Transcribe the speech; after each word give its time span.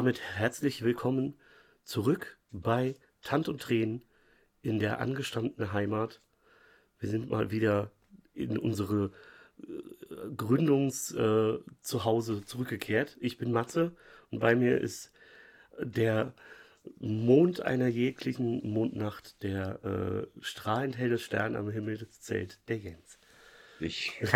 damit 0.00 0.22
herzlich 0.34 0.82
willkommen 0.82 1.34
zurück 1.84 2.38
bei 2.50 2.94
Tant 3.20 3.50
und 3.50 3.60
Tränen 3.60 4.00
in 4.62 4.78
der 4.78 4.98
angestammten 4.98 5.74
Heimat. 5.74 6.22
Wir 6.98 7.10
sind 7.10 7.28
mal 7.28 7.50
wieder 7.50 7.90
in 8.32 8.56
unsere 8.56 9.12
äh, 9.58 9.64
Gründungs 10.34 11.12
äh, 11.12 11.58
zurückgekehrt. 11.82 13.18
Ich 13.20 13.36
bin 13.36 13.52
Matze 13.52 13.94
und 14.30 14.38
bei 14.38 14.54
mir 14.54 14.80
ist 14.80 15.12
der 15.78 16.32
Mond 16.98 17.60
einer 17.60 17.88
jeglichen 17.88 18.66
Mondnacht, 18.72 19.42
der 19.42 19.84
äh, 19.84 20.26
strahlend 20.40 20.96
helle 20.96 21.18
Stern 21.18 21.56
am 21.56 21.68
Himmel 21.68 22.08
zählt, 22.08 22.58
der 22.68 22.78
Jens. 22.78 23.18
Ich. 23.80 24.18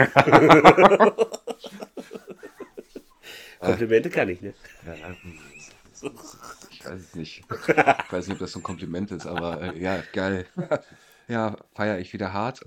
Komplimente 3.64 4.10
kann 4.10 4.28
ich, 4.28 4.40
ne? 4.40 4.54
Ja, 4.86 4.94
ich 6.70 6.84
weiß 6.84 7.00
es 7.00 7.14
nicht. 7.14 7.44
Ich 8.06 8.12
weiß 8.12 8.26
nicht, 8.26 8.34
ob 8.34 8.40
das 8.40 8.52
so 8.52 8.60
ein 8.60 8.62
Kompliment 8.62 9.10
ist, 9.12 9.26
aber 9.26 9.60
äh, 9.62 9.78
ja, 9.80 10.02
geil. 10.12 10.46
Ja, 11.28 11.56
feiere 11.74 11.98
ich 12.00 12.12
wieder 12.12 12.32
hart. 12.34 12.60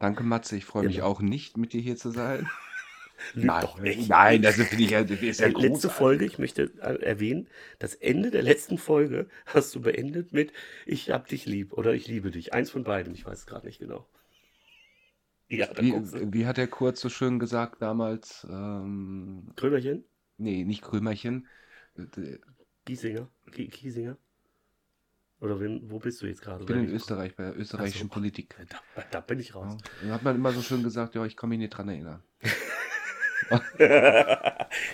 Danke, 0.00 0.22
Matze. 0.24 0.56
Ich 0.56 0.64
freue 0.66 0.84
mich 0.84 1.02
Genau. 1.02 1.02
auch 1.02 1.20
nicht, 1.20 1.56
mit 1.56 1.72
dir 1.72 1.80
hier 1.82 1.96
zu 1.96 2.10
sein. 2.10 2.50
Nein, 3.32 3.62
doch 3.62 3.78
nicht. 3.78 4.08
nein, 4.08 4.42
das 4.42 4.56
finde 4.56 4.84
ich 4.84 4.90
ja, 4.90 5.04
das 5.04 5.20
ist 5.22 5.40
ja 5.40 5.46
Äh, 5.46 5.52
letzte 5.52 5.88
großartig. 5.88 5.90
Folge, 5.90 6.24
ich 6.26 6.38
möchte 6.38 6.64
äh, 6.82 7.02
erwähnen, 7.02 7.48
das 7.78 7.94
Ende 7.94 8.30
der 8.30 8.42
letzten 8.42 8.76
Folge 8.78 9.28
hast 9.46 9.74
du 9.74 9.80
beendet 9.80 10.32
mit 10.32 10.52
Ich 10.86 11.10
hab 11.10 11.28
dich 11.28 11.46
lieb 11.46 11.72
oder 11.72 11.94
ich 11.94 12.06
liebe 12.08 12.30
dich. 12.30 12.52
Eins 12.54 12.70
von 12.70 12.84
beiden, 12.84 13.14
ich 13.14 13.24
weiß 13.26 13.40
es 13.40 13.46
gerade 13.46 13.66
nicht 13.66 13.78
genau. 13.80 14.06
Ja, 15.48 15.68
Wie, 15.78 15.94
wie 16.32 16.46
hat 16.46 16.56
der 16.58 16.68
Kurz 16.68 17.00
so 17.00 17.08
schön 17.08 17.38
gesagt 17.38 17.80
damals? 17.82 18.46
Ähm, 18.50 19.54
Krömerchen, 19.56 20.04
nee, 20.38 20.64
nicht 20.64 20.82
Krömerchen. 20.82 21.48
Giesinger, 22.84 23.28
Kiesinger. 23.52 24.16
Oder 25.40 25.60
wen, 25.60 25.88
wo 25.90 25.98
bist 26.00 26.20
du 26.20 26.26
jetzt 26.26 26.42
gerade? 26.42 26.62
Ich 26.62 26.66
bin 26.66 26.80
in 26.84 26.90
Österreich, 26.90 27.36
bei 27.36 27.44
der 27.44 27.56
österreichischen 27.56 28.08
so. 28.08 28.14
Politik. 28.14 28.56
Da, 28.68 29.04
da 29.10 29.20
bin 29.20 29.38
ich 29.38 29.54
raus. 29.54 29.76
Ja, 30.02 30.08
da 30.08 30.14
hat 30.14 30.22
man 30.24 30.34
immer 30.34 30.52
so 30.52 30.62
schön 30.62 30.82
gesagt, 30.82 31.14
ja, 31.14 31.24
ich 31.24 31.36
kann 31.36 31.48
mich 31.50 31.58
nicht 31.60 31.70
dran 31.70 31.88
erinnern. 31.88 32.22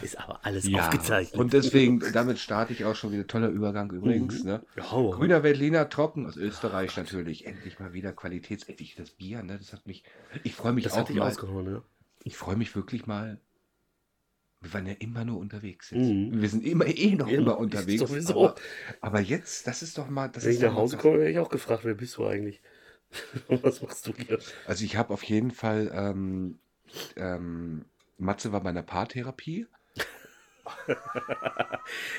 Ist 0.03 0.19
aber 0.19 0.45
alles 0.45 0.69
Ja, 0.69 0.87
aufgezeichnet. 0.89 1.41
und 1.41 1.53
deswegen, 1.53 2.01
damit 2.13 2.39
starte 2.39 2.73
ich 2.73 2.85
auch 2.85 2.95
schon 2.95 3.11
wieder. 3.13 3.27
Toller 3.27 3.49
Übergang 3.49 3.91
übrigens. 3.91 4.45
Mhm. 4.45 4.51
Ne? 4.51 4.63
Rein. 4.77 5.11
Grüner 5.11 5.43
Veltliner 5.43 5.89
trocken 5.89 6.27
aus 6.27 6.37
Österreich 6.37 6.97
natürlich. 6.97 7.47
Endlich 7.47 7.79
mal 7.81 7.93
wieder 7.95 8.13
qualitätsendlich 8.13 8.95
das 8.97 9.11
Bier. 9.11 9.43
Ne? 9.43 9.59
Das 9.59 9.73
hat 9.73 9.87
mich. 9.87 10.05
Ich 10.43 10.55
freue 10.55 10.73
mich 10.73 10.85
das 10.85 10.93
auch 10.93 10.99
hat 10.99 11.09
dich 11.09 11.17
mal. 11.17 11.29
ausgehauen, 11.29 11.65
ne? 11.65 11.83
Ich 12.23 12.37
freue 12.37 12.57
mich 12.57 12.77
wirklich 12.77 13.07
mal. 13.07 13.41
Wir 14.65 14.73
waren 14.75 14.87
ja 14.87 14.95
immer 14.99 15.25
nur 15.25 15.39
unterwegs 15.39 15.91
jetzt. 15.91 16.01
Mhm. 16.09 16.41
Wir 16.41 16.49
sind 16.49 16.65
immer 16.65 16.87
eh 16.87 17.15
noch 17.15 17.29
Immer, 17.29 17.39
immer 17.43 17.59
unterwegs. 17.59 18.01
sowieso. 18.01 18.49
Aber, 18.49 18.55
aber 19.01 19.21
jetzt, 19.21 19.67
das 19.67 19.83
ist 19.83 19.99
doch 19.99 20.09
mal. 20.09 20.29
Das 20.29 20.45
Wenn 20.45 20.51
ist 20.53 20.57
ich 20.57 20.63
nach 20.63 20.75
Hause 20.75 20.97
komme, 20.97 21.19
werde 21.19 21.31
ich 21.31 21.39
auch 21.39 21.51
gefragt, 21.51 21.85
wer 21.85 21.95
bist 21.95 22.17
du 22.17 22.27
eigentlich? 22.27 22.61
Was 23.49 23.83
machst 23.83 24.07
du 24.07 24.13
hier? 24.17 24.39
Also 24.67 24.85
ich 24.85 24.97
habe 24.97 25.13
auf 25.13 25.23
jeden 25.23 25.51
Fall. 25.51 25.91
Ähm, 25.95 26.59
ähm, 27.17 27.85
Matze 28.19 28.53
war 28.53 28.61
bei 28.63 28.71
einer 28.71 28.83
Paartherapie. 28.83 29.67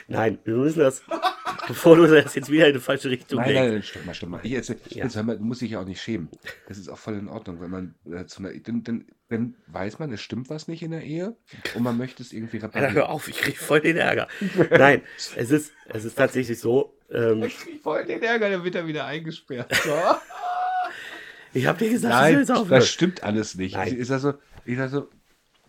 Nein, 0.08 0.38
wir 0.44 0.56
müssen 0.58 0.80
das, 0.80 1.02
bevor 1.68 1.96
du 1.96 2.06
das 2.08 2.36
jetzt 2.36 2.50
wieder 2.52 2.66
in 2.68 2.74
eine 2.74 2.80
falsche 2.82 3.10
Richtung 3.10 3.40
Nein, 3.40 3.54
lenkst. 3.54 3.72
nein, 3.74 3.84
stopp 3.84 4.06
mal, 4.06 4.14
stopp 4.14 4.30
mal. 4.30 4.40
Ich 4.44 4.52
erzähl, 4.54 4.78
Ja. 4.90 5.04
jetzt 5.06 5.16
mal, 5.24 5.38
du 5.38 5.44
musst 5.44 5.62
dich 5.62 5.72
ja 5.72 5.80
auch 5.82 5.86
nicht 5.86 6.02
schämen. 6.02 6.30
Das 6.68 6.78
ist 6.78 6.90
auch 6.90 6.98
voll 6.98 7.16
in 7.16 7.28
Ordnung, 7.28 7.60
wenn 7.62 7.72
man 7.72 7.96
äh, 8.12 8.26
zu 8.26 8.40
einer, 8.40 8.54
dann, 8.60 8.84
dann, 8.84 9.06
dann 9.30 9.56
weiß 9.68 10.00
man, 10.00 10.12
es 10.12 10.22
stimmt 10.22 10.50
was 10.50 10.68
nicht 10.68 10.84
in 10.84 10.92
der 10.92 11.02
Ehe 11.04 11.36
und 11.74 11.84
man 11.84 11.98
möchte 11.98 12.22
es 12.22 12.32
irgendwie 12.32 12.58
Alter, 12.58 12.68
reparieren. 12.68 12.94
hör 12.94 13.10
auf, 13.10 13.28
ich 13.28 13.38
krieg 13.38 13.58
voll 13.58 13.82
den 13.82 13.98
Ärger. 13.98 14.28
Nein, 14.70 15.02
es 15.36 15.52
ist, 15.52 15.74
es 15.88 16.06
ist 16.06 16.16
tatsächlich 16.16 16.60
so, 16.60 16.96
ähm, 17.12 17.44
Ich 17.44 17.58
krieg 17.58 17.82
voll 17.82 18.06
den 18.06 18.22
Ärger, 18.22 18.50
dann 18.50 18.64
wird 18.64 18.76
er 18.76 18.86
wieder 18.86 19.06
eingesperrt. 19.06 19.74
So. 19.84 19.92
ich 21.54 21.66
habe 21.66 21.80
dir 21.80 21.90
gesagt, 21.90 22.14
Nein, 22.14 22.40
jetzt 22.40 22.52
aufhören. 22.52 22.80
das 22.80 22.90
stimmt 22.90 23.24
alles 23.24 23.56
nicht. 23.56 23.76
Nein. 23.76 23.88
Ich, 23.88 23.94
ist 23.96 24.12
also, 24.12 24.36
ich 24.64 24.78
sag 24.78 24.92
so, 24.92 25.10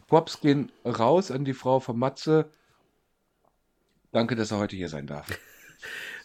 Pops 0.07 0.41
gehen 0.41 0.71
raus 0.85 1.31
an 1.31 1.45
die 1.45 1.55
Frau 1.55 1.81
von 1.81 1.99
Matze. 1.99 2.51
Danke, 4.13 4.37
dass 4.37 4.51
er 4.51 4.59
heute 4.59 4.77
hier 4.77 4.89
sein 4.89 5.07
darf. 5.07 5.27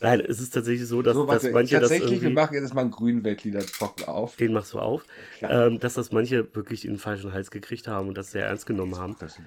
Nein, 0.04 0.20
es 0.22 0.40
ist 0.42 0.52
tatsächlich 0.54 0.88
so, 0.88 1.04
dass, 1.04 1.14
so, 1.14 1.26
dass 1.28 1.44
warte, 1.44 1.52
manche 1.54 1.80
das 1.80 1.90
tatsächlich, 1.90 2.22
wir 2.22 2.32
machen 2.32 2.56
jetzt 2.56 2.74
mal 2.74 2.82
einen 2.82 2.90
grünen 2.90 3.24
Weltlieder 3.24 3.60
trocken 3.60 4.06
auf. 4.06 4.36
den 4.36 4.52
machst 4.52 4.74
du 4.74 4.80
auf, 4.80 5.06
Ja. 5.42 5.68
ähm, 5.68 5.80
dass 5.80 5.94
das 5.94 6.12
manche 6.12 6.54
wirklich 6.56 6.86
in 6.86 6.94
den 6.94 7.00
falschen 7.00 7.34
Hals 7.34 7.52
gekriegt 7.52 7.88
haben 7.88 8.08
und 8.08 8.18
das 8.18 8.32
sehr 8.32 8.48
ernst 8.48 8.66
genommen 8.66 8.98
haben. 8.98 9.16
Das. 9.20 9.38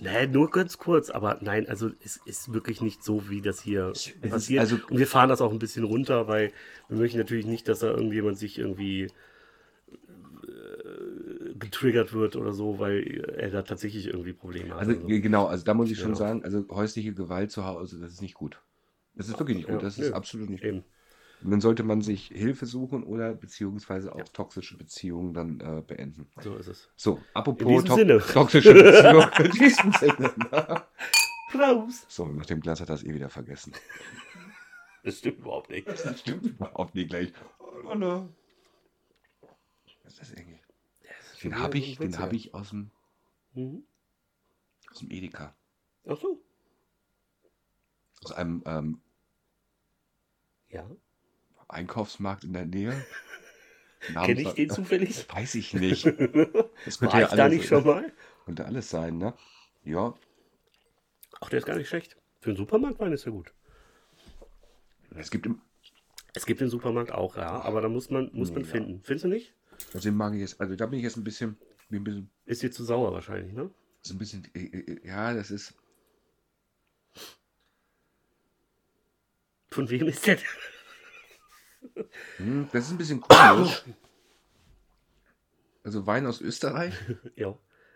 Nein, 0.00 0.32
nur 0.32 0.50
ganz 0.50 0.76
kurz, 0.76 1.08
aber 1.08 1.38
nein, 1.40 1.66
also 1.68 1.90
es 2.04 2.20
ist 2.26 2.52
wirklich 2.52 2.82
nicht 2.82 3.02
so, 3.02 3.30
wie 3.30 3.40
das 3.40 3.62
hier 3.62 3.90
ist 3.92 4.20
passiert. 4.20 4.60
also- 4.60 4.76
und 4.90 4.98
wir 4.98 5.06
fahren 5.06 5.30
das 5.30 5.40
auch 5.40 5.50
ein 5.50 5.58
bisschen 5.58 5.84
runter, 5.84 6.28
weil 6.28 6.52
wir 6.88 6.98
möchten 6.98 7.16
natürlich 7.18 7.46
nicht, 7.46 7.66
dass 7.66 7.78
da 7.78 7.86
irgendjemand 7.88 8.36
sich 8.38 8.58
irgendwie 8.58 9.04
äh, 9.04 9.08
getriggert 11.58 12.12
wird 12.12 12.36
oder 12.36 12.52
so, 12.52 12.78
weil 12.78 13.24
er 13.36 13.50
da 13.50 13.62
tatsächlich 13.62 14.06
irgendwie 14.08 14.32
Probleme 14.34 14.74
hat. 14.74 14.80
Also 14.80 14.92
so. 14.92 15.06
genau, 15.06 15.46
also 15.46 15.64
da 15.64 15.72
muss 15.74 15.90
ich 15.90 15.98
schon 15.98 16.10
Ja. 16.10 16.16
sagen, 16.16 16.44
also 16.44 16.64
häusliche 16.70 17.12
Gewalt 17.14 17.50
zu 17.50 17.64
Hause, 17.64 17.98
das 17.98 18.12
ist 18.12 18.20
nicht 18.22 18.34
gut. 18.34 18.60
Das 19.16 19.28
ist 19.28 19.38
wirklich 19.38 19.56
nicht 19.58 19.66
gut, 19.66 19.76
Ja, 19.76 19.82
das 19.82 19.98
ist 19.98 20.10
nö. 20.10 20.14
absolut 20.14 20.50
nicht 20.50 20.62
gut. 20.62 20.68
Eben. 20.68 20.84
Und 21.42 21.50
dann 21.50 21.60
sollte 21.60 21.82
man 21.82 22.00
sich 22.00 22.28
Hilfe 22.28 22.64
suchen 22.64 23.02
oder 23.04 23.34
beziehungsweise 23.34 24.14
auch 24.14 24.26
toxische 24.30 24.76
Beziehungen 24.78 25.34
dann 25.34 25.60
äh, 25.60 25.82
beenden. 25.86 26.28
So 26.40 26.56
ist 26.56 26.66
es. 26.68 26.88
So, 26.96 27.20
apropos 27.34 27.84
to 27.84 27.94
Sinne. 27.94 28.18
toxische 28.18 28.72
Beziehungen. 28.72 29.28
In 29.44 29.50
diesem 29.52 29.92
Sinne. 29.92 30.34
ne? 30.36 30.82
Prost! 31.52 32.10
So, 32.10 32.26
nach 32.26 32.46
dem 32.46 32.60
Glas 32.60 32.80
hat 32.80 32.88
er 32.88 32.94
es 32.94 33.04
eh 33.04 33.12
wieder 33.14 33.28
vergessen. 33.28 33.72
Das 35.04 35.18
stimmt 35.18 35.38
überhaupt 35.40 35.70
nicht. 35.70 35.86
Das 35.86 36.20
stimmt 36.20 36.44
überhaupt 36.46 36.94
nicht 36.94 37.10
gleich. 37.10 37.32
Oh, 37.84 37.94
no. 37.94 38.28
Was 40.04 40.12
ist 40.14 40.20
das 40.20 40.34
eigentlich? 40.34 40.60
Den 41.42 41.58
habe 41.58 41.76
ich, 41.78 41.98
den 41.98 42.18
habe 42.18 42.34
ich 42.34 42.54
aus 42.54 42.70
dem, 42.70 42.90
Mhm. 43.54 43.84
aus 44.90 44.98
dem 45.00 45.10
Edeka. 45.10 45.54
Ach 46.08 46.16
so. 46.18 46.42
Aus 48.24 48.32
einem 48.32 48.62
ähm, 48.66 49.00
Ja. 50.70 50.88
Einkaufsmarkt 51.68 52.44
in 52.44 52.52
der 52.52 52.66
Nähe. 52.66 52.92
Kenne 54.24 54.42
ich 54.42 54.52
den 54.54 54.70
zufällig? 54.70 55.26
Weiß 55.32 55.54
ich 55.54 55.74
nicht. 55.74 56.04
Das 56.84 57.02
War 57.02 57.20
ich 57.22 57.28
da 57.30 57.48
nicht 57.48 57.66
schon 57.66 57.84
mal? 57.84 58.12
Könnte 58.44 58.64
alles 58.64 58.88
sein, 58.90 59.18
ne? 59.18 59.34
Ja, 59.82 60.14
Ach, 61.40 61.48
der 61.48 61.58
ist 61.58 61.64
gar 61.66 61.76
nicht 61.76 61.88
schlecht. 61.88 62.16
Für 62.40 62.50
einen 62.50 62.56
Supermarktwein 62.56 63.12
ist 63.12 63.26
er 63.26 63.32
gut. 63.32 63.52
es 65.16 65.30
gibt 65.30 65.46
im, 65.46 65.60
Es 66.34 66.46
gibt 66.46 66.60
den 66.60 66.68
Supermarkt 66.68 67.10
auch, 67.10 67.36
ja, 67.36 67.60
aber 67.60 67.80
da 67.80 67.88
muss 67.88 68.10
man, 68.10 68.30
muss 68.32 68.52
man 68.52 68.62
Ja. 68.62 68.70
finden. 68.70 69.02
Findest 69.02 69.24
du 69.24 69.28
nicht? 69.28 69.54
also 69.92 70.08
den 70.08 70.16
mag 70.16 70.34
ich 70.34 70.40
jetzt, 70.40 70.60
also 70.60 70.76
da 70.76 70.86
bin 70.86 70.98
ich 71.00 71.04
jetzt 71.04 71.16
ein 71.16 71.24
bisschen, 71.24 71.56
bin 71.88 72.00
ein 72.02 72.04
bisschen, 72.04 72.30
Ist 72.44 72.62
dir 72.62 72.70
zu 72.70 72.84
sauer 72.84 73.12
wahrscheinlich, 73.12 73.52
ne? 73.52 73.70
so 74.02 74.14
ein 74.14 74.18
bisschen, 74.18 74.46
äh, 74.54 74.60
äh, 74.60 75.06
ja, 75.06 75.34
das 75.34 75.50
ist, 75.50 75.74
Von 79.76 79.90
wem 79.90 80.08
ist 80.08 80.26
der? 80.26 80.38
hm, 82.38 82.66
das 82.72 82.86
ist 82.86 82.92
ein 82.92 82.96
bisschen 82.98 83.20
komisch. 83.20 83.82
Also 85.84 86.06
Wein 86.06 86.26
aus 86.26 86.40
Österreich, 86.40 86.94
ja. 87.36 87.54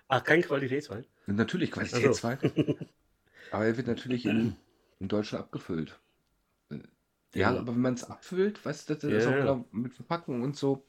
Ach, 0.09 0.23
kein 0.23 0.43
Qualitätswein. 0.43 1.07
natürlich 1.27 1.71
Qualitätswein, 1.71 2.39
aber 3.51 3.65
er 3.65 3.77
wird 3.79 3.87
natürlich 3.87 4.27
in, 4.27 4.57
in 4.99 5.09
Deutschland 5.09 5.45
abgefüllt. 5.47 5.99
Äh, 6.71 6.81
Ja, 7.35 7.53
Ja. 7.55 7.59
aber 7.61 7.69
wenn 7.75 7.81
man 7.81 7.94
es 7.94 8.05
abfüllt, 8.05 8.62
weißt 8.62 8.91
du, 8.91 8.94
das 8.97 9.05
Ja, 9.05 9.17
ist 9.17 9.26
auch 9.26 9.47
ja. 9.47 9.65
mit 9.73 9.94
Verpackung 9.94 10.43
und 10.43 10.55
so, 10.55 10.85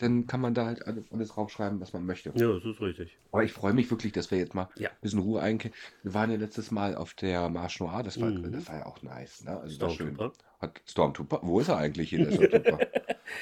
dann 0.00 0.26
kann 0.26 0.40
man 0.40 0.54
da 0.54 0.66
halt 0.66 0.86
alles, 0.86 1.28
draufschreiben, 1.30 1.80
was 1.80 1.92
man 1.92 2.04
möchte. 2.06 2.30
Ja, 2.34 2.52
das 2.52 2.64
ist 2.64 2.80
richtig. 2.80 3.16
Aber 3.30 3.44
ich 3.44 3.52
freue 3.52 3.72
mich 3.72 3.90
wirklich, 3.90 4.12
dass 4.12 4.30
wir 4.30 4.38
jetzt 4.38 4.54
mal 4.54 4.68
Ja. 4.76 4.90
ein 4.90 4.96
bisschen 5.00 5.20
Ruhe 5.20 5.40
einkehren. 5.40 5.74
Wir 6.02 6.14
waren 6.14 6.30
ja 6.30 6.36
letztes 6.36 6.70
Mal 6.70 6.94
auf 6.94 7.14
der 7.14 7.48
Marche 7.48 7.82
Noir, 7.84 8.02
das 8.02 8.20
war, 8.20 8.30
Mhm. 8.30 8.52
das 8.52 8.68
war 8.68 8.78
ja 8.78 8.86
auch 8.86 9.02
nice. 9.02 9.44
Ne? 9.44 9.58
Also 9.58 9.80
war 9.80 9.90
schön. 9.90 10.14
Stormtrooper. 10.14 10.32
Hat 10.60 10.80
Stormtrooper, 10.86 11.40
wo 11.42 11.60
ist 11.60 11.68
er 11.68 11.76
eigentlich 11.78 12.10
hier, 12.10 12.24
der 12.24 12.32
Stormtrooper? 12.32 12.78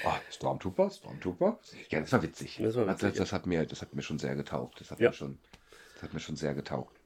oh, 0.06 0.12
Stormtrooper, 0.30 0.90
Stormtrooper. 0.90 1.58
Ja, 1.90 2.00
das 2.00 2.12
war 2.12 2.22
witzig. 2.22 2.58
Das 2.62 2.74
war 2.76 2.84
das, 2.86 3.02
witzig, 3.02 3.18
das, 3.18 3.32
hat 3.32 3.46
mir, 3.46 3.66
das 3.66 3.82
hat 3.82 3.94
mir 3.94 4.02
schon 4.02 4.18
sehr 4.18 4.34
getaugt. 4.36 4.80
Das 4.80 4.90
hat, 4.90 5.00
Ja. 5.00 5.10
mir, 5.10 5.14
schon, 5.14 5.38
das 5.94 6.02
hat 6.04 6.14
mir 6.14 6.20
schon 6.20 6.36
sehr 6.36 6.54
getaugt. 6.54 6.99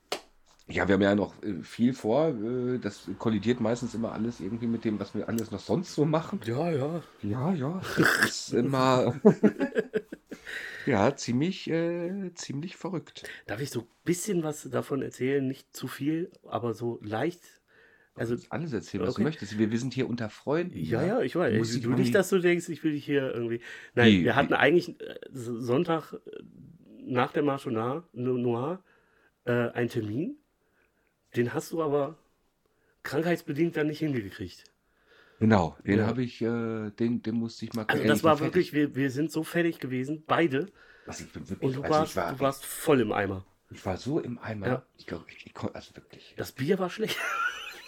Ja, 0.66 0.88
wir 0.88 0.94
haben 0.94 1.02
ja 1.02 1.14
noch 1.14 1.43
äh, 1.43 1.62
viel 1.62 1.93
vor. 1.93 2.28
äh, 2.28 2.78
Das 2.78 3.08
kollidiert 3.19 3.61
meistens 3.61 3.94
immer 3.94 4.12
alles 4.12 4.40
irgendwie 4.40 4.66
mit 4.66 4.84
dem, 4.84 4.99
was 4.99 5.14
wir 5.14 5.28
alles 5.28 5.50
noch 5.50 5.61
sonst 5.61 5.94
so 5.94 6.05
machen. 6.06 6.40
Ja, 6.46 6.70
ja. 6.70 7.02
Ja, 7.22 7.52
ja. 7.52 7.81
Das 7.96 8.49
ist 8.49 8.52
immer. 8.55 9.14
ja, 10.87 11.14
ziemlich, 11.16 11.69
äh, 11.70 12.32
ziemlich 12.34 12.76
verrückt. 12.76 13.25
Darf 13.46 13.61
ich 13.61 13.70
so 13.70 13.81
ein 13.81 13.87
bisschen 14.05 14.43
was 14.43 14.62
davon 14.70 15.02
erzählen? 15.02 15.46
Nicht 15.46 15.75
zu 15.76 15.87
viel, 15.87 16.31
aber 16.44 16.75
so 16.75 16.99
leicht. 17.02 17.43
Also, 18.16 18.37
alles 18.50 18.72
erzählen, 18.72 19.02
was 19.02 19.11
okay. 19.14 19.22
du 19.22 19.25
möchtest. 19.25 19.58
Wir, 19.58 19.70
wir 19.72 19.78
sind 19.78 19.93
hier 19.93 20.08
unter 20.08 20.31
Freunden. 20.31 20.78
ja, 20.78 21.00
ne? 21.02 21.08
ja, 21.08 21.20
ich 21.22 21.34
weiß. 21.34 21.58
musst 21.58 21.84
Du, 21.84 21.90
nicht, 21.90 22.08
die- 22.08 22.12
dass 22.12 22.28
du 22.28 22.38
denkst, 22.38 22.69
ich 22.69 22.84
will 22.84 22.93
dich 22.93 23.05
hier 23.05 23.34
irgendwie. 23.34 23.61
Nein, 23.94 24.12
Wie- 24.12 24.25
wir 24.25 24.37
hatten 24.37 24.50
wie- 24.50 24.55
eigentlich 24.55 25.00
äh, 25.00 25.16
Sonntag 25.32 26.14
nach 27.05 27.32
der 27.32 27.43
Marche 27.43 27.70
Noir, 27.72 28.05
Noir 28.12 28.82
äh, 29.44 29.52
einen 29.70 29.88
Termin. 29.88 30.37
Den 31.36 31.52
hast 31.52 31.72
du 31.72 31.82
aber 31.82 32.16
krankheitsbedingt 33.02 33.76
dann 33.76 33.88
nicht 33.88 33.98
hingekriegt. 33.98 34.64
Genau, 35.40 35.76
den 35.84 35.98
Ja. 35.98 36.06
habe 36.06 36.22
ich, 36.22 36.40
äh, 36.40 36.90
den, 36.90 37.22
den 37.22 37.34
musste 37.34 37.64
ich 37.64 37.72
mal 37.75 37.84
Also 37.88 38.04
das 38.04 38.22
war 38.25 38.40
wirklich, 38.40 38.72
wir, 38.72 38.94
wir 38.94 39.10
sind 39.10 39.31
so 39.32 39.42
fertig 39.42 39.78
gewesen, 39.78 40.22
beide. 40.26 40.69
Was 41.06 41.20
ich 41.20 41.31
bin 41.32 41.42
Und 41.42 41.50
wirklich, 41.50 41.75
du 41.75 41.82
also 41.82 41.94
warst, 41.94 42.10
ich 42.12 42.16
war, 42.16 42.32
du 42.32 42.40
warst 42.40 42.64
voll 42.64 43.00
im 43.00 43.12
Eimer. 43.12 43.44
ich 43.70 43.84
war 43.84 43.96
so 43.96 44.20
im 44.20 44.38
Eimer. 44.38 44.66
Ja. 44.66 44.82
Ich 44.96 45.06
glaube, 45.06 45.25
ich, 45.28 45.46
ich 45.46 45.54
konnte, 45.54 45.75
also 45.75 45.94
wirklich. 45.96 46.34
Das 46.36 46.52
Bier 46.52 46.78
war 46.78 46.88
schlecht. 46.88 47.19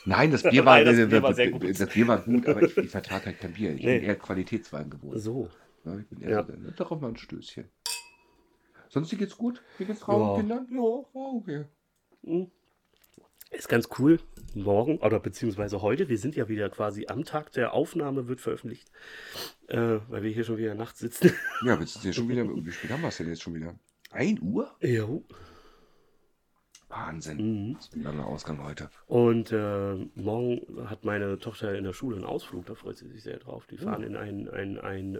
Nein, 0.04 0.30
das 0.30 0.42
Bier 0.42 0.64
war, 0.64 0.76
Nein, 0.76 0.84
das 0.86 0.98
äh, 0.98 1.06
Bier 1.06 1.22
war 1.22 1.34
sehr 1.34 1.50
gut. 1.50 1.62
Das 1.80 1.88
Bier 1.88 2.08
war 2.08 2.18
gut, 2.18 2.46
aber 2.46 2.62
ich, 2.62 2.76
ich 2.76 2.90
vertrage 2.90 3.26
halt 3.26 3.40
kein 3.40 3.52
Bier. 3.52 3.74
Ich 3.74 3.84
Nee. 3.84 3.98
bin 3.98 4.08
eher 4.08 4.16
Qualitätswein 4.16 4.90
gewohnt. 4.90 5.20
So. 5.20 5.48
Ja, 5.84 5.98
ich 5.98 6.06
bin 6.08 6.20
eher 6.20 6.30
Ja. 6.30 6.42
so, 6.44 6.52
darauf 6.76 7.00
mal 7.00 7.08
ein 7.08 7.16
Stößchen. 7.16 7.64
Sonst 8.88 9.10
geht's 9.16 9.36
gut? 9.36 9.62
Wie 9.78 9.84
geht's 9.84 10.00
Ja. 10.00 10.06
Frauen 10.06 10.30
und 10.30 10.36
Kindern? 10.40 10.68
Ja, 10.70 10.80
oh, 10.80 11.06
okay. 11.42 11.64
Hm. 12.24 12.50
Ist 13.50 13.68
ganz 13.68 13.88
cool. 13.98 14.18
Morgen 14.54 14.98
oder 14.98 15.20
beziehungsweise 15.20 15.82
heute, 15.82 16.08
wir 16.08 16.18
sind 16.18 16.34
ja 16.34 16.48
wieder 16.48 16.68
quasi 16.70 17.06
am 17.08 17.24
Tag 17.24 17.52
der 17.52 17.74
Aufnahme, 17.74 18.26
wird 18.26 18.40
veröffentlicht, 18.40 18.90
äh, 19.68 19.98
weil 20.08 20.22
wir 20.22 20.30
hier 20.30 20.44
schon 20.44 20.56
wieder 20.56 20.74
nachts 20.74 20.98
sitzen. 21.00 21.32
Ja, 21.64 21.78
jetzt 21.78 21.96
ist 21.96 22.04
ja 22.04 22.12
schon 22.12 22.28
wieder, 22.28 22.44
wie 22.44 22.72
spät 22.72 22.90
haben 22.90 23.02
wir 23.02 23.08
es 23.08 23.16
denn 23.18 23.28
jetzt 23.28 23.42
schon 23.42 23.54
wieder? 23.54 23.74
1 24.10 24.40
Uhr? 24.40 24.74
jo. 24.80 25.24
Wahnsinn. 26.88 27.36
Mhm. 27.68 27.74
Das 27.74 27.86
ist 27.88 27.94
ein 27.96 28.02
langer 28.04 28.26
Ausgang 28.26 28.62
heute. 28.64 28.88
Und 29.06 29.50
äh, 29.52 29.94
morgen 30.14 30.88
hat 30.88 31.04
meine 31.04 31.38
Tochter 31.38 31.74
in 31.74 31.84
der 31.84 31.92
Schule 31.92 32.16
einen 32.16 32.24
Ausflug, 32.24 32.64
da 32.66 32.74
freut 32.74 32.96
sie 32.96 33.08
sich 33.08 33.22
sehr 33.24 33.38
drauf. 33.38 33.66
Die 33.66 33.76
fahren 33.76 34.02
Oh. 34.04 34.06
in 34.06 34.16
ein, 34.16 34.48
ein, 34.48 34.78
ein, 34.78 35.14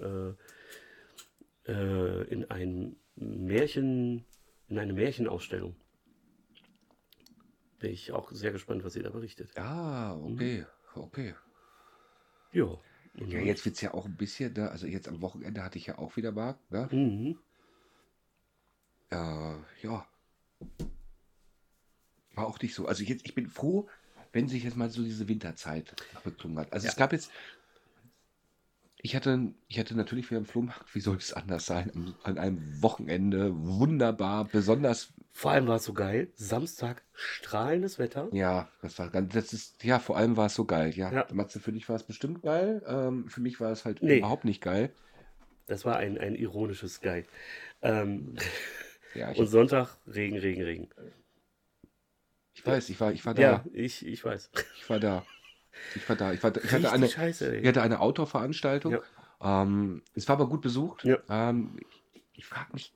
äh, 1.67 1.72
äh, 1.72 2.22
in 2.29 2.49
ein 2.50 2.96
Märchen, 3.17 4.25
in 4.69 4.79
eine 4.79 4.93
Märchenausstellung. 4.93 5.75
Bin 7.78 7.90
ich 7.93 8.12
auch 8.12 8.31
sehr 8.32 8.52
gespannt, 8.52 8.84
was 8.84 8.94
sie 8.94 9.02
da 9.02 9.11
berichtet. 9.11 9.50
Ja, 9.56 10.17
okay, 10.17 10.64
okay. 10.94 11.34
Ja. 12.52 12.64
Und 13.19 13.31
Ja, 13.32 13.40
jetzt 13.40 13.64
wird 13.64 13.76
es 13.76 13.81
ja 13.81 13.94
auch 13.94 14.06
ein 14.06 14.17
bisschen, 14.17 14.52
ne? 14.55 14.70
also 14.70 14.87
jetzt 14.87 15.08
am 15.08 15.20
Wochenende 15.23 15.62
hatte 15.62 15.78
ich 15.78 15.87
ja 15.87 15.99
auch 15.99 16.17
wieder 16.17 16.32
Markt, 16.32 16.70
ne? 16.70 16.88
Mhm. 16.93 17.38
Äh, 19.11 19.17
ja. 19.82 20.06
War 22.34 22.46
auch 22.46 22.61
nicht 22.61 22.75
so. 22.75 22.87
Also 22.87 23.02
jetzt, 23.05 23.25
ich 23.25 23.34
bin 23.34 23.49
froh, 23.49 23.88
wenn 24.32 24.49
sich 24.49 24.64
jetzt 24.64 24.76
mal 24.76 24.90
so 24.90 25.02
diese 25.02 25.29
Winterzeit 25.29 25.94
beklungen 26.25 26.58
hat. 26.58 26.72
Also 26.72 26.87
Ja. 26.87 26.90
es 26.90 26.96
gab 26.96 27.12
jetzt, 27.12 27.31
ich 28.99 29.14
hatte, 29.17 29.55
ich 29.69 29.79
hatte 29.79 29.96
natürlich 29.96 30.31
wieder 30.31 30.38
im 30.38 30.44
Flohmarkt, 30.46 30.94
wie 30.94 31.00
soll 31.00 31.17
es 31.17 31.32
anders 31.32 31.67
sein, 31.67 32.14
an 32.22 32.38
einem 32.38 32.82
Wochenende 32.82 33.55
wunderbar, 33.56 34.44
besonders, 34.46 35.12
Vor 35.37 35.50
allem 35.50 35.67
war 35.69 35.77
es 35.77 35.85
so 35.85 35.93
geil. 35.93 36.29
Samstag 36.35 37.03
strahlendes 37.12 37.99
Wetter. 37.99 38.29
ja, 38.33 38.71
das 38.81 38.99
war 38.99 39.11
ganz, 39.11 39.35
das 39.35 39.53
ist, 39.53 39.85
ja, 39.85 39.99
vor 39.99 40.17
allem 40.17 40.38
war 40.38 40.47
es 40.47 40.55
so 40.55 40.65
geil, 40.65 40.94
ja. 40.97 41.12
Ja. 41.12 41.27
Matze, 41.31 41.61
für 41.61 41.73
dich 41.73 41.87
war 41.91 41.97
es 41.97 42.05
bestimmt 42.05 42.41
geil, 42.41 42.83
ähm, 42.87 43.29
für 43.29 43.43
mich 43.43 43.61
war 43.61 43.71
es 43.71 43.85
halt 43.85 44.03
Nee. 44.03 44.17
überhaupt 44.21 44.47
nicht 44.47 44.62
geil. 44.62 44.94
Das 45.67 45.85
war 45.85 45.99
ein, 45.99 46.17
ein 46.17 46.37
ironisches 46.37 47.03
Geil. 47.03 47.27
Ähm, 47.83 48.37
Ja, 49.15 49.29
und 49.37 49.47
Sonntag 49.47 49.99
Regen, 50.06 50.38
Regen, 50.38 50.62
Regen. 50.62 50.88
ich 52.55 52.65
weiß, 52.65 52.89
ich 52.89 52.99
war, 52.99 53.12
ich 53.12 53.27
war 53.27 53.35
da, 53.35 53.43
Ja, 53.43 53.65
ich, 53.75 54.06
ich 54.06 54.25
weiß. 54.25 54.50
ich 54.79 54.89
war 54.89 55.00
da. 55.00 55.27
Ich 55.97 56.09
war 56.09 56.17
da, 56.17 56.32
ich 56.32 56.43
war 56.43 56.50
da, 56.50 56.62
ich 56.62 56.73
hatte 56.73 56.91
eine, 56.91 57.11
Scheiße, 57.11 57.56
ey. 57.56 57.61
Ich 57.61 57.69
hatte 57.69 57.82
eine 57.82 58.00
Outdoor-Veranstaltung. 58.00 59.00
Ähm, 59.43 60.03
es 60.15 60.27
war 60.29 60.37
aber 60.37 60.49
gut 60.49 60.62
besucht. 60.62 61.05
Ja. 61.05 61.19
Ähm, 61.29 61.77
ich 62.15 62.23
ich 62.32 62.47
frage 62.47 62.73
mich. 62.73 62.94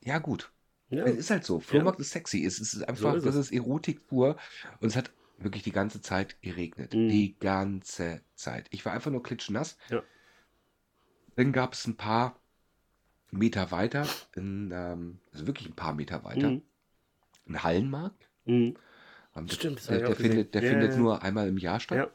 Ja, 0.00 0.20
gut. 0.20 0.52
Ja. 0.98 1.04
Es 1.04 1.16
ist 1.16 1.30
halt 1.30 1.44
so. 1.44 1.60
Flohmarkt 1.60 2.00
ist 2.00 2.10
sexy. 2.10 2.44
Es 2.44 2.58
ist 2.58 2.82
einfach, 2.88 3.14
ist 3.14 3.26
das 3.26 3.34
ist 3.36 3.52
Erotik 3.52 4.06
pur. 4.06 4.36
Und 4.80 4.88
es 4.88 4.96
hat 4.96 5.10
wirklich 5.38 5.62
die 5.62 5.72
ganze 5.72 6.00
Zeit 6.00 6.40
geregnet. 6.42 6.94
Mhm. 6.94 7.08
Die 7.08 7.36
ganze 7.38 8.22
Zeit. 8.34 8.66
Ich 8.70 8.84
war 8.84 8.92
einfach 8.92 9.10
nur 9.10 9.22
klitschnass. 9.22 9.76
Ja. 9.90 10.02
Dann 11.36 11.52
gab 11.52 11.72
es 11.74 11.86
ein 11.86 11.96
paar 11.96 12.38
Meter 13.30 13.72
weiter, 13.72 14.06
in, 14.36 14.70
ähm, 14.72 15.18
also 15.32 15.46
wirklich 15.48 15.68
ein 15.68 15.74
paar 15.74 15.92
Meter 15.94 16.22
weiter, 16.22 16.50
Mhm. 16.52 16.62
einen 17.46 17.62
Hallenmarkt. 17.64 18.28
Mhm. 18.44 18.76
Ähm, 19.36 19.48
Stimmt, 19.48 19.88
der, 19.90 19.98
der 19.98 20.14
findet, 20.14 20.54
der 20.54 20.62
Ja, 20.62 20.70
findet 20.70 20.90
ja, 20.90 20.94
ja. 20.96 21.00
nur 21.02 21.22
einmal 21.22 21.48
im 21.48 21.58
Jahr 21.58 21.80
statt. 21.80 21.98
Ja. 21.98 22.10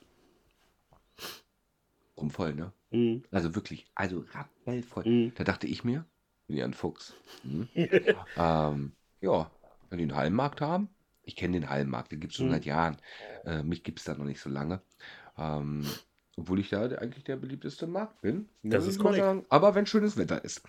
Rumvoll, 2.17 2.53
ne? 2.53 2.71
Mhm. 2.91 3.23
Also 3.31 3.55
wirklich, 3.55 3.85
also 3.95 4.25
rappelvoll. 4.31 5.03
Mhm. 5.05 5.33
Da 5.35 5.43
dachte 5.43 5.67
ich 5.67 5.83
mir, 5.83 6.05
ja 6.57 6.65
ein 6.65 6.73
Fuchs. 6.73 7.13
Hm? 7.43 7.67
ähm, 8.35 8.93
ja, 9.21 9.51
wenn 9.89 9.97
die 9.97 10.03
einen 10.03 10.15
Hallenmarkt 10.15 10.61
haben, 10.61 10.89
ich 11.23 11.35
kenne 11.35 11.59
den 11.59 11.69
Hallenmarkt, 11.69 12.11
den 12.11 12.19
gibt 12.19 12.33
es 12.33 12.37
schon 12.39 12.47
Mhm. 12.47 12.53
seit 12.53 12.65
Jahren. 12.65 12.97
Äh, 13.45 13.63
mich 13.63 13.83
gibt 13.83 13.99
es 13.99 14.05
da 14.05 14.15
noch 14.15 14.25
nicht 14.25 14.41
so 14.41 14.49
lange. 14.49 14.81
Ähm, 15.37 15.99
obwohl 16.37 16.59
ich 16.59 16.69
da 16.69 16.83
eigentlich 16.87 17.23
der 17.25 17.35
beliebteste 17.35 17.85
Markt 17.85 18.21
bin. 18.21 18.49
Das 18.63 18.85
muss 18.85 18.95
ist 18.95 18.99
korrekt. 18.99 19.25
sagen. 19.25 19.45
Aber 19.49 19.75
wenn 19.75 19.85
schönes 19.85 20.17
Wetter 20.17 20.43
ist. 20.43 20.61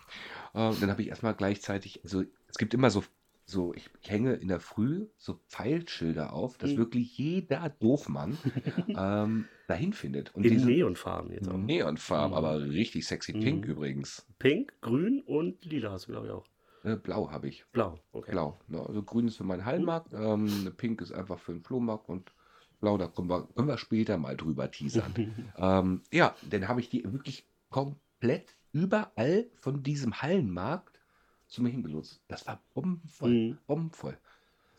Ähm, 0.55 0.77
dann 0.81 0.91
habe 0.91 1.03
ich 1.03 1.09
erstmal 1.09 1.35
gleichzeitig, 1.35 2.01
also 2.05 2.25
es 2.49 2.59
gibt 2.59 2.75
immer 2.75 2.91
so, 2.91 3.05
so 3.47 3.73
ich, 3.75 3.89
ich 4.01 4.11
hänge 4.11 4.35
in 4.35 4.49
der 4.49 4.61
Früh 4.61 5.07
so 5.17 5.41
Pfeilschilder 5.49 6.33
auf, 6.33 6.59
dass 6.59 6.73
Mhm. 6.73 6.77
wirklich 6.77 7.17
jeder 7.19 7.69
Doofmann 7.71 8.39
ähm, 8.97 9.49
dahin 9.71 9.93
findet. 9.93 10.35
Und 10.35 10.45
In 10.45 10.65
Neonfarben 10.67 11.33
jetzt 11.33 11.49
auch. 11.49 11.57
Neonfarben, 11.57 12.33
Mhm. 12.33 12.37
aber 12.37 12.61
richtig 12.63 13.07
sexy 13.07 13.33
pink 13.33 13.65
Mhm. 13.65 13.71
übrigens. 13.73 14.27
Pink, 14.39 14.75
grün 14.83 15.21
und 15.23 15.65
lila 15.65 15.93
hast 15.93 16.09
du, 16.09 16.13
glaube 16.13 16.27
ich, 16.27 16.33
auch. 16.33 16.47
Äh, 16.83 16.97
Blau 16.97 17.31
habe 17.31 17.49
ich. 17.49 17.65
Blau, 17.73 17.99
okay. 18.13 18.31
Blau. 18.33 18.59
Ne? 18.69 18.81
Also 18.81 19.03
grün 19.03 19.29
ist 19.29 19.37
für 19.37 19.45
meinen 19.45 19.65
Hallenmarkt, 19.65 20.13
ähm, 20.15 20.73
pink 20.77 21.01
ist 21.03 21.13
einfach 21.13 21.39
für 21.39 21.53
den 21.53 21.63
Flohmarkt 21.63 22.09
und 22.09 22.33
blau, 22.81 22.97
da 22.99 23.07
können 23.09 23.29
wir, 23.29 23.47
können 23.55 23.69
wir 23.69 23.77
später 23.79 24.17
mal 24.19 24.37
drüber 24.37 24.71
teasern. 24.71 25.13
ähm, 25.59 26.03
ja, 26.13 26.35
dann 26.49 26.69
habe 26.69 26.81
ich 26.81 26.89
die 26.89 27.05
wirklich 27.13 27.47
komplett 27.69 28.57
überall 28.73 29.47
von 29.57 29.83
diesem 29.83 30.23
Hallenmarkt 30.23 30.99
zu 31.49 31.63
mir 31.63 31.69
hingelotst. 31.71 32.21
Das 32.29 32.47
war 32.47 32.63
bombenvoll, 32.75 33.31
Mhm. 33.31 33.59
bombenvoll. 33.67 34.17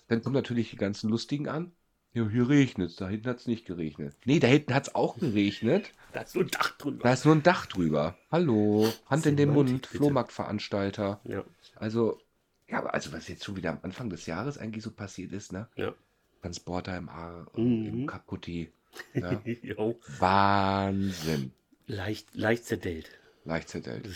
Dann 0.08 0.22
kommen 0.24 0.34
natürlich 0.36 0.72
die 0.72 0.78
ganzen 0.78 1.10
Lustigen 1.10 1.48
an. 1.48 1.72
Ja, 2.14 2.28
hier 2.28 2.50
regnet 2.50 2.90
es, 2.90 2.96
da 2.98 3.08
hinten 3.08 3.30
hat 3.30 3.38
es 3.40 3.48
nicht 3.48 3.66
geregnet. 3.66 4.16
Nee, 4.26 4.40
da 4.40 4.48
hinten 4.48 4.74
hat 4.74 4.88
es 4.90 4.96
auch 4.96 5.18
geregnet. 5.18 5.92
Da 6.12 6.22
ist 6.22 6.34
so 6.34 6.42
ein 6.42 6.48
Dach 6.48 6.72
drüber. 6.78 7.04
Da 7.04 7.14
ist 7.14 7.24
nur 7.26 7.36
ein 7.36 7.44
Dach 7.44 7.66
drüber. 7.68 8.18
Hallo, 8.30 8.92
Hand 9.08 9.26
in 9.26 9.38
den 9.38 9.52
Mund. 9.54 9.88
Flohmarktveranstalter. 9.88 11.22
Ja, 11.24 11.46
Also, 11.76 12.20
ja, 12.68 12.84
also 12.86 13.14
was 13.14 13.30
jetzt 13.30 13.46
schon 13.46 13.56
wieder 13.56 13.70
am 13.72 13.80
Anfang 13.84 14.10
des 14.10 14.26
Jahres 14.26 14.58
eigentlich 14.58 14.84
so 14.84 14.92
passiert 14.92 15.32
ist, 15.32 15.54
ne? 15.54 15.68
ja. 15.76 15.94
Transporter 16.42 16.98
im 16.98 17.08
Aar, 17.08 17.48
Mhm. 17.56 17.86
im 17.86 18.08
Kaputti. 18.08 18.72
Ja? 19.14 19.42
Jo. 19.62 19.98
Wahnsinn. 20.20 21.52
Leicht, 21.88 22.36
leicht 22.36 22.66
zerdellt. 22.66 23.10
Leicht 23.46 23.70
zerdellt. 23.70 24.10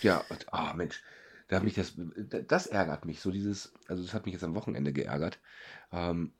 Ja, 0.00 0.24
und, 0.30 0.46
ah 0.52 0.72
Mensch, 0.74 1.02
da 1.48 1.56
hat 1.56 1.64
mich 1.64 1.74
das, 1.74 1.94
das 2.48 2.66
ärgert 2.68 3.04
mich, 3.04 3.20
so 3.20 3.30
dieses, 3.30 3.72
also 3.88 4.02
das 4.02 4.14
hat 4.14 4.24
mich 4.24 4.32
jetzt 4.32 4.44
am 4.44 4.54
Wochenende 4.54 4.92
geärgert. 4.92 5.38
Ähm, 5.92 6.32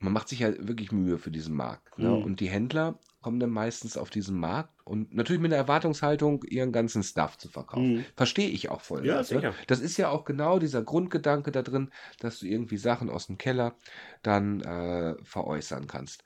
man 0.00 0.12
macht 0.12 0.28
sich 0.28 0.40
ja 0.40 0.52
wirklich 0.66 0.92
Mühe 0.92 1.18
für 1.18 1.30
diesen 1.30 1.54
Markt. 1.54 1.98
Ne? 1.98 2.08
Mhm. 2.08 2.22
Und 2.22 2.40
die 2.40 2.48
Händler 2.48 2.98
kommen 3.20 3.40
dann 3.40 3.50
meistens 3.50 3.96
auf 3.96 4.10
diesen 4.10 4.38
Markt 4.38 4.72
und 4.84 5.12
natürlich 5.12 5.42
mit 5.42 5.50
der 5.50 5.58
Erwartungshaltung, 5.58 6.44
ihren 6.44 6.70
ganzen 6.70 7.02
Stuff 7.02 7.36
zu 7.36 7.48
verkaufen. 7.48 7.96
Mhm. 7.96 8.04
Verstehe 8.16 8.48
ich 8.48 8.68
auch 8.68 8.80
voll. 8.80 9.04
Ja, 9.04 9.16
weißt 9.16 9.32
du? 9.32 9.34
sicher. 9.36 9.54
Das 9.66 9.80
ist 9.80 9.96
ja 9.96 10.08
auch 10.10 10.24
genau 10.24 10.58
dieser 10.60 10.82
Grundgedanke 10.82 11.50
da 11.50 11.62
drin, 11.62 11.90
dass 12.20 12.38
du 12.38 12.46
irgendwie 12.46 12.76
Sachen 12.76 13.10
aus 13.10 13.26
dem 13.26 13.38
Keller 13.38 13.76
dann 14.22 14.60
äh, 14.60 15.16
veräußern 15.24 15.88
kannst. 15.88 16.22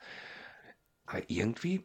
Aber 1.07 1.23
irgendwie, 1.29 1.85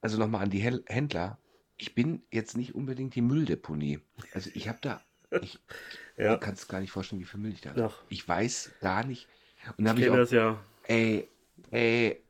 also 0.00 0.18
nochmal 0.18 0.42
an 0.44 0.50
die 0.50 0.60
Händler, 0.60 1.38
ich 1.76 1.94
bin 1.94 2.22
jetzt 2.30 2.56
nicht 2.56 2.74
unbedingt 2.74 3.14
die 3.14 3.22
Mülldeponie. 3.22 4.00
Also 4.34 4.50
ich 4.52 4.68
habe 4.68 4.78
da, 4.82 5.00
ich, 5.40 5.58
Ja. 6.18 6.34
du 6.34 6.40
kannst 6.40 6.68
gar 6.68 6.80
nicht 6.80 6.90
vorstellen, 6.90 7.20
wie 7.20 7.24
viel 7.26 7.40
Müll 7.40 7.52
ich 7.52 7.60
da 7.60 7.70
habe. 7.70 7.94
Ich 8.08 8.26
weiß 8.26 8.72
gar 8.80 9.06
nicht. 9.06 9.28
Und 9.76 9.84
da 9.84 9.92
Ich 9.92 9.98
ich 10.00 10.04
kenne 10.06 10.16
das 10.18 10.30
ja. 10.30 10.58
ey, 10.84 11.28
ey, 11.70 12.22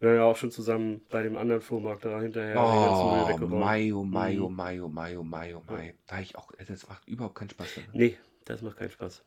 Wir 0.00 0.08
haben 0.08 0.16
ja 0.16 0.24
auch 0.24 0.36
schon 0.36 0.50
zusammen 0.50 1.02
bei 1.10 1.22
dem 1.22 1.36
anderen 1.36 1.60
Flohmarkt 1.60 2.04
da 2.04 2.20
hinterher 2.20 2.56
oh. 2.58 3.46
Mai, 3.46 3.92
oh, 3.92 4.02
Mai, 4.04 4.40
oh, 4.40 4.48
Mhm. 4.48 4.54
Mai, 4.56 4.80
oh, 4.82 4.88
Mai, 4.88 5.16
oh, 5.18 5.22
Mai, 5.22 5.54
oh, 5.56 5.62
Mai. 5.66 5.94
Da 6.06 6.20
ich 6.20 6.36
auch, 6.36 6.50
das 6.66 6.88
macht 6.88 7.06
überhaupt 7.06 7.34
keinen 7.34 7.50
Spaß. 7.50 7.76
Mehr. 7.76 7.86
Nee, 7.92 8.16
das 8.44 8.62
macht 8.62 8.78
keinen 8.78 8.90
Spaß. 8.90 9.22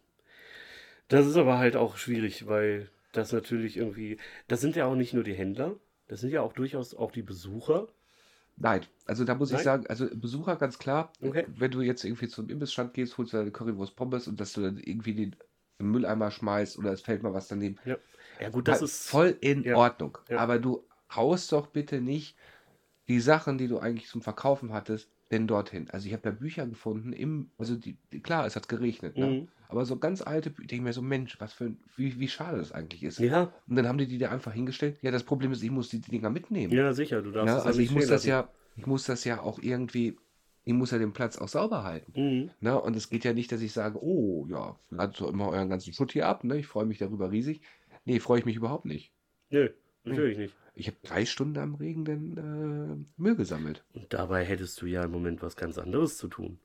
Das 1.09 1.27
ist 1.27 1.35
aber 1.37 1.57
halt 1.59 1.75
auch 1.75 1.97
schwierig, 1.97 2.47
weil 2.47 2.89
das 3.11 3.31
natürlich 3.31 3.77
irgendwie, 3.77 4.17
das 4.47 4.61
sind 4.61 4.75
ja 4.75 4.85
auch 4.85 4.95
nicht 4.95 5.13
nur 5.13 5.23
die 5.23 5.33
Händler, 5.35 5.75
das 6.07 6.21
sind 6.21 6.31
ja 6.31 6.41
auch 6.41 6.53
durchaus 6.53 6.95
auch 6.95 7.11
die 7.11 7.21
Besucher. 7.21 7.87
Nein, 8.55 8.81
also 9.05 9.23
da 9.25 9.35
muss 9.35 9.49
ich 9.49 9.55
Nein? 9.57 9.63
sagen, 9.63 9.87
also 9.87 10.07
Besucher 10.13 10.55
ganz 10.55 10.79
klar, 10.79 11.11
Okay. 11.21 11.45
wenn 11.47 11.71
du 11.71 11.81
jetzt 11.81 12.03
irgendwie 12.03 12.27
zum 12.27 12.49
Imbissstand 12.49 12.93
gehst, 12.93 13.17
holst 13.17 13.33
du 13.33 13.37
deine 13.37 13.51
Currywurst 13.51 13.95
Pommes 13.95 14.27
und 14.27 14.39
dass 14.39 14.53
du 14.53 14.61
dann 14.61 14.77
irgendwie 14.77 15.13
den 15.15 15.35
im 15.79 15.91
Mülleimer 15.91 16.31
schmeißt 16.31 16.77
oder 16.77 16.91
es 16.93 17.01
fällt 17.01 17.23
mal 17.23 17.33
was 17.33 17.47
daneben. 17.47 17.77
Ja, 17.85 17.97
ja 18.39 18.49
gut, 18.49 18.67
das 18.67 18.79
Halt 18.79 18.89
ist 18.91 19.09
voll 19.09 19.37
in 19.41 19.65
ja, 19.65 19.75
Ordnung. 19.75 20.17
ja. 20.29 20.37
Aber 20.37 20.59
du 20.59 20.83
haust 21.13 21.51
doch 21.51 21.67
bitte 21.67 22.01
nicht 22.01 22.35
die 23.07 23.19
Sachen, 23.19 23.57
die 23.57 23.67
du 23.67 23.79
eigentlich 23.79 24.07
zum 24.09 24.21
Verkaufen 24.21 24.73
hattest, 24.73 25.09
denn 25.31 25.47
dorthin. 25.47 25.89
Also 25.91 26.07
ich 26.07 26.13
habe 26.13 26.23
da 26.23 26.31
Bücher 26.31 26.67
gefunden, 26.67 27.13
im, 27.13 27.51
also 27.57 27.75
die, 27.75 27.97
klar, 28.21 28.45
es 28.45 28.55
hat 28.55 28.69
geregnet, 28.69 29.17
ne? 29.17 29.27
Mhm. 29.27 29.47
aber 29.67 29.85
so 29.85 29.97
ganz 29.97 30.21
alte, 30.21 30.53
ich 30.61 30.67
denke 30.67 30.83
mir 30.85 30.93
so, 30.93 31.01
Mensch, 31.01 31.39
was 31.39 31.53
für 31.53 31.65
ein, 31.65 31.79
wie, 31.95 32.19
wie 32.19 32.27
schade 32.27 32.57
das 32.57 32.71
eigentlich 32.71 33.03
ist. 33.03 33.19
Ja, 33.19 33.51
Und 33.67 33.75
dann 33.75 33.87
haben 33.87 33.97
die 33.97 34.07
die 34.07 34.17
da 34.17 34.29
einfach 34.29 34.53
hingestellt. 34.53 34.97
Ja, 35.01 35.11
das 35.11 35.23
Problem 35.23 35.51
ist, 35.51 35.63
ich 35.63 35.71
muss 35.71 35.89
die 35.89 36.01
Dinger 36.01 36.29
mitnehmen. 36.29 36.73
ja, 36.73 36.93
sicher. 36.93 37.21
Du 37.21 37.31
darfst 37.31 37.55
Ja, 37.55 37.59
es 37.59 37.65
also 37.65 37.79
nicht 37.79 37.89
ich 37.89 37.95
muss 37.95 38.07
das 38.07 38.25
ja, 38.25 38.49
ich 38.75 38.85
muss 38.87 39.05
das 39.05 39.23
ja 39.23 39.41
auch 39.41 39.59
irgendwie, 39.59 40.17
ich 40.65 40.73
muss 40.73 40.91
ja 40.91 40.97
den 40.97 41.13
Platz 41.13 41.37
auch 41.37 41.47
sauber 41.47 41.83
halten. 41.83 42.13
Mhm. 42.15 42.51
Ne? 42.61 42.79
Und 42.79 42.95
es 42.95 43.09
geht 43.09 43.25
ja 43.25 43.33
nicht, 43.33 43.51
dass 43.51 43.61
ich 43.61 43.73
sage, 43.73 44.01
oh 44.01 44.45
ja, 44.49 44.77
ladet 44.89 45.17
so 45.17 45.29
immer 45.29 45.49
euren 45.49 45.69
ganzen 45.69 45.93
Schutt 45.93 46.13
hier 46.13 46.27
ab, 46.27 46.43
ne? 46.43 46.57
Ich 46.57 46.67
freue 46.67 46.85
mich 46.85 46.99
darüber 46.99 47.31
riesig. 47.31 47.61
Nee, 48.05 48.19
freue 48.19 48.39
ich 48.39 48.45
mich 48.45 48.55
überhaupt 48.55 48.85
nicht. 48.85 49.11
Nö, 49.49 49.69
natürlich 50.03 50.37
nicht. 50.37 50.55
Ich 50.75 50.87
habe 50.87 50.97
drei 51.03 51.25
Stunden 51.25 51.57
am 51.59 51.75
Regen 51.75 52.05
den 52.05 52.37
äh, 52.37 53.21
Müll 53.21 53.35
gesammelt. 53.35 53.83
Und 53.93 54.11
dabei 54.13 54.43
hättest 54.43 54.81
du 54.81 54.87
ja 54.87 55.03
im 55.03 55.11
Moment 55.11 55.41
was 55.41 55.55
ganz 55.55 55.77
anderes 55.77 56.17
zu 56.17 56.27
tun. 56.27 56.59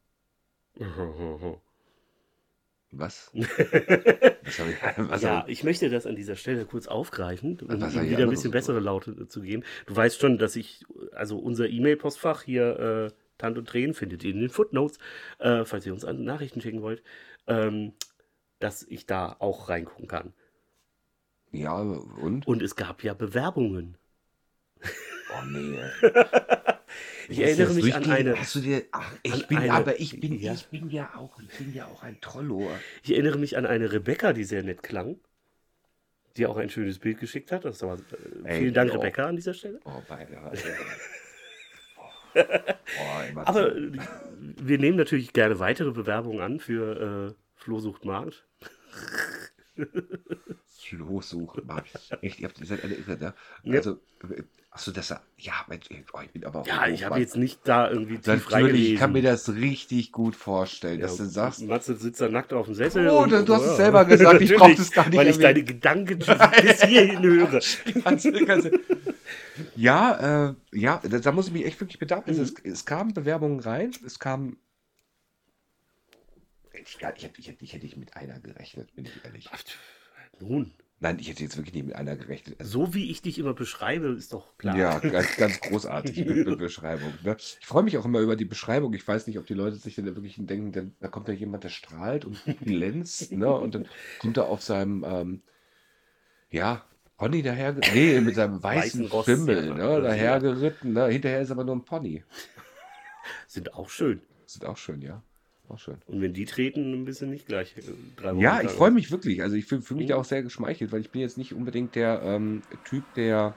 Was? 2.90 3.30
was 4.96 5.22
ja, 5.22 5.44
ich 5.46 5.62
möchte 5.62 5.90
das 5.90 6.06
an 6.06 6.16
dieser 6.16 6.36
Stelle 6.36 6.64
kurz 6.64 6.86
aufgreifen, 6.86 7.58
um 7.60 7.80
Was 7.82 8.00
wieder 8.00 8.22
ein 8.22 8.30
bisschen 8.30 8.50
bessere 8.50 8.80
Laute 8.80 9.28
zu 9.28 9.42
geben. 9.42 9.62
Du 9.86 9.94
weißt 9.94 10.18
schon, 10.18 10.38
dass 10.38 10.56
ich, 10.56 10.86
also 11.12 11.38
unser 11.38 11.68
E-Mail-Postfach 11.68 12.42
hier, 12.44 13.12
Tant 13.38 13.56
und 13.56 13.68
Tränen, 13.68 13.94
findet 13.94 14.24
ihr 14.24 14.32
in 14.32 14.40
den 14.40 14.50
Footnotes, 14.50 14.98
äh, 15.38 15.64
falls 15.64 15.86
ihr 15.86 15.92
uns 15.92 16.04
Nachrichten 16.04 16.60
schicken 16.60 16.82
wollt, 16.82 17.02
ähm, 17.46 17.92
dass 18.58 18.82
ich 18.82 19.06
da 19.06 19.36
auch 19.38 19.68
reingucken 19.68 20.08
kann. 20.08 20.32
Ja, 21.52 21.74
und? 21.74 22.46
Und 22.46 22.62
es 22.62 22.76
gab 22.76 23.02
ja 23.02 23.14
Bewerbungen. 23.14 23.96
Oh 24.82 25.44
nee. 25.46 25.78
Ich 27.30 27.38
erinnere 27.40 27.74
mich 27.74 27.94
an 27.94 28.10
eine, 28.10 28.38
Hast 28.40 28.54
du 28.54 28.60
dir. 28.60 28.84
Ach, 28.90 29.12
ich 29.22 29.46
bin, 29.48 29.58
eine- 29.58 29.72
aber 29.72 30.00
ich 30.00 30.18
bin, 30.18 30.40
ja. 30.40 30.54
ich 30.54 30.66
bin 30.68 30.88
ja 30.88 31.14
auch, 31.14 31.38
ich 31.40 31.58
bin 31.58 31.74
ja 31.74 31.84
auch 31.84 32.02
ein 32.02 32.18
Trollo. 32.22 32.70
ich 33.02 33.10
erinnere 33.12 33.36
mich 33.38 33.58
an 33.58 33.66
eine 33.66 33.92
Rebecca, 33.92 34.32
die 34.32 34.44
sehr 34.44 34.62
nett 34.62 34.82
klang, 34.82 35.20
die 36.38 36.46
auch 36.46 36.56
ein 36.56 36.70
schönes 36.70 36.98
Bild 36.98 37.20
geschickt 37.20 37.52
hat. 37.52 37.66
Das 37.66 37.82
war, 37.82 37.98
äh, 37.98 38.00
Ey, 38.44 38.58
vielen 38.60 38.74
Dank, 38.74 38.92
oh. 38.92 38.96
Rebecca, 38.96 39.26
an 39.26 39.36
dieser 39.36 39.52
Stelle. 39.52 39.78
Oh, 39.84 40.00
beide. 40.08 40.38
Immer 42.34 43.46
Aber 43.48 43.74
äh, 43.76 43.90
wir 44.38 44.78
nehmen 44.78 44.96
natürlich 44.96 45.32
gerne 45.32 45.58
weitere 45.58 45.90
Bewerbungen 45.90 46.40
an 46.40 46.60
für 46.60 47.30
äh, 47.30 47.34
Flohsucht 47.56 48.04
Markt. 48.04 48.44
Flohsuche. 50.66 51.62
Mann. 51.62 51.82
Echt, 52.22 52.40
ihr 52.40 52.48
habt, 52.48 52.58
ihr 52.60 52.66
seid 52.66 52.82
alle 52.82 52.94
irre, 52.94 53.16
ne? 53.18 53.34
Ja. 53.64 53.76
Also, 53.78 53.92
äh, 54.22 54.42
achso, 54.70 54.90
das 54.90 55.10
ja, 55.36 55.52
Mensch, 55.68 55.86
oh, 56.12 56.18
ich 56.24 56.30
bin 56.30 56.44
aber 56.44 56.60
auch 56.60 56.66
Ja, 56.66 56.86
ich 56.88 57.04
habe 57.04 57.20
jetzt 57.20 57.36
nicht 57.36 57.60
da 57.64 57.90
irgendwie 57.90 58.18
tief 58.18 58.48
Natürlich, 58.50 58.92
ich 58.94 58.98
kann 58.98 59.12
mir 59.12 59.22
das 59.22 59.52
richtig 59.54 60.12
gut 60.12 60.34
vorstellen, 60.34 61.00
dass 61.00 61.18
Ja, 61.18 61.24
du 61.24 61.30
sagst, 61.30 61.62
Matze 61.62 61.94
sitzt 61.96 62.20
da 62.20 62.28
nackt 62.28 62.52
auf 62.52 62.66
dem 62.66 62.74
Sessel. 62.74 63.08
Oh, 63.10 63.26
du- 63.26 63.44
du 63.44 63.54
hast 63.54 63.64
es 63.66 63.76
selber 63.76 64.04
gesagt, 64.04 64.40
ich 64.40 64.54
brauch 64.54 64.74
das 64.74 64.90
gar 64.90 65.08
nicht 65.08 65.18
Weil 65.18 65.28
ich 65.28 65.38
deine 65.38 65.62
Gedanken 65.62 66.18
bis 66.62 66.82
hierhin 66.84 67.22
höre. 67.22 67.60
Ganz- 68.04 68.28
ganz- 68.46 68.70
ja, 69.76 70.50
äh, 70.50 70.54
ja, 70.72 71.00
da, 71.02 71.18
da 71.18 71.32
muss 71.32 71.48
ich 71.48 71.52
mich 71.52 71.64
echt 71.64 71.80
wirklich 71.80 71.98
bedanken. 71.98 72.34
Mhm. 72.34 72.42
Es, 72.42 72.54
es 72.62 72.84
kamen 72.84 73.14
Bewerbungen 73.14 73.60
rein, 73.60 73.92
es 74.04 74.18
kamen. 74.18 74.58
Ich, 76.72 76.96
ich, 76.96 77.02
hätte, 77.02 77.40
ich, 77.40 77.48
hätte, 77.48 77.64
ich 77.64 77.72
hätte 77.72 77.84
nicht 77.84 77.96
mit 77.96 78.16
einer 78.16 78.38
gerechnet, 78.40 78.94
bin 78.94 79.04
ich 79.04 79.24
ehrlich. 79.24 79.50
Nun, 80.40 80.72
Nein, 81.00 81.18
ich 81.20 81.28
hätte 81.28 81.44
jetzt 81.44 81.56
wirklich 81.56 81.74
nicht 81.74 81.86
mit 81.86 81.94
einer 81.94 82.16
gerechnet. 82.16 82.58
Also, 82.58 82.86
so 82.86 82.94
wie 82.94 83.10
ich 83.10 83.22
dich 83.22 83.38
immer 83.38 83.54
beschreibe, 83.54 84.08
ist 84.08 84.32
doch 84.32 84.58
klar. 84.58 84.76
Ja, 84.76 84.98
ganz, 84.98 85.36
ganz 85.36 85.60
großartig 85.60 86.24
mit, 86.24 86.46
mit 86.46 86.58
Beschreibung. 86.58 87.12
Ne? 87.22 87.36
Ich 87.38 87.66
freue 87.66 87.84
mich 87.84 87.96
auch 87.98 88.04
immer 88.04 88.18
über 88.18 88.34
die 88.34 88.44
Beschreibung. 88.44 88.92
Ich 88.94 89.06
weiß 89.06 89.28
nicht, 89.28 89.38
ob 89.38 89.46
die 89.46 89.54
Leute 89.54 89.76
sich 89.76 89.94
dann 89.94 90.06
wirklich 90.06 90.34
denken, 90.38 90.72
denn, 90.72 90.96
da 90.98 91.06
kommt 91.06 91.28
da 91.28 91.32
jemand, 91.32 91.62
der 91.62 91.68
strahlt 91.68 92.24
und 92.24 92.42
glänzt, 92.64 93.30
ne? 93.30 93.48
Und 93.48 93.76
dann 93.76 93.88
kommt 94.18 94.38
er 94.38 94.48
auf 94.48 94.62
seinem, 94.62 95.04
ähm, 95.06 95.42
ja, 96.50 96.84
Pony 97.18 97.42
daher, 97.42 97.74
nee, 97.92 98.20
mit 98.20 98.34
seinem 98.36 98.62
weißen, 98.62 99.02
Weißen 99.02 99.06
Ross, 99.06 99.26
Schimmel, 99.26 99.74
ne? 99.74 100.00
Dahergeritten, 100.02 100.92
ne? 100.94 101.08
Hinterher 101.08 101.40
ist 101.42 101.50
aber 101.50 101.64
nur 101.64 101.76
ein 101.76 101.84
Pony. 101.84 102.24
Sind 103.46 103.74
auch 103.74 103.90
schön. 103.90 104.22
Ist 104.46 104.64
auch 104.64 104.76
schön, 104.78 105.02
ja. 105.02 105.22
Auch 105.68 105.78
schön. 105.78 105.98
Und 106.06 106.22
wenn 106.22 106.32
die 106.32 106.46
treten, 106.46 106.94
ein 106.94 107.04
bisschen 107.04 107.28
nicht 107.28 107.46
gleich. 107.46 107.76
äh, 107.76 107.82
drei 108.16 108.32
Ja, 108.34 108.62
ich 108.62 108.70
freue 108.70 108.90
mich 108.90 109.10
wirklich. 109.10 109.42
Also 109.42 109.56
ich 109.56 109.66
fühle 109.66 109.82
fühl 109.82 109.98
mich 109.98 110.06
Mhm. 110.06 110.10
da 110.10 110.16
auch 110.16 110.24
sehr 110.24 110.42
geschmeichelt, 110.42 110.92
weil 110.92 111.00
ich 111.02 111.10
bin 111.10 111.20
jetzt 111.20 111.36
nicht 111.36 111.52
unbedingt 111.52 111.94
der 111.94 112.22
ähm, 112.22 112.62
Typ, 112.84 113.02
der, 113.14 113.54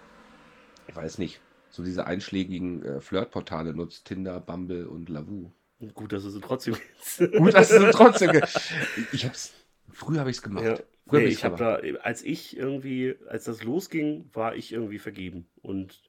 ich 0.88 0.96
weiß 0.96 1.20
nicht, 1.20 1.40
so 1.70 1.84
diese 1.84 2.06
einschlägigen 2.08 2.84
äh, 2.84 3.00
Flirtportale 3.00 3.74
nutzt, 3.74 4.06
Tinder, 4.06 4.42
Bumble 4.42 4.88
und 4.88 5.08
Lavu. 5.08 5.52
Gut, 5.94 6.12
dass 6.12 6.24
du 6.24 6.30
sie 6.32 6.42
trotzdem 6.42 6.76
Gut, 7.38 7.54
dass 7.54 7.70
du 7.70 7.90
trotzdem. 7.92 8.32
ge- 8.34 8.44
Ich 9.14 9.26
hab's. 9.26 9.54
Früher 9.90 10.20
habe 10.20 10.30
ich 10.32 10.38
es 10.38 10.42
gemacht. 10.44 10.66
Ja. 10.66 10.80
Nee, 11.06 11.26
ich 11.26 11.44
habe 11.44 11.58
da, 11.58 11.76
als 12.04 12.24
ich 12.24 12.56
irgendwie, 12.56 13.16
als 13.28 13.46
das 13.46 13.64
losging, 13.64 14.30
war 14.34 14.56
ich 14.56 14.72
irgendwie 14.72 15.00
vergeben. 15.00 15.48
Und 15.62 16.04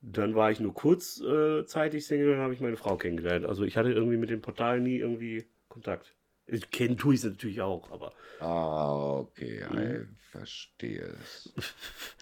dann 0.00 0.34
war 0.34 0.50
ich 0.50 0.60
nur 0.60 0.74
kurzzeitig 0.74 2.06
Single 2.06 2.34
und 2.34 2.38
habe 2.38 2.54
ich 2.54 2.60
meine 2.60 2.76
Frau 2.76 2.96
kennengelernt. 2.96 3.44
Also 3.46 3.64
ich 3.64 3.76
hatte 3.76 3.90
irgendwie 3.92 4.16
mit 4.16 4.30
den 4.30 4.40
Portalen 4.42 4.82
nie 4.82 4.96
irgendwie 4.98 5.46
Kontakt. 5.68 6.14
Ich 6.46 6.70
kennen 6.70 6.96
tue 6.98 7.14
ich 7.14 7.20
es 7.20 7.24
natürlich 7.26 7.60
auch, 7.62 7.90
aber 7.90 8.12
Ah, 8.40 9.18
okay, 9.20 9.60
ja, 9.60 9.70
Mhm. 9.70 10.16
ich 10.18 10.26
verstehe 10.30 11.16
es. 11.22 11.52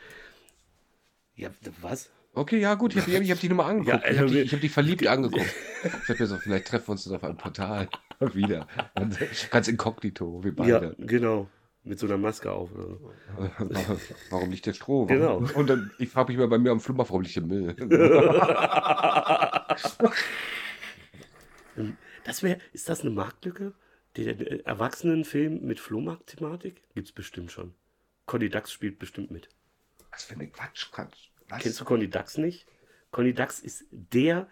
ja, 1.35 1.51
was? 1.81 2.11
Okay, 2.35 2.61
ja, 2.61 2.75
gut, 2.75 2.95
ich 2.95 3.03
habe 3.03 3.13
hab 3.31 3.41
die 3.41 3.49
Nummer 3.49 3.67
angeguckt. 3.67 4.05
Ja, 4.05 4.11
ich 4.11 4.17
habe 4.19 4.23
also 4.23 4.29
die, 4.29 4.35
wir- 4.35 4.45
ich 4.45 4.53
hab 4.53 4.61
die 4.61 4.69
verliebt 4.69 5.07
angeguckt. 5.09 5.55
Ich 6.05 6.09
habe 6.09 6.19
mir 6.21 6.27
so, 6.27 6.37
vielleicht 6.39 6.67
treffen 6.69 6.89
wir 6.89 6.93
uns 6.93 7.05
dann 7.05 7.17
auf 7.17 7.25
einem 7.25 7.37
Portal 7.37 7.89
wieder. 8.35 8.67
Ganz, 9.51 9.69
inkognito, 9.69 10.43
wir 10.45 10.53
Ja, 10.65 10.79
beide. 10.79 10.97
genau. 10.99 11.49
Mit 11.85 11.99
so 11.99 12.07
einer 12.07 12.17
Maske 12.19 12.51
auf 12.53 12.73
oder 12.73 12.87
so. 12.87 13.13
Warum- 14.31 14.51
liegt 14.51 14.67
der 14.67 14.73
Stroh? 14.73 15.07
Genau. 15.07 15.39
Und 15.55 15.67
dann, 15.69 15.91
ich 15.99 16.09
frage 16.11 16.31
mich 16.33 16.39
mal 16.39 16.47
bei 16.49 16.59
mir 16.59 16.71
am 16.71 16.81
Flummer, 16.81 17.05
warum 17.09 17.23
liegt 17.23 17.37
der 17.37 17.43
Müll? 17.43 17.75
Das 22.25 22.43
wäre, 22.43 22.59
ist 22.73 22.89
das 22.89 23.01
eine 23.01 23.11
Marktlücke? 23.11 23.73
Der, 24.17 24.35
der 24.35 24.67
Erwachsenenfilm 24.67 25.63
mit 25.63 25.81
Flohmarkt-Thematik? 25.81 26.83
Gibt's 26.95 27.13
bestimmt 27.13 27.51
schon. 27.51 27.75
Conny 28.27 28.49
Dax 28.49 28.71
spielt 28.71 28.99
bestimmt 28.99 29.31
mit. 29.31 29.49
Was 30.13 30.25
für 30.25 30.35
eine 30.35 30.47
Quatsch, 30.49 30.91
Quatsch. 30.93 31.31
Was? 31.49 31.63
Kennst 31.63 31.81
du 31.81 31.85
Conny 31.85 32.09
Dax 32.09 32.39
nicht? 32.39 32.67
Conny 33.11 33.35
Dax 33.35 33.59
ist 33.59 33.85
der 33.91 34.47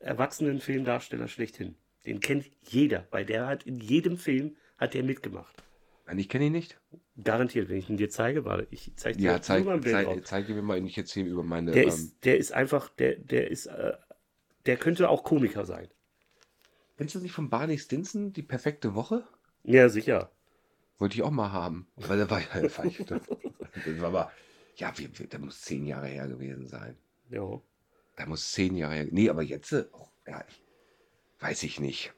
Erwachsenenfilmdarsteller 0.00 1.28
schlechthin. 1.28 1.76
Den 2.06 2.20
kennt 2.20 2.50
jeder, 2.62 3.06
weil 3.10 3.24
der 3.24 3.46
hat 3.46 3.62
in 3.64 3.78
jedem 3.78 4.16
Film 4.16 4.56
hat 4.78 4.94
der 4.94 5.04
mitgemacht. 5.04 5.62
Nein, 6.06 6.18
ich 6.18 6.28
kenne 6.28 6.46
ihn 6.46 6.52
nicht. 6.52 6.80
Garantiert, 7.22 7.68
wenn 7.68 7.76
ich 7.76 7.88
ihn 7.88 7.96
dir 7.96 8.10
zeige, 8.10 8.44
warte, 8.44 8.66
ich 8.70 8.92
zeige 8.96 9.18
dir 9.18 9.24
Ja, 9.24 9.32
nur 9.32 9.42
zeig, 9.42 9.64
mal 9.64 9.74
ein 9.74 9.80
Bild 9.80 9.94
zeig, 9.94 10.06
drauf. 10.06 10.20
zeige 10.24 10.54
mir 10.54 10.62
mal, 10.62 10.84
ich 10.84 10.98
erzähle 10.98 11.28
über 11.28 11.42
meine. 11.42 11.70
Der 11.70 11.84
ähm, 11.84 11.88
ist, 11.88 12.24
der 12.24 12.38
ist 12.38 12.52
einfach, 12.52 12.88
der, 12.90 13.16
der 13.16 13.50
ist, 13.50 13.66
äh, 13.66 13.92
der 14.66 14.76
könnte 14.76 15.08
auch 15.08 15.24
Komiker 15.24 15.64
sein. 15.64 15.88
Kennst 16.96 17.14
du 17.14 17.20
nicht 17.20 17.32
von 17.32 17.50
Barney 17.50 17.78
Stinson, 17.78 18.32
die 18.32 18.42
perfekte 18.42 18.94
Woche? 18.94 19.26
Ja, 19.64 19.88
sicher. 19.88 20.30
Wollte 20.98 21.16
ich 21.16 21.22
auch 21.22 21.30
mal 21.30 21.52
haben. 21.52 21.88
Weil 21.96 22.18
der 22.18 22.30
war 22.30 22.40
ja, 22.40 22.60
das 22.60 22.78
war 24.00 24.06
aber, 24.06 24.32
ja, 24.76 24.96
wie, 24.96 25.08
wie, 25.18 25.26
der 25.26 25.40
muss 25.40 25.62
zehn 25.62 25.86
Jahre 25.86 26.06
her 26.06 26.28
gewesen 26.28 26.66
sein. 26.66 26.96
Ja. 27.30 27.60
Da 28.16 28.26
muss 28.26 28.52
zehn 28.52 28.76
Jahre 28.76 28.94
her. 28.94 29.06
Nee, 29.10 29.30
aber 29.30 29.42
jetzt, 29.42 29.72
oh, 29.72 30.08
ja, 30.26 30.44
ich, 30.48 30.62
weiß 31.40 31.62
ich 31.64 31.80
nicht. 31.80 32.12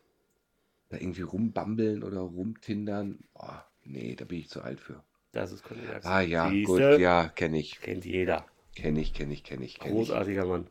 Da 0.91 0.99
irgendwie 0.99 1.23
rumbambeln 1.23 2.03
oder 2.03 2.21
rumtindern. 2.21 3.21
Oh, 3.35 3.49
nee, 3.85 4.15
da 4.15 4.25
bin 4.25 4.39
ich 4.39 4.49
zu 4.49 4.63
alt 4.63 4.81
für. 4.81 5.03
Das 5.33 5.53
ist 5.53 5.65
Conny 5.65 5.81
Dax. 5.87 6.07
Ah 6.07 6.21
ja, 6.21 6.49
Siehste? 6.49 6.67
gut, 6.67 7.01
ja, 7.01 7.29
kenne 7.29 7.59
ich. 7.59 7.81
Kennt 7.81 8.05
jeder. 8.05 8.47
Kenne 8.77 9.01
ich, 9.01 9.15
kenne 9.15 9.33
ich, 9.33 9.45
kenne 9.45 9.65
ich, 9.65 9.79
kenne 9.79 9.95
ich. 9.95 10.09
Großartiger 10.09 10.47
Mann. 10.47 10.67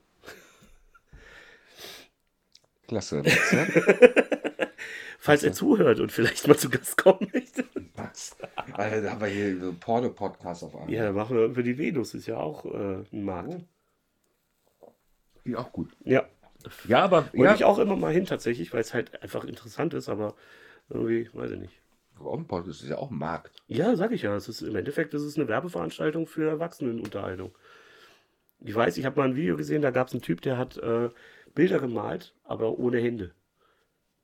Klasse. 2.88 3.18
Max, 3.24 3.52
ja? 3.52 3.68
Falls 5.20 5.44
er 5.44 5.54
zuhört 5.54 6.00
und 6.00 6.12
vielleicht 6.12 6.48
mal 6.48 6.58
zu 6.58 6.70
Gast 6.70 6.98
kommen 6.98 7.30
möchte. 7.34 7.64
Max. 7.96 8.36
Alter, 8.74 9.02
da 9.02 9.12
haben 9.12 9.22
wir 9.22 9.28
hier 9.28 9.60
so 9.60 9.74
Porno-Podcast 9.74 10.64
auf 10.64 10.76
einmal. 10.76 10.92
Ja, 10.94 11.06
dann 11.06 11.16
machen 11.16 11.38
wir 11.38 11.46
über 11.46 11.64
die 11.64 11.78
Venus, 11.78 12.14
ist 12.14 12.28
ja 12.28 12.38
auch 12.38 12.66
äh, 12.66 13.04
ein 13.12 13.24
Markt. 13.24 13.64
Ja, 15.46 15.60
auch 15.60 15.72
gut. 15.72 15.92
Ja. 16.04 16.26
Ja, 16.88 17.04
aber 17.04 17.26
Wollte 17.34 17.44
ja, 17.44 17.56
ich 17.56 17.64
auch 17.66 17.80
immer 17.80 17.96
mal 17.96 18.14
hin 18.14 18.26
tatsächlich, 18.26 18.74
weil 18.74 18.82
es 18.82 18.94
halt 18.94 19.22
einfach 19.22 19.44
interessant 19.44 19.94
ist, 19.94 20.08
aber 20.08 20.36
irgendwie, 20.90 21.30
weiß 21.34 21.52
ich 21.52 21.60
nicht. 21.60 21.83
Warum? 22.24 22.48
das 22.66 22.82
ist 22.82 22.90
ja 22.90 22.98
auch 22.98 23.12
ein 23.12 23.18
Markt. 23.18 23.62
Ja, 23.68 23.96
sag 23.96 24.12
ich 24.12 24.22
ja. 24.24 24.36
Es 24.36 24.48
ist, 24.50 24.62
Im 24.62 24.76
Endeffekt 24.76 25.14
ist 25.14 25.24
es 25.24 25.38
eine 25.38 25.48
Werbeveranstaltung 25.48 26.28
für 26.28 26.48
Erwachsenenunterhaltung. 26.50 27.52
Ich 28.62 28.74
weiß, 28.76 28.98
ich 28.98 29.06
habe 29.06 29.20
mal 29.20 29.28
ein 29.30 29.36
Video 29.36 29.58
gesehen, 29.58 29.82
da 29.82 29.92
gab 29.92 30.08
es 30.08 30.14
einen 30.14 30.22
Typ, 30.22 30.42
der 30.42 30.58
hat 30.58 30.78
äh, 30.78 31.10
Bilder 31.54 31.80
gemalt, 31.80 32.34
aber 32.44 32.78
ohne 32.80 33.00
Hände. 33.00 33.32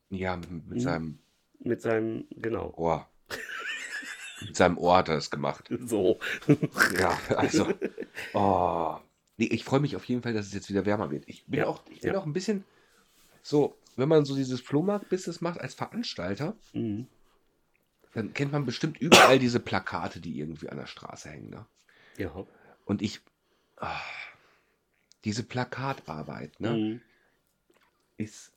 Ja, 0.10 0.38
mit, 0.38 0.50
Mhm. 0.68 0.80
seinem 0.80 1.20
Mit 1.60 1.82
seinem, 1.82 2.26
genau. 2.32 2.74
Ohr. 2.78 3.08
mit 4.42 4.56
seinem 4.56 4.78
Ohr 4.78 4.98
hat 4.98 5.10
er 5.10 5.16
das 5.16 5.30
gemacht. 5.30 5.70
So. 5.86 6.20
Ja, 7.00 7.18
also. 7.36 7.68
Oh. 8.34 8.98
Nee, 9.38 9.46
ich 9.46 9.64
freue 9.64 9.80
mich 9.80 9.96
auf 9.96 10.04
jeden 10.06 10.22
Fall, 10.22 10.34
dass 10.34 10.48
es 10.48 10.54
jetzt 10.54 10.70
wieder 10.70 10.86
wärmer 10.86 11.10
wird. 11.12 11.24
Ich 11.28 11.46
bin, 11.46 11.60
Ja, 11.60 11.68
auch, 11.68 11.82
ich 11.90 12.02
bin 12.02 12.12
ja. 12.14 12.20
auch 12.20 12.26
ein 12.26 12.34
bisschen 12.34 12.66
so, 13.42 13.78
wenn 13.96 14.10
man 14.10 14.26
so 14.26 14.36
dieses 14.36 14.60
Flohmarkt-Business 14.60 15.40
macht 15.42 15.62
als 15.62 15.74
Veranstalter, 15.74 16.56
Mhm. 16.74 17.08
Dann 18.14 18.34
kennt 18.34 18.52
man 18.52 18.66
bestimmt 18.66 19.00
überall 19.00 19.40
diese 19.40 19.60
Plakate, 19.60 20.20
die 20.20 20.40
irgendwie 20.40 20.70
an 20.70 20.78
der 20.78 20.88
Straße 20.88 21.30
hängen. 21.30 21.50
Ne? 21.50 21.66
Ja. 22.18 22.46
Und 22.86 23.02
ich, 23.02 23.22
ah, 23.78 24.00
diese 25.26 25.44
Plakatarbeit, 25.44 26.60
ne, 26.60 26.72
Mhm. 26.74 27.02
ist, 28.18 28.52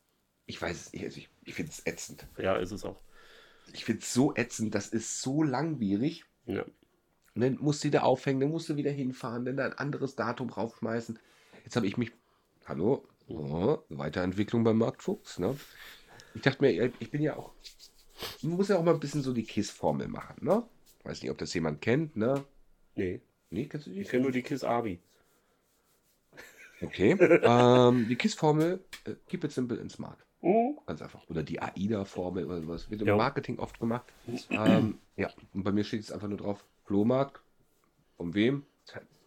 ich 0.46 0.60
weiß 0.60 0.76
es 0.86 0.92
nicht, 0.92 1.04
also 1.04 1.18
ich, 1.18 1.28
ich 1.44 1.54
finde 1.54 1.72
es 1.72 1.86
ätzend. 1.86 2.26
Ja, 2.38 2.56
ist 2.56 2.72
es 2.72 2.84
auch. 2.84 3.00
Ich 3.72 3.84
finde 3.84 4.02
es 4.02 4.12
so 4.12 4.34
ätzend, 4.34 4.74
das 4.74 4.88
ist 4.88 5.22
so 5.22 5.42
langwierig. 5.42 6.24
Ja. 6.46 6.64
Und 7.34 7.40
dann 7.40 7.56
musst 7.60 7.82
du 7.82 7.88
wieder 7.88 8.04
aufhängen, 8.04 8.40
dann 8.40 8.50
musst 8.50 8.68
du 8.68 8.76
wieder 8.76 8.90
hinfahren, 8.90 9.44
dann 9.44 9.56
da 9.56 9.64
ein 9.66 9.72
anderes 9.78 10.16
Datum 10.16 10.50
raufschmeißen. 10.50 11.18
Jetzt 11.64 11.76
habe 11.76 11.86
ich 11.86 11.96
mich, 11.96 12.12
hallo, 12.66 13.06
oh, 13.28 13.78
Weiterentwicklung 13.88 14.64
beim 14.64 14.78
Marktfuchs, 14.78 15.38
ne? 15.38 15.56
Ich 16.34 16.42
dachte 16.42 16.62
mir, 16.62 16.92
ich 16.98 17.10
bin 17.10 17.22
ja 17.22 17.36
auch, 17.36 17.52
man 18.42 18.52
muss 18.56 18.68
ja 18.68 18.78
auch 18.78 18.82
mal 18.84 18.94
ein 18.94 19.00
bisschen 19.00 19.22
so 19.22 19.32
die 19.32 19.44
KISS-Formel 19.44 20.08
machen, 20.08 20.36
ne? 20.44 20.62
Weiß 21.04 21.22
nicht, 21.22 21.30
ob 21.30 21.38
das 21.38 21.52
jemand 21.54 21.80
kennt, 21.80 22.16
ne? 22.16 22.44
Nee. 22.94 23.20
Nee, 23.50 23.66
kennst 23.66 23.86
du 23.86 23.90
die? 23.90 24.00
Ich 24.00 24.08
kenne 24.08 24.22
nur 24.22 24.32
die 24.32 24.42
Kiss 24.42 24.64
Abi. 24.64 25.00
Okay. 26.80 27.12
ähm, 27.42 28.06
die 28.08 28.16
KISS-Formel, 28.16 28.80
äh, 29.04 29.14
keep 29.28 29.44
it 29.44 29.52
simple 29.52 29.80
and 29.80 29.90
smart. 29.90 30.18
Mhm. 30.40 30.78
Ganz 30.86 31.00
einfach. 31.02 31.28
Oder 31.28 31.42
die 31.44 31.60
AIDA-Formel 31.62 32.44
oder 32.46 32.60
sowas. 32.60 32.90
Wird 32.90 33.02
im 33.02 33.06
Ja. 33.08 33.16
Marketing 33.16 33.58
oft 33.58 33.78
gemacht. 33.78 34.04
ähm, 34.50 34.98
ja, 35.16 35.30
und 35.54 35.62
bei 35.62 35.70
mir 35.70 35.84
steht 35.84 36.00
jetzt 36.00 36.12
einfach 36.12 36.28
nur 36.28 36.38
drauf: 36.38 36.64
Flohmarkt. 36.84 37.40
Von 38.16 38.34
wem? 38.34 38.64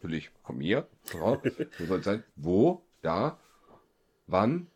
Natürlich 0.01 0.29
von 0.43 0.57
mir. 0.57 0.87
So 1.03 1.39
soll 1.85 1.99
es 1.99 2.05
sein. 2.05 2.23
Wo? 2.35 2.85
Da? 3.01 3.39
Wann? 4.27 4.67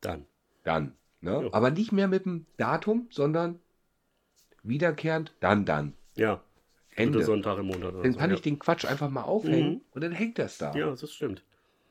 Dann. 0.00 0.26
Dann. 0.64 0.94
Ne? 1.20 1.48
Aber 1.52 1.70
nicht 1.70 1.90
mehr 1.92 2.06
mit 2.08 2.24
dem 2.24 2.46
Datum, 2.56 3.08
sondern 3.10 3.58
wiederkehrend, 4.68 5.34
dann, 5.40 5.64
dann. 5.64 5.94
Ja. 6.16 6.42
Ende. 6.94 7.22
Sonntag 7.22 7.58
im 7.58 7.66
Monat 7.66 7.94
oder 7.94 8.02
Dann 8.02 8.12
so. 8.12 8.18
kann 8.18 8.30
ja. 8.30 8.36
ich 8.36 8.42
den 8.42 8.58
Quatsch 8.58 8.84
einfach 8.84 9.08
mal 9.08 9.22
aufhängen 9.22 9.74
Mhm. 9.74 9.80
und 9.92 10.02
dann 10.02 10.12
hängt 10.12 10.38
das 10.38 10.58
da. 10.58 10.74
Ja, 10.74 10.90
das 10.90 11.12
stimmt. 11.12 11.44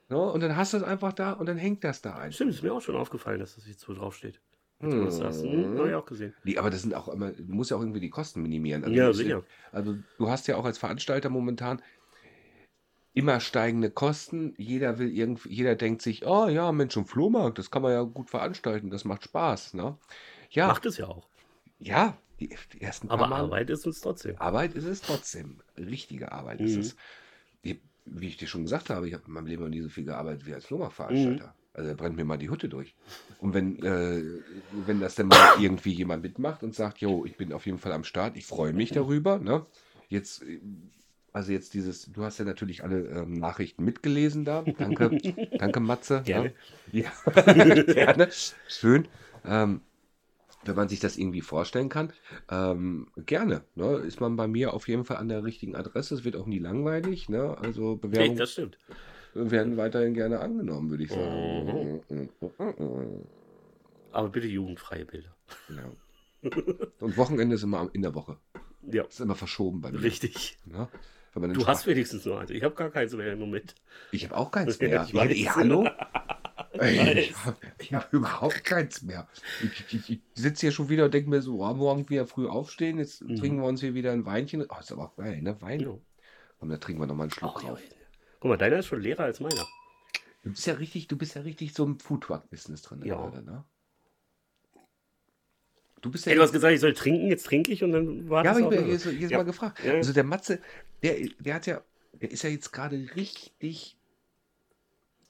Ne? 0.10 0.18
Und 0.18 0.42
dann 0.42 0.56
hast 0.58 0.74
du 0.74 0.78
es 0.78 0.84
einfach 0.84 1.14
da 1.14 1.32
und 1.34 1.46
dann 1.48 1.58
hängt 1.58 1.84
das 1.84 2.02
da 2.02 2.16
ein. 2.18 2.32
Stimmt, 2.34 2.52
ist 2.52 2.62
mir 2.64 2.74
auch 2.74 2.82
schon 2.82 2.96
aufgefallen, 2.98 3.40
dass 3.40 3.56
das 3.56 3.68
jetzt 3.68 3.80
so 3.82 3.94
draufsteht. 3.94 4.40
Du 4.80 5.06
das. 5.06 5.42
Mhm. 5.44 5.52
Hm, 5.64 5.78
Habe 5.80 5.90
ich 5.90 5.96
auch 5.96 6.06
gesehen. 6.06 6.34
Nee, 6.44 6.58
aber 6.58 6.70
das 6.70 6.82
sind 6.84 6.94
auch 6.94 7.08
immer, 7.08 7.32
du 7.32 7.54
musst 7.54 7.72
ja 7.72 7.78
auch 7.78 7.82
irgendwie 7.82 8.00
die 8.02 8.10
Kosten 8.10 8.42
minimieren. 8.42 8.84
Also 8.84 8.96
Ja, 8.96 9.12
sicher. 9.14 9.44
Also 9.72 9.96
du 10.18 10.30
hast 10.30 10.48
ja 10.48 10.56
auch 10.58 10.66
als 10.66 10.78
Veranstalter 10.78 11.30
momentan 11.30 11.82
immer 13.14 13.40
steigende 13.40 13.90
Kosten. 13.90 14.54
Jeder 14.58 15.00
will 15.00 15.10
irgendwie, 15.10 15.50
jeder 15.50 15.76
denkt 15.76 16.02
sich, 16.04 16.26
oh 16.28 16.48
ja, 16.48 16.72
Mensch, 16.72 16.96
ein 16.98 17.06
Flohmarkt, 17.06 17.58
das 17.58 17.72
kann 17.72 17.82
man 17.82 17.92
ja 17.94 18.04
gut 18.04 18.30
veranstalten, 18.30 18.90
das 18.92 19.06
macht 19.06 19.24
Spaß. 19.24 19.74
Ne? 19.74 19.98
Ja, 20.52 20.68
Macht 20.68 20.86
es 20.86 20.98
ja 20.98 21.08
auch. 21.08 21.28
ja, 21.80 22.16
die, 22.40 22.50
die 22.74 22.82
ersten 22.82 23.10
Aber 23.10 23.28
Mal- 23.28 23.42
Arbeit 23.42 23.70
ist 23.70 23.86
es 23.86 24.02
trotzdem. 24.02 24.36
Arbeit 24.38 24.74
ist 24.76 24.86
es 24.86 25.02
trotzdem. 25.02 25.62
Richtige 25.78 26.32
Arbeit 26.32 26.62
ist 26.62 26.76
Mhm. 26.76 26.82
es. 26.82 26.96
Die, 27.64 27.80
wie 28.06 28.28
ich 28.28 28.38
dir 28.38 28.48
schon 28.48 28.64
gesagt 28.64 28.90
habe, 28.90 29.08
ich 29.08 29.14
habe 29.14 29.24
in 29.28 29.34
meinem 29.34 29.48
Leben 29.48 29.64
noch 29.64 29.70
nie 29.70 29.82
so 29.82 29.90
viel 29.90 30.06
gearbeitet 30.06 30.46
wie 30.46 30.54
als 30.54 30.66
Flohmarktveranstalter. 30.66 31.46
Mhm. 31.48 31.52
Also 31.74 31.96
brennt 31.96 32.16
mir 32.16 32.26
mal 32.26 32.38
die 32.38 32.50
Hütte 32.50 32.70
durch. 32.70 32.96
Und 33.40 33.54
wenn, 33.54 33.78
äh, 33.84 34.24
wenn 34.86 35.00
das 35.00 35.16
dann 35.16 35.28
mal 35.28 35.54
irgendwie 35.62 35.92
jemand 35.92 36.24
mitmacht 36.24 36.64
und 36.64 36.74
sagt, 36.74 37.00
jo, 37.00 37.26
ich 37.26 37.38
bin 37.38 37.54
auf 37.54 37.66
jeden 37.66 37.78
Fall 37.78 37.92
am 37.92 38.04
Start, 38.04 38.36
ich 38.38 38.46
freue 38.46 38.74
mich 38.74 38.92
darüber, 38.92 39.38
ne? 39.40 39.66
Jetzt, 40.10 40.44
also 41.34 41.52
jetzt 41.52 41.74
dieses, 41.76 42.12
du 42.12 42.24
hast 42.24 42.40
ja 42.40 42.46
natürlich 42.46 42.84
alle 42.84 43.02
ähm, 43.10 43.34
Nachrichten 43.34 43.84
mitgelesen 43.84 44.44
da. 44.46 44.64
Danke, 44.64 45.18
danke 45.60 45.80
Matze. 45.80 46.24
Gerne. 46.26 46.54
Ja, 46.92 47.12
ja. 47.34 47.84
gerne. 47.84 48.30
Schön. 48.68 49.08
Ähm, 49.46 49.82
wenn 50.66 50.76
man 50.76 50.90
sich 50.90 51.00
das 51.00 51.18
irgendwie 51.18 51.42
vorstellen 51.42 51.90
kann, 51.90 52.12
ähm, 52.50 53.08
gerne. 53.18 53.64
Ne? 53.76 53.98
Ist 53.98 54.20
man 54.22 54.36
bei 54.36 54.48
mir 54.48 54.74
auf 54.74 54.88
jeden 54.88 55.06
Fall 55.06 55.18
an 55.18 55.30
der 55.30 55.44
richtigen 55.44 55.76
Adresse. 55.76 56.16
Es 56.16 56.24
wird 56.26 56.36
auch 56.36 56.46
nie 56.46 56.60
langweilig. 56.60 57.30
Ne? 57.30 57.58
Also 57.62 57.92
Nee, 57.94 58.00
Bewerbungen 58.02 58.38
das 58.38 58.52
stimmt. 58.52 58.78
werden 59.34 59.78
weiterhin 59.78 60.14
gerne 60.14 60.40
angenommen, 60.40 60.90
würde 60.90 61.04
ich 61.04 61.12
sagen. 61.12 62.02
Aber 64.12 64.30
bitte 64.30 64.48
jugendfreie 64.48 65.06
Bilder. 65.06 65.36
Ja. 65.70 66.52
Und 67.00 67.18
Wochenende 67.18 67.56
ist 67.56 67.64
immer 67.64 67.90
in 67.94 68.02
der 68.02 68.16
Woche. 68.16 68.38
Ja, 68.90 69.04
Ist 69.04 69.20
immer 69.20 69.36
verschoben 69.36 69.82
bei 69.82 69.92
mir. 69.92 70.02
richtig. 70.02 70.58
Ne? 70.66 70.88
Du 71.34 71.42
Spaß- 71.62 71.68
hast 71.68 71.88
wenigstens 71.88 72.26
noch 72.26 72.38
eins. 72.40 72.50
Ich 72.50 72.64
habe 72.64 72.74
gar 72.74 72.90
keins 72.90 73.14
mehr 73.14 73.34
im 73.34 73.40
Moment. 73.40 73.76
Ich 74.12 74.24
habe 74.26 74.36
auch 74.38 74.50
keins 74.50 74.80
mehr. 74.82 75.08
Ich. 75.30 75.44
Ja, 75.44 75.56
hallo? 75.56 75.88
Ey, 76.82 77.20
ich 77.20 77.36
habe 77.46 77.58
hab 77.92 78.14
überhaupt 78.14 78.64
keins 78.64 79.02
mehr. 79.02 79.28
Ich, 79.64 79.94
ich, 79.94 80.10
ich 80.10 80.20
sitze 80.36 80.62
hier 80.62 80.72
schon 80.72 80.90
wieder 80.90 81.06
und 81.06 81.14
denke 81.14 81.30
mir 81.30 81.42
so, 81.42 81.64
oh, 81.64 81.74
morgen 81.74 82.08
wieder 82.10 82.26
früh 82.26 82.48
aufstehen, 82.48 82.98
jetzt 83.00 83.22
Mhm. 83.22 83.36
trinken 83.36 83.58
wir 83.60 83.68
uns 83.68 83.82
hier 83.82 83.94
wieder 83.94 84.12
ein 84.12 84.26
Weinchen. 84.26 84.66
Oh, 84.70 84.76
ist 84.80 84.92
aber 84.92 85.06
auch 85.06 85.16
geil, 85.16 85.42
ne? 85.42 85.60
Wein. 85.62 85.80
Ja. 85.82 85.98
Und 86.60 86.70
dann 86.70 86.80
trinken 86.82 87.02
wir 87.02 87.08
nochmal 87.08 87.26
einen 87.26 87.32
Schluck 87.32 87.62
ja. 87.62 87.70
drauf. 87.70 87.82
Guck 88.40 88.50
mal, 88.50 88.58
deiner 88.58 88.80
ist 88.80 88.88
schon 88.88 89.02
leerer 89.02 89.24
als 89.24 89.40
meiner. 89.40 89.66
Du 90.44 90.52
bist 90.52 90.66
ja 90.66 90.76
richtig, 90.76 91.08
du 91.08 91.18
bist 91.18 91.36
ja 91.36 91.42
richtig 91.42 91.74
so 91.74 91.84
im 91.84 92.00
Foodtruck-Business 92.00 92.82
drin 92.84 93.02
Ja. 93.04 93.16
gerade, 93.16 93.44
ne? 93.44 93.66
Du 96.02 96.12
bist 96.12 96.26
ja, 96.26 96.32
Ey, 96.32 96.38
du 96.38 96.44
hast 96.44 96.52
gesagt, 96.54 96.74
ich 96.74 96.80
soll 96.80 96.94
trinken, 96.94 97.28
jetzt 97.28 97.46
trinke 97.48 97.72
ich 97.72 97.84
und 97.84 97.92
dann 97.92 98.24
ja, 98.26 98.30
wartest 98.30 98.62
aber 98.62 98.76
du 98.76 98.82
ich 98.94 99.04
bin 99.04 99.14
jedes 99.16 99.32
Ja. 99.32 99.38
Mal 99.38 99.44
gefragt. 99.44 99.84
Ja. 99.84 99.94
Also 99.94 100.14
der 100.14 100.24
Matze, 100.24 100.62
der, 101.02 101.16
der 101.40 101.56
hat 101.56 101.66
ja, 101.66 101.82
der 102.14 102.32
ist 102.32 102.44
ja 102.44 102.50
jetzt 102.52 102.72
gerade 102.72 103.10
richtig, 103.16 103.97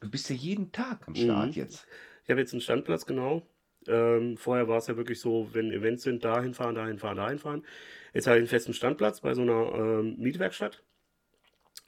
du 0.01 0.09
bist 0.09 0.29
ja 0.29 0.35
jeden 0.35 0.71
Tag 0.71 1.07
am 1.07 1.15
Start 1.15 1.55
Mhm. 1.55 1.61
jetzt. 1.61 1.87
Ich 2.23 2.29
habe 2.29 2.39
jetzt 2.39 2.53
einen 2.53 2.61
Standplatz, 2.61 3.05
genau. 3.05 3.47
Ähm, 3.87 4.37
vorher 4.37 4.67
war 4.67 4.77
es 4.79 4.87
ja 4.87 4.97
wirklich 4.97 5.19
so, 5.21 5.49
wenn 5.53 5.71
Events 5.71 6.03
sind, 6.03 6.25
dahin 6.25 6.53
fahren, 6.53 6.75
dahin 6.75 6.99
fahren, 6.99 7.17
dahin 7.17 7.39
fahren. 7.39 7.65
Jetzt 8.13 8.27
habe 8.27 8.37
ich 8.37 8.41
einen 8.41 8.47
festen 8.49 8.73
Standplatz 8.73 9.21
bei 9.21 9.33
so 9.33 9.41
einer 9.43 9.73
ähm, 9.75 10.17
Mietwerkstatt. 10.17 10.83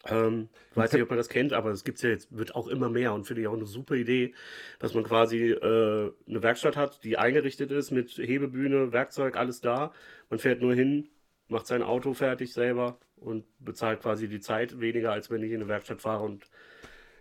Ähm, 0.07 0.49
weiß 0.75 0.93
nicht, 0.93 1.01
ob 1.03 1.09
man 1.09 1.17
das 1.17 1.27
kennt, 1.27 1.51
aber 1.51 1.71
es 1.71 1.83
gibt's 1.83 2.01
ja 2.03 2.09
jetzt, 2.09 2.35
wird 2.35 2.55
auch 2.55 2.67
immer 2.67 2.89
mehr 2.89 3.13
und 3.13 3.25
finde 3.25 3.41
ich 3.41 3.47
auch 3.47 3.53
eine 3.53 3.65
super 3.65 3.95
Idee, 3.95 4.33
dass 4.79 4.93
man 4.93 5.03
quasi 5.03 5.49
äh, 5.51 6.13
eine 6.27 6.41
Werkstatt 6.43 6.77
hat, 6.77 7.03
die 7.03 7.17
eingerichtet 7.17 7.71
ist 7.71 7.91
mit 7.91 8.11
Hebebühne, 8.17 8.93
Werkzeug, 8.93 9.35
alles 9.35 9.59
da. 9.59 9.91
Man 10.29 10.39
fährt 10.39 10.61
nur 10.61 10.73
hin, 10.73 11.09
macht 11.49 11.67
sein 11.67 11.83
Auto 11.83 12.13
fertig 12.13 12.53
selber 12.53 12.97
und 13.17 13.45
bezahlt 13.59 14.01
quasi 14.01 14.29
die 14.29 14.39
Zeit 14.39 14.79
weniger, 14.79 15.11
als 15.11 15.29
wenn 15.29 15.43
ich 15.43 15.51
in 15.51 15.57
eine 15.57 15.67
Werkstatt 15.67 16.01
fahre 16.01 16.23
und 16.23 16.49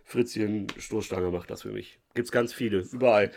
Fritzchen 0.09 0.65
Stoßstange 0.75 1.29
macht 1.29 1.51
das 1.51 1.61
für 1.61 1.71
mich. 1.71 1.99
Gibt's 2.15 2.31
ganz 2.31 2.51
viele, 2.51 2.79
überall. 2.79 3.31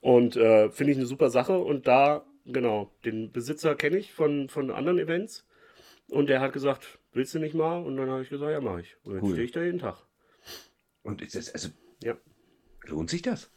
Und 0.00 0.36
äh, 0.36 0.70
finde 0.70 0.92
ich 0.92 0.98
eine 0.98 1.06
super 1.06 1.28
Sache. 1.28 1.58
Und 1.58 1.88
da, 1.88 2.24
genau, 2.46 2.92
den 3.04 3.32
Besitzer 3.32 3.74
kenne 3.74 3.98
ich 3.98 4.12
von, 4.12 4.48
von 4.48 4.70
anderen 4.70 5.00
Events. 5.00 5.44
Und 6.08 6.28
der 6.28 6.40
hat 6.40 6.52
gesagt, 6.52 7.00
willst 7.12 7.34
du 7.34 7.40
nicht 7.40 7.54
mal? 7.54 7.78
Und 7.82 7.96
dann 7.96 8.08
habe 8.10 8.22
ich 8.22 8.28
gesagt, 8.30 8.52
ja, 8.52 8.60
mache 8.60 8.82
ich. 8.82 8.96
Und 9.02 9.14
jetzt 9.14 9.24
Cool. 9.24 9.32
stehe 9.32 9.44
ich 9.44 9.50
da 9.52 9.62
jeden 9.62 9.80
Tag. 9.80 9.96
Und 11.02 11.20
ist 11.20 11.34
das, 11.34 11.52
also, 11.52 11.70
Ja. 12.04 12.16
lohnt 12.86 13.10
sich 13.10 13.22
das? 13.22 13.50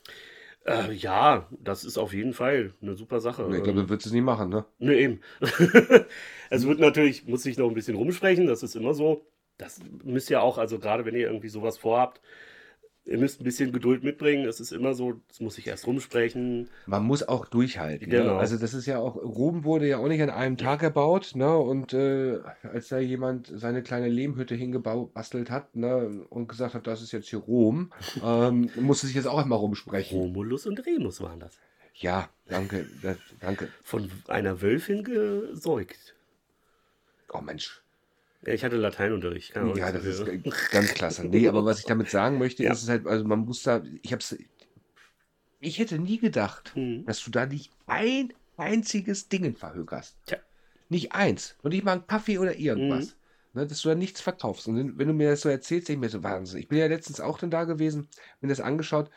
Äh, 0.66 0.94
ja, 0.94 1.48
das 1.60 1.84
ist 1.84 2.00
auf 2.00 2.12
jeden 2.12 2.34
Fall 2.34 2.74
eine 2.82 2.96
super 2.96 3.20
Sache. 3.20 3.44
Ich 3.56 3.64
glaube, 3.64 3.84
du 3.84 3.90
würdest 3.90 4.08
es 4.08 4.14
nie 4.14 4.22
machen, 4.22 4.50
ne? 4.50 4.66
Ne, 4.80 4.96
eben. 4.96 5.22
es 6.50 6.66
wird 6.66 6.80
natürlich, 6.80 7.28
muss 7.28 7.46
ich 7.46 7.58
noch 7.60 7.68
ein 7.68 7.76
bisschen 7.76 7.98
rumsprechen, 7.98 8.48
das 8.48 8.64
ist 8.64 8.76
immer 8.76 8.96
so. 8.96 9.28
Das 9.62 9.80
müsst 10.04 10.30
ihr 10.30 10.42
auch, 10.42 10.58
also 10.58 10.80
gerade 10.80 11.06
wenn 11.06 11.16
ihr 11.16 11.28
irgendwie 11.28 11.50
sowas 11.50 11.78
vorhabt, 11.78 12.20
ihr 13.06 13.18
müsst 13.18 13.42
ein 13.42 13.44
bisschen 13.44 13.72
Geduld 13.72 14.04
mitbringen. 14.04 14.48
Es 14.48 14.60
ist 14.60 14.72
immer 14.72 14.94
so, 14.94 15.14
das 15.28 15.40
muss 15.40 15.58
ich 15.58 15.68
erst 15.68 15.88
rumsprechen. 15.88 16.70
Man 16.86 17.04
muss 17.04 17.28
auch 17.28 17.46
durchhalten. 17.46 18.10
Genau. 18.10 18.34
Ne? 18.34 18.40
Also 18.40 18.58
das 18.58 18.74
ist 18.74 18.86
ja 18.86 19.00
auch, 19.00 19.16
Rom 19.16 19.64
wurde 19.64 19.88
ja 19.88 19.98
auch 19.98 20.08
nicht 20.08 20.22
an 20.22 20.30
einem 20.30 20.58
Tag 20.58 20.84
erbaut, 20.84 21.32
ne? 21.36 21.58
Und 21.58 21.94
äh, 21.94 22.40
als 22.64 22.90
da 22.90 23.00
jemand 23.00 23.52
seine 23.54 23.84
kleine 23.84 24.08
Lehmhütte 24.08 24.56
hingebastelt 24.56 25.50
hat, 25.50 25.76
ne, 25.76 26.26
und 26.30 26.48
gesagt 26.48 26.74
hat, 26.74 26.88
das 26.88 27.02
ist 27.02 27.12
jetzt 27.12 27.30
hier 27.30 27.40
Rom, 27.40 27.92
ähm, 28.24 28.70
musste 28.76 29.08
sich 29.08 29.16
jetzt 29.16 29.28
auch 29.28 29.40
einmal 29.40 29.60
rumsprechen. 29.60 30.18
Romulus 30.18 30.66
und 30.66 30.86
Remus 30.86 31.22
waren 31.22 31.40
das. 31.40 31.60
Ja, 31.96 32.30
danke, 32.48 32.88
das, 33.02 33.18
danke. 33.40 33.68
Von 33.84 34.10
einer 34.28 34.62
Wölfin 34.62 35.04
gesäugt. 35.04 36.16
Oh 37.34 37.42
Mensch. 37.42 37.82
Ja, 38.46 38.54
ich 38.54 38.64
hatte 38.64 38.76
Lateinunterricht. 38.78 39.56
Ahnung, 39.56 39.76
Ja, 39.78 39.92
das 39.92 40.04
ist 40.06 40.26
ganz 40.72 40.94
klasse. 40.94 41.26
Nee, 41.26 41.48
aber 41.48 41.64
was 41.64 41.80
ich 41.80 41.86
damit 41.86 42.10
sagen 42.10 42.38
möchte, 42.40 42.64
Ja. 42.64 42.72
ist 42.72 42.84
es 42.84 42.90
halt, 42.90 43.06
also 43.08 43.24
man 43.26 43.40
muss 43.40 43.64
da, 43.64 43.84
ich 44.02 44.12
hab's, 44.14 44.36
ich 45.60 45.78
hätte 45.80 46.00
nie 46.00 46.18
gedacht, 46.18 46.74
Hm. 46.76 47.06
dass 47.06 47.24
du 47.24 47.30
da 47.32 47.46
nicht 47.46 47.72
ein 47.88 48.34
einziges 48.58 49.30
Ding 49.30 49.56
verhökerst. 49.56 50.16
Tja. 50.26 50.38
Nicht 50.90 51.14
eins. 51.14 51.56
Und 51.62 51.72
nicht 51.74 51.84
mal 51.86 51.94
einen 51.94 52.08
Kaffee 52.08 52.38
oder 52.40 52.56
irgendwas. 52.58 53.16
Ne, 53.54 53.68
dass 53.68 53.82
du 53.82 53.90
da 53.90 53.96
nichts 53.96 54.22
verkaufst. 54.22 54.68
Und 54.68 54.78
wenn- 54.78 54.98
wenn 54.98 55.08
du 55.10 55.14
mir 55.14 55.32
das 55.32 55.42
so 55.42 55.50
erzählst, 55.50 55.90
denke 55.90 55.98
ich 56.08 56.12
mir 56.14 56.18
so, 56.20 56.24
Wahnsinn. 56.24 56.60
Ich 56.60 56.68
bin 56.70 56.78
ja 56.80 56.88
letztens 56.88 57.20
auch 57.20 57.38
dann 57.38 57.52
da 57.52 57.66
gewesen, 57.66 58.08
mir 58.40 58.48
das 58.48 58.62
angeschaut. 58.62 59.10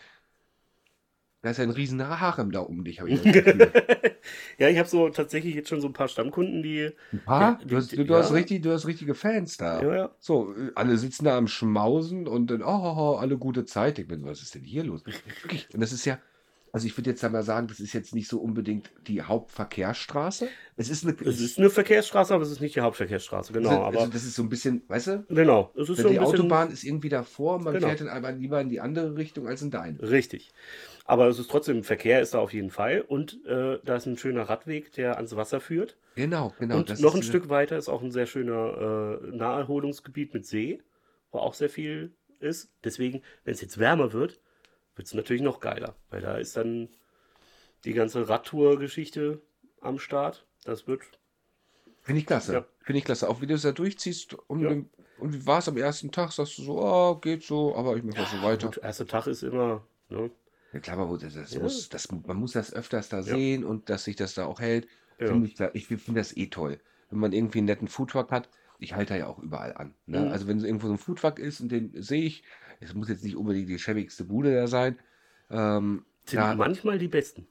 Da 1.45 1.51
ist 1.51 1.59
ja 1.59 1.65
ein 1.65 1.71
riesen 1.71 2.03
Harem 2.09 2.53
da 2.53 2.61
um 2.61 2.85
dich, 2.85 3.01
habe 3.01 3.11
ich 3.11 3.23
ja, 4.59 4.69
ich 4.71 4.79
habe 4.79 4.89
so 4.89 5.11
tatsächlich 5.11 5.55
jetzt 5.55 5.69
schon 5.69 5.83
so 5.83 5.89
ein 5.89 5.93
paar 5.93 6.09
Stammkunden, 6.09 6.63
die. 6.63 6.91
Ein 7.13 7.21
paar? 7.23 7.59
Die- 7.59 7.67
Du 7.67 7.77
hast, 7.77 7.93
du, 7.95 8.03
du 8.03 8.15
hast 8.15 8.31
ja. 8.31 8.37
richtig, 8.37 8.63
du 8.63 8.73
hast 8.73 8.87
richtige 8.87 9.15
Fans 9.15 9.59
da. 9.59 9.83
Ja, 9.83 9.95
ja. 9.95 10.11
So, 10.21 10.55
alle 10.75 10.97
sitzen 10.97 11.27
da 11.27 11.37
am 11.37 11.47
Schmausen 11.47 12.27
und 12.27 12.47
dann, 12.51 12.63
oh, 12.63 12.67
oh, 12.69 12.95
oh, 12.97 13.17
alle 13.17 13.37
gute 13.37 13.67
Zeit. 13.67 13.99
Ich 13.99 14.09
bin, 14.09 14.25
was 14.25 14.41
ist 14.41 14.55
denn 14.55 14.63
hier 14.63 14.85
los? 14.85 15.03
Und 15.75 15.81
das 15.83 15.93
ist 15.93 16.07
ja, 16.07 16.19
Also 16.73 16.87
ich 16.87 16.97
würde 16.97 17.11
jetzt 17.11 17.23
einmal 17.23 17.43
sagen, 17.43 17.69
das 17.69 17.79
ist 17.79 17.93
jetzt 17.93 18.15
nicht 18.15 18.27
so 18.29 18.39
unbedingt 18.39 18.91
die 19.07 19.21
Hauptverkehrsstraße. 19.23 20.49
Es 20.77 20.89
ist 20.89 21.05
eine, 21.07 21.15
Es 21.25 21.41
ist 21.41 21.59
eine 21.59 21.69
Verkehrsstraße, 21.71 22.33
aber 22.35 22.43
es 22.43 22.51
ist 22.51 22.61
nicht 22.63 22.75
die 22.77 22.81
Hauptverkehrsstraße, 22.81 23.53
genau. 23.53 23.69
also, 23.69 23.83
aber 23.83 24.01
also 24.01 24.13
das 24.13 24.25
ist 24.25 24.35
so 24.35 24.43
ein 24.43 24.49
bisschen, 24.49 24.83
weißt 24.89 25.07
du, 25.09 25.25
genau, 25.29 25.71
es 25.75 25.89
ist 25.91 25.99
so 25.99 26.09
die 26.09 26.15
bisschen 26.19 26.25
Autobahn 26.25 26.71
ist 26.71 26.85
irgendwie 26.85 27.11
davor, 27.11 27.61
man 27.61 27.75
Genau. 27.75 27.87
fährt 27.89 28.01
dann 28.01 28.09
aber 28.09 28.33
lieber 28.33 28.61
in 28.61 28.71
die 28.71 28.81
andere 28.81 29.15
Richtung 29.17 29.47
als 29.47 29.61
in 29.63 29.71
deine. 29.71 30.01
richtig. 30.03 30.53
Aber 31.07 31.27
es 31.29 31.39
ist 31.39 31.51
trotzdem 31.51 31.85
Verkehr 31.85 32.23
ist 32.23 32.33
da 32.33 32.39
auf 32.39 32.55
jeden 32.55 32.71
Fall 32.71 33.03
und 33.03 33.45
äh, 33.45 33.79
da 33.85 33.97
ist 33.97 34.07
ein 34.07 34.17
schöner 34.17 34.45
Radweg, 34.49 34.91
der 34.93 35.17
ans 35.17 35.37
Wasser 35.37 35.61
führt. 35.61 35.99
Genau, 36.15 36.55
genau. 36.59 36.79
und 36.79 36.89
noch 37.01 37.15
ein 37.15 37.21
diese- 37.21 37.29
Stück 37.31 37.49
weiter 37.51 37.77
ist 37.77 37.89
auch 37.91 38.01
ein 38.03 38.11
sehr 38.11 38.27
schöner 38.27 39.21
äh, 39.23 39.37
Naherholungsgebiet 39.37 40.33
mit 40.33 40.47
See, 40.47 40.81
wo 41.31 41.39
auch 41.41 41.53
sehr 41.55 41.69
viel 41.69 42.15
ist. 42.41 42.71
Deswegen, 42.85 43.23
wenn 43.45 43.53
es 43.55 43.61
jetzt 43.61 43.79
wärmer 43.79 44.13
wird, 44.15 44.41
wird 44.97 45.07
es 45.07 45.13
natürlich 45.15 45.43
noch 45.43 45.61
geiler, 45.61 45.95
weil 46.09 46.23
da 46.23 46.37
ist 46.39 46.57
dann 46.57 46.89
die 47.85 47.93
ganze 47.93 48.27
Radtour-Geschichte 48.29 49.43
am 49.83 49.99
Start. 49.99 50.47
Das 50.65 50.87
wird 50.87 51.03
Finde 52.01 52.21
ich 52.21 52.27
klasse. 52.27 52.53
Ja. 52.55 52.65
Finde 52.81 52.99
ich 52.99 53.05
klasse. 53.05 53.29
Auch 53.29 53.41
wie 53.43 53.47
du 53.47 53.55
es 53.55 53.63
da 53.63 53.73
durchziehst 53.73 54.35
und, 54.35 54.61
Ja. 54.61 54.71
und 54.71 55.33
wie 55.35 55.47
war 55.47 55.59
es 55.59 55.69
am 55.69 55.77
ersten 55.77 56.11
Tag? 56.13 56.33
Sagst 56.33 56.57
du 56.59 56.63
so, 56.63 56.79
oh, 56.83 57.17
geht 57.17 57.43
so, 57.43 57.75
aber 57.77 57.97
ich 57.97 58.03
mache 58.03 58.17
das 58.19 58.31
so 58.31 58.43
weiter. 58.43 58.67
gut. 58.69 58.79
Erster 58.79 59.07
Tag 59.07 59.27
ist 59.27 59.43
immer. 59.43 59.83
Ne? 60.09 60.31
Ja, 60.75 60.81
klar, 60.81 60.99
aber 60.99 61.17
das, 61.17 61.35
das 61.35 61.55
Ja. 61.55 61.61
muss, 61.61 61.89
das, 61.89 62.11
man 62.11 62.37
muss 62.37 62.53
das 62.53 62.73
öfters 62.75 63.09
da 63.09 63.23
sehen 63.23 63.65
und 63.65 63.89
dass 63.89 64.05
sich 64.05 64.17
das 64.17 64.35
da 64.35 64.45
auch 64.47 64.61
hält. 64.61 64.89
Ja. 65.21 65.29
Finde 65.29 65.47
ich, 65.47 65.55
da- 65.55 65.71
ich 65.73 65.87
finde 65.87 66.15
das 66.21 66.37
eh 66.37 66.49
toll. 66.49 66.79
Wenn 67.11 67.21
man 67.21 67.33
irgendwie 67.33 67.59
einen 67.59 67.67
netten 67.67 67.87
Foodtruck 67.89 68.33
hat, 68.33 68.49
ich 68.81 68.95
halte 68.95 69.13
da 69.15 69.19
ja 69.21 69.27
auch 69.29 69.39
überall 69.39 69.73
an. 69.77 69.95
Ne? 70.07 70.21
Mhm. 70.21 70.29
Also 70.33 70.49
wenn 70.49 70.59
irgendwo 70.65 70.89
so 70.89 70.95
ein 70.95 70.99
Foodtruck 70.99 71.39
ist 71.39 71.61
und 71.61 71.71
den 71.71 71.93
sehe 72.03 72.23
ich, 72.25 72.43
es 72.81 72.93
muss 72.93 73.09
jetzt 73.09 73.23
nicht 73.23 73.37
unbedingt 73.37 73.69
die 73.69 73.79
schäbigste 73.79 74.25
Bude 74.25 74.53
da 74.53 74.67
sein. 74.67 74.99
Ähm, 75.49 76.05
Sind 76.27 76.41
ja, 76.41 76.55
manchmal 76.57 76.99
die 76.99 77.07
besten. 77.09 77.47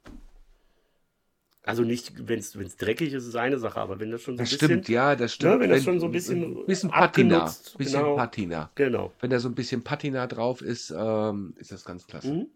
Also 1.66 1.84
nicht, 1.84 2.28
wenn 2.28 2.40
es 2.40 2.52
dreckig 2.76 3.14
ist, 3.14 3.26
ist 3.26 3.36
eine 3.38 3.58
Sache, 3.58 3.80
aber 3.80 4.02
wenn 4.02 4.12
das 4.12 4.22
schon 4.22 4.36
so 4.36 4.42
ein 4.42 4.44
das 4.44 4.50
bisschen. 4.52 4.68
stimmt, 4.68 4.90
ja, 4.90 5.16
das 5.16 5.34
stimmt. 5.36 5.54
Ja, 5.54 5.60
wenn 5.62 5.70
das 5.70 5.84
schon 5.86 5.98
so 6.02 6.08
ein 6.08 6.12
bisschen 6.12 6.66
bisschen 6.66 6.90
Patina, 6.92 7.46
bisschen 7.78 8.00
genau. 8.02 8.16
Patina. 8.18 8.70
Genau. 8.76 9.14
Wenn 9.22 9.30
da 9.30 9.40
so 9.40 9.48
ein 9.48 9.56
bisschen 9.56 9.82
Patina 9.82 10.28
drauf 10.28 10.62
ist, 10.62 10.94
ähm, 10.94 11.54
ist 11.58 11.72
das 11.72 11.86
ganz 11.86 12.06
klasse. 12.06 12.34
Mhm. 12.34 12.48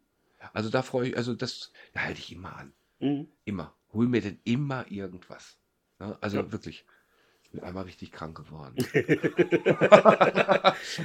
Also 0.53 0.69
da 0.69 0.81
freue 0.81 1.09
ich, 1.09 1.17
also 1.17 1.33
das 1.33 1.71
da 1.93 2.01
halte 2.01 2.19
ich 2.19 2.31
immer 2.31 2.55
an. 2.55 2.73
Mhm. 2.99 3.27
Immer. 3.45 3.75
Hol 3.93 4.07
mir 4.07 4.21
denn 4.21 4.39
immer 4.43 4.89
irgendwas. 4.91 5.57
Ne? 5.99 6.17
Also 6.21 6.37
Ja. 6.37 6.51
wirklich. 6.51 6.85
Ich 7.43 7.51
bin 7.51 7.63
einmal 7.63 7.85
richtig 7.85 8.11
krank 8.11 8.37
geworden. 8.37 8.75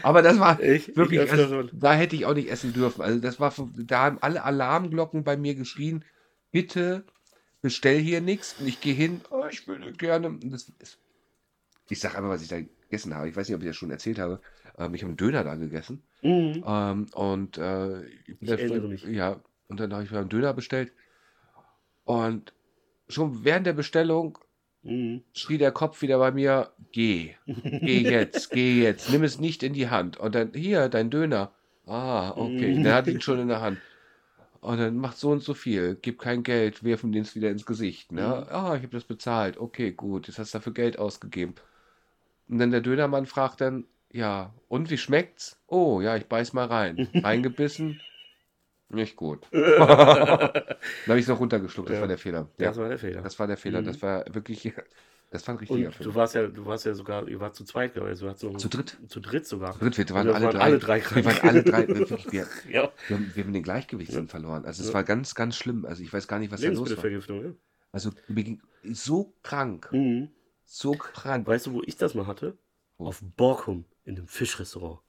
Aber 0.03 0.23
das 0.23 0.41
war 0.41 0.61
Ich, 0.61 0.89
ich 0.89 0.97
wirklich, 0.97 1.21
öfter 1.21 1.45
also, 1.45 1.63
da 1.73 1.95
hätte 1.95 2.17
ich 2.17 2.27
auch 2.27 2.35
nicht 2.35 2.51
essen 2.51 2.73
dürfen. 2.73 3.03
Also 3.03 3.21
das 3.21 3.39
war, 3.39 3.55
da 3.77 4.01
haben 4.01 4.19
alle 4.21 4.43
Alarmglocken 4.43 5.25
bei 5.25 5.37
mir 5.37 5.55
geschrien, 5.55 6.05
bitte 6.51 7.05
bestell 7.63 8.01
hier 8.01 8.21
nichts. 8.21 8.57
Und 8.59 8.67
ich 8.67 8.81
gehe 8.81 8.95
hin, 8.95 9.21
oh, 9.31 9.45
ich 9.49 9.67
würde 9.69 9.93
gerne. 9.93 10.37
Das 10.43 10.73
ich 11.89 12.01
sage 12.01 12.17
einfach, 12.17 12.31
was 12.31 12.43
ich 12.43 12.49
da 12.49 12.61
gegessen 12.61 13.15
habe. 13.15 13.29
Ich 13.29 13.37
weiß 13.37 13.49
nicht, 13.49 13.57
ob 13.57 13.63
ich 13.63 13.69
das 13.69 13.77
schon 13.77 13.91
erzählt 13.91 14.19
habe. 14.19 14.41
Ähm, 14.79 14.95
ich 14.95 15.03
habe 15.03 15.11
einen 15.11 15.17
Döner 15.17 15.45
da 15.45 15.55
gegessen. 15.55 16.03
Mhm. 16.23 16.65
Ähm, 16.67 17.07
und 17.15 17.59
äh, 17.59 18.05
ich, 18.05 18.49
erinnere 18.49 18.89
mich. 18.89 19.05
Ja, 19.05 19.41
und 19.69 19.81
dann 19.81 19.93
habe 19.93 20.05
ich 20.05 20.11
mir 20.11 20.19
einen 20.19 20.29
Döner 20.29 20.55
bestellt. 20.55 20.93
Und 22.05 22.53
schon 23.09 23.45
während 23.45 23.67
der 23.67 23.73
Bestellung 23.73 24.39
Mhm. 24.83 25.23
schrie 25.33 25.59
der 25.59 25.73
Kopf 25.73 26.03
wieder 26.03 26.19
bei 26.19 26.33
mir, 26.33 26.73
geh, 26.93 27.35
geh 27.47 28.01
jetzt, 28.11 28.51
geh 28.51 28.83
jetzt, 28.83 29.11
nimm 29.11 29.23
es 29.23 29.39
nicht 29.39 29.63
in 29.63 29.73
die 29.73 29.89
Hand. 29.89 30.17
Und 30.19 30.35
dann, 30.35 30.53
hier, 30.55 30.89
dein 30.89 31.11
Döner. 31.11 31.53
Ah, 31.87 32.33
okay. 32.37 32.77
Mhm. 32.79 32.83
Der 32.83 32.95
hat 32.95 33.07
ihn 33.07 33.21
schon 33.21 33.39
in 33.39 33.49
der 33.49 33.61
Hand. 33.61 33.79
Und 34.61 34.79
dann 34.79 34.97
macht 34.97 35.19
so 35.19 35.31
und 35.31 35.43
so 35.43 35.55
viel, 35.55 35.97
gib 36.01 36.21
kein 36.21 36.43
Geld, 36.45 36.85
werfen 36.85 37.11
den 37.13 37.23
es 37.23 37.35
wieder 37.35 37.51
ins 37.51 37.67
Gesicht. 37.67 38.13
Ne? 38.13 38.23
Mhm. 38.23 38.55
Ah, 38.55 38.75
ich 38.77 38.83
habe 38.83 38.89
das 38.93 39.05
bezahlt. 39.05 39.59
Okay, 39.59 39.93
gut, 39.93 40.29
jetzt 40.29 40.39
hast 40.39 40.55
du 40.55 40.59
dafür 40.59 40.73
Geld 40.73 40.99
ausgegeben. 40.99 41.55
Und 42.49 42.59
dann 42.59 42.71
der 42.71 42.81
Dönermann 42.81 43.27
fragt 43.27 43.61
dann, 43.61 43.87
ja, 44.13 44.53
und 44.69 44.91
wie 44.91 44.99
schmeckt's? 44.99 45.61
Oh, 45.67 46.01
ja, 46.01 46.17
ich 46.17 46.27
beiß 46.27 46.53
mal 46.53 46.67
rein. 46.67 47.09
Reingebissen, 47.15 48.01
nicht 48.89 49.17
gut. 49.17 49.47
dann 49.53 49.89
habe 49.89 50.77
ich 51.17 51.23
es 51.23 51.29
noch 51.29 51.41
runtergeschluckt, 51.41 51.89
das 51.89 51.97
Ja. 51.97 52.01
war 52.03 52.09
der 52.09 52.19
Fehler. 52.19 52.49
Ja, 52.59 52.69
Das 52.69 52.77
war 52.79 52.89
der 52.89 52.99
Fehler. 52.99 53.23
das 53.23 53.39
war 53.39 53.47
der 53.47 53.57
Fehler. 53.57 53.81
Mhm. 53.81 53.87
Das 53.87 54.03
war 54.03 54.25
wirklich, 54.35 54.73
das 55.31 55.47
war 55.49 55.55
ein 55.55 55.59
richtiger 55.59 55.89
Und 55.89 56.05
du 56.05 56.15
warst 56.15 56.35
ja, 56.35 56.47
du 56.47 56.67
warst 56.67 56.85
ja 56.85 56.95
sogar, 56.95 57.27
ihr 57.27 57.41
wart 57.41 57.55
zu 57.55 57.65
zweit, 57.65 57.95
glaube 57.95 58.13
ich. 58.13 58.21
Noch, 58.21 58.37
Zu 58.37 58.69
dritt. 58.69 58.99
Zu 59.09 59.21
dritt 59.21 59.47
sogar. 59.47 59.77
Dritt, 59.79 59.97
wir 59.97 60.09
waren, 60.11 60.27
Wir 60.27 60.35
alle, 60.35 60.45
waren 60.47 60.53
drei, 60.57 60.63
alle 60.63 60.79
drei 60.79 61.01
Wir 61.17 61.25
waren 61.25 61.35
krank. 61.35 61.45
alle 61.45 61.63
drei. 61.65 61.89
Wirklich, 61.89 62.33
wir, 62.33 62.47
Ja. 62.71 62.93
wir, 63.09 63.17
haben, 63.17 63.31
wir 63.35 63.45
haben 63.45 63.53
den 63.53 63.63
Gleichgewichtssinn 63.63 64.29
verloren. 64.29 64.65
Also 64.67 64.83
es 64.83 64.89
Ja. 64.89 64.95
war 64.95 65.05
ganz, 65.05 65.35
ganz 65.35 65.57
schlimm. 65.57 65.87
Also 65.87 66.03
ich 66.03 66.13
weiß 66.13 66.29
gar 66.29 66.39
nicht, 66.39 66.53
was 66.53 66.61
da 66.61 66.69
los 66.69 66.79
war. 66.79 66.85
Lebensmittelvergiftung, 66.87 67.45
ja. 67.45 67.51
Also 67.93 68.11
mir 68.29 68.45
ging 68.45 68.61
so 68.85 69.35
krank. 69.43 69.89
Mhm. 69.93 70.29
So 70.65 70.93
krank. 70.93 71.47
Weißt 71.47 71.67
du, 71.67 71.73
wo 71.75 71.83
ich 71.85 71.97
das 71.97 72.15
mal 72.15 72.27
hatte? 72.27 72.57
Wo? 72.99 73.07
Auf 73.07 73.23
Borkum, 73.37 73.85
in 74.05 74.17
einem 74.17 74.29
Fischrestaurant. 74.29 75.01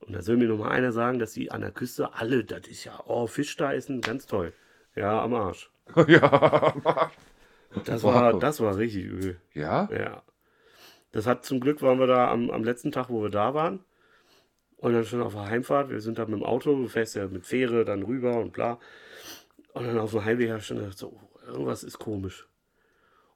Und 0.00 0.12
da 0.12 0.22
soll 0.22 0.36
mir 0.36 0.48
noch 0.48 0.58
mal 0.58 0.70
einer 0.70 0.92
sagen, 0.92 1.18
dass 1.18 1.32
die 1.32 1.50
an 1.50 1.62
der 1.62 1.70
Küste 1.70 2.14
alle, 2.14 2.44
das 2.44 2.66
ist 2.68 2.84
ja, 2.84 3.00
oh, 3.06 3.26
Fisch 3.26 3.56
da 3.56 3.72
essen, 3.72 4.00
ganz 4.00 4.26
toll. 4.26 4.52
Ja, 4.94 5.22
am 5.22 5.34
Arsch. 5.34 5.70
ja. 6.06 7.10
Das 7.84 8.02
Wow. 8.02 8.14
war, 8.14 8.38
das 8.38 8.60
war 8.60 8.76
richtig 8.76 9.04
übel. 9.04 9.40
Ja? 9.52 9.88
Ja. 9.90 10.22
Das 11.12 11.26
hat 11.26 11.44
zum 11.44 11.60
Glück 11.60 11.80
waren 11.82 11.98
wir 11.98 12.06
da 12.06 12.30
am, 12.30 12.50
am 12.50 12.64
letzten 12.64 12.92
Tag, 12.92 13.08
wo 13.08 13.22
wir 13.22 13.30
da 13.30 13.54
waren. 13.54 13.84
Und 14.76 14.92
dann 14.92 15.04
schon 15.04 15.22
auf 15.22 15.32
der 15.32 15.46
Heimfahrt. 15.46 15.88
Wir 15.88 16.00
sind 16.00 16.18
da 16.18 16.26
mit 16.26 16.34
dem 16.34 16.44
Auto, 16.44 16.74
du 16.76 16.88
fährst 16.88 17.16
ja 17.16 17.26
mit 17.26 17.46
Fähre 17.46 17.84
dann 17.84 18.02
rüber 18.02 18.36
und 18.36 18.52
bla. 18.52 18.78
Und 19.72 19.86
dann 19.86 19.98
auf 19.98 20.10
dem 20.10 20.24
Heimweg 20.24 20.50
habe 20.50 20.58
ich 20.58 20.66
schon 20.66 20.78
gedacht, 20.78 20.98
so, 20.98 21.18
irgendwas 21.46 21.82
ist 21.82 21.98
komisch. 21.98 22.46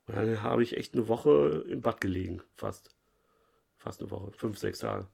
Und 0.07 0.17
dann 0.17 0.43
habe 0.43 0.62
ich 0.62 0.77
echt 0.77 0.95
eine 0.95 1.09
Woche 1.09 1.64
im 1.69 1.81
Bad 1.81 2.01
gelegen, 2.01 2.43
fast. 2.57 2.91
Fast 3.79 4.01
eine 4.01 4.11
Woche, 4.11 4.33
fünf, 4.33 4.59
sechs 4.59 4.81
Tage. 4.81 5.07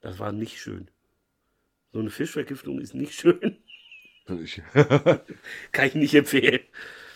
Das 0.00 0.18
war 0.18 0.32
nicht 0.32 0.60
schön. 0.60 0.90
So 1.92 2.00
eine 2.00 2.10
Fischvergiftung 2.10 2.80
ist 2.80 2.94
nicht 2.94 3.14
schön. 3.20 3.58
Ich, 4.42 4.60
Kann 5.72 5.86
ich 5.86 5.94
nicht 5.94 6.14
empfehlen. 6.14 6.60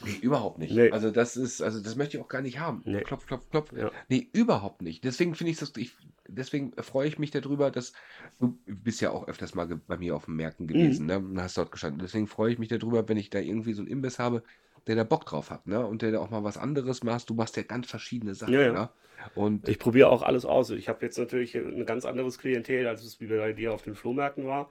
nee, 0.05 0.17
überhaupt 0.23 0.59
nicht. 0.59 0.73
Nee. 0.73 0.93
Also 0.93 1.11
das 1.11 1.37
ist, 1.37 1.61
also 1.61 1.83
das 1.83 1.97
möchte 1.97 2.17
ich 2.17 2.23
auch 2.23 2.29
gar 2.29 2.41
nicht 2.41 2.61
haben. 2.61 2.83
Nee. 2.85 3.03
Klopf, 3.03 3.27
klopf, 3.27 3.51
klopf. 3.51 3.73
Ja. 3.73 3.91
Nee, 4.09 4.29
überhaupt 4.33 4.81
nicht. 4.83 5.03
Deswegen 5.03 5.35
finde 5.35 5.51
ich 5.51 5.59
das, 5.59 5.73
ich, 5.77 5.97
deswegen 6.29 6.73
freue 6.85 7.09
ich 7.09 7.19
mich 7.19 7.33
darüber, 7.33 7.73
dass 7.73 7.95
du 8.39 8.57
bist 8.65 9.01
ja 9.01 9.11
auch 9.11 9.27
öfters 9.27 9.57
mal 9.57 9.67
bei 9.67 9.97
mir 9.97 10.15
auf 10.15 10.27
den 10.27 10.37
Märkten 10.37 10.69
gewesen, 10.69 11.07
ne? 11.07 11.19
Und 11.19 11.41
hast 11.41 11.59
dort 11.59 11.73
gestanden. 11.73 12.01
Deswegen 12.01 12.29
freue 12.29 12.53
ich 12.53 12.61
mich 12.61 12.69
darüber, 12.69 13.09
wenn 13.09 13.17
ich 13.17 13.29
da 13.29 13.41
irgendwie 13.41 13.73
so 13.73 13.83
einen 13.83 13.91
Imbiss 13.91 14.21
habe, 14.21 14.45
der 14.87 14.97
da 14.97 15.05
Bock 15.05 15.27
drauf 15.27 15.51
hat, 15.51 15.67
ne? 15.67 15.85
Und 15.87 16.03
der 16.03 16.13
da 16.13 16.19
auch 16.21 16.31
mal 16.31 16.45
was 16.45 16.57
anderes 16.59 17.03
macht. 17.05 17.29
Du 17.31 17.35
machst 17.35 17.57
ja 17.57 17.63
ganz 17.63 17.89
verschiedene 17.89 18.35
Sachen, 18.35 18.55
Ja, 18.55 18.61
ja. 18.63 18.73
ne? 18.73 18.91
Und 19.35 19.69
Ich 19.69 19.79
probiere 19.79 20.09
auch 20.09 20.23
alles 20.23 20.45
aus. 20.45 20.71
Ich 20.71 20.89
habe 20.89 21.05
jetzt 21.05 21.19
natürlich 21.19 21.55
ein 21.57 21.85
ganz 21.87 22.05
anderes 22.05 22.39
Klientel, 22.39 22.87
als 22.87 23.05
es 23.05 23.21
wie 23.21 23.27
bei 23.27 23.53
dir 23.53 23.73
auf 23.73 23.83
den 23.83 23.95
Flohmärkten 23.95 24.47
war. 24.47 24.71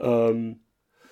Ähm, 0.00 0.60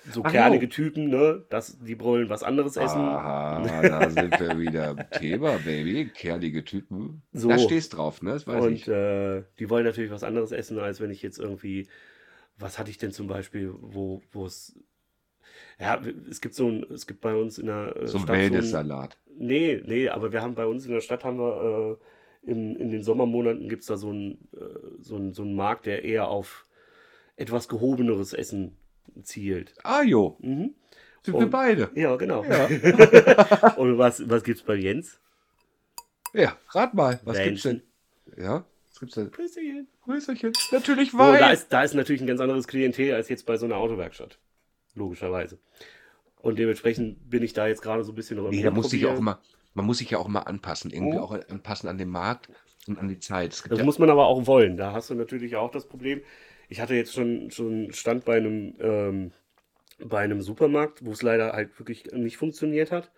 so 0.09 0.23
Ach, 0.23 0.31
kerlige 0.31 0.65
jo. 0.65 0.69
Typen, 0.69 1.09
ne? 1.09 1.45
Das, 1.49 1.79
die 1.79 1.99
wollen 1.99 2.29
was 2.29 2.43
anderes 2.43 2.77
essen. 2.77 3.01
Aha, 3.01 3.59
da 3.81 4.09
sind 4.09 4.39
wir 4.39 4.57
wieder 4.59 4.91
im 4.91 5.09
Thema, 5.11 5.57
Baby. 5.59 6.09
Kerlige 6.13 6.63
Typen. 6.63 7.23
So. 7.33 7.49
Da 7.49 7.57
stehst 7.59 7.95
drauf, 7.97 8.21
ne? 8.21 8.31
Das 8.31 8.47
weiß 8.47 8.65
Und 8.65 8.73
ich. 8.73 8.87
äh, 8.87 9.43
die 9.59 9.69
wollen 9.69 9.85
natürlich 9.85 10.11
was 10.11 10.23
anderes 10.23 10.51
essen, 10.51 10.79
als 10.79 10.99
wenn 11.01 11.11
ich 11.11 11.21
jetzt 11.21 11.39
irgendwie. 11.39 11.87
Was 12.59 12.79
hatte 12.79 12.89
ich 12.89 12.97
denn 12.97 13.11
zum 13.11 13.27
Beispiel, 13.27 13.73
wo 13.79 14.21
wo 14.31 14.45
es. 14.45 14.79
Ja, 15.79 16.01
es 16.29 16.41
gibt 16.41 16.55
so 16.55 16.67
ein, 16.67 16.83
es 16.91 17.05
gibt 17.05 17.21
bei 17.21 17.35
uns 17.35 17.57
in 17.59 17.67
der 17.67 17.95
äh, 17.95 18.07
So 18.07 18.17
ein 18.17 18.23
Stadt 18.23 18.27
so 18.27 18.33
ein, 18.33 18.39
Wellness-Salat. 18.39 19.17
Nee, 19.37 19.81
nee, 19.85 20.09
aber 20.09 20.31
wir 20.31 20.41
haben 20.41 20.55
bei 20.55 20.65
uns 20.65 20.85
in 20.85 20.91
der 20.93 21.01
Stadt 21.01 21.23
haben 21.23 21.37
wir 21.37 21.97
äh, 22.45 22.51
in, 22.51 22.75
in 22.77 22.89
den 22.89 23.03
Sommermonaten 23.03 23.69
gibt 23.69 23.81
es 23.81 23.87
da 23.87 23.97
so 23.97 24.09
einen 24.09 24.47
äh, 24.55 24.63
so 25.01 25.31
so 25.31 25.43
einen 25.43 25.55
Markt, 25.55 25.85
der 25.85 26.03
eher 26.03 26.27
auf 26.29 26.65
etwas 27.35 27.67
gehobeneres 27.67 28.33
Essen 28.33 28.75
zielt. 29.21 29.75
Ah, 29.83 30.01
jo. 30.01 30.37
Mhm. 30.39 30.73
Sind 31.21 31.33
wir 31.35 31.41
Und- 31.41 31.49
beide. 31.51 31.89
Ja, 31.93 32.15
genau. 32.15 32.43
Ja. 32.43 32.65
Und 33.77 33.97
was, 33.99 34.27
was 34.29 34.43
gibt's 34.43 34.63
bei 34.63 34.75
Jens? 34.75 35.19
Ja, 36.33 36.57
rat 36.69 36.93
mal. 36.93 37.19
Was 37.23 37.37
gibt's 37.37 37.65
Weinchen. 37.65 37.83
denn? 38.35 38.43
Ja, 38.43 38.65
was 38.89 38.99
gibt's 38.99 39.15
denn? 39.15 39.31
Grüßchen. 39.31 39.87
Grüßerchen. 40.03 40.53
Natürlich 40.71 41.13
Wein. 41.13 41.39
da, 41.39 41.51
ist, 41.51 41.67
da 41.71 41.83
ist 41.83 41.93
natürlich 41.93 42.21
ein 42.21 42.27
ganz 42.27 42.39
anderes 42.41 42.67
Klientel 42.67 43.13
als 43.13 43.29
jetzt 43.29 43.45
bei 43.45 43.57
so 43.57 43.65
einer 43.65 43.77
Autowerkstatt. 43.77 44.37
Logischerweise. 44.97 45.59
Und 46.41 46.59
dementsprechend 46.59 47.29
bin 47.29 47.43
ich 47.43 47.53
da 47.53 47.67
jetzt 47.67 47.81
gerade 47.81 48.03
so 48.03 48.11
ein 48.11 48.15
bisschen 48.15 48.37
noch 48.37 48.49
Nee, 48.49 48.61
da 48.61 48.71
muss 48.71 48.89
sich 48.89 49.05
auch 49.05 49.17
immer, 49.17 49.39
man 49.73 49.85
muss 49.85 49.99
sich 49.99 50.09
ja 50.09 50.17
auch 50.17 50.27
immer 50.27 50.47
anpassen. 50.47 50.91
Irgendwie 50.91 51.17
Mhm. 51.17 51.23
auch 51.23 51.31
anpassen 51.49 51.89
an 51.89 51.97
den 51.97 52.09
Markt 52.09 52.49
und 52.87 52.99
an 52.99 53.07
die 53.07 53.19
Zeit. 53.19 53.63
Das 53.69 53.79
ja, 53.79 53.85
muss 53.85 53.99
man 53.99 54.09
aber 54.09 54.27
auch 54.27 54.47
wollen. 54.47 54.77
Da 54.77 54.93
hast 54.93 55.09
du 55.09 55.15
natürlich 55.15 55.55
auch 55.55 55.71
das 55.71 55.87
Problem. 55.87 56.21
Ich 56.69 56.79
hatte 56.81 56.95
jetzt 56.95 57.13
schon, 57.13 57.51
schon 57.51 57.91
Stand 57.93 58.25
bei 58.25 58.37
einem, 58.37 58.75
ähm, 58.79 59.31
bei 59.99 60.19
einem 60.19 60.41
Supermarkt, 60.41 61.05
wo 61.05 61.11
es 61.11 61.21
leider 61.21 61.53
halt 61.53 61.77
wirklich 61.79 62.05
nicht 62.13 62.37
funktioniert 62.37 62.91
hat. 62.91 63.11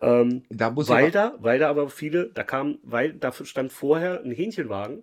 Ähm, 0.00 0.44
da 0.48 0.70
muss 0.70 0.88
weil 0.88 1.04
aber, 1.04 1.10
da, 1.10 1.34
weil 1.40 1.58
da 1.58 1.68
aber 1.68 1.90
viele, 1.90 2.30
da 2.30 2.42
kam, 2.42 2.78
weil 2.82 3.12
da 3.12 3.32
stand 3.32 3.72
vorher 3.72 4.22
ein 4.22 4.30
Hähnchenwagen 4.30 5.02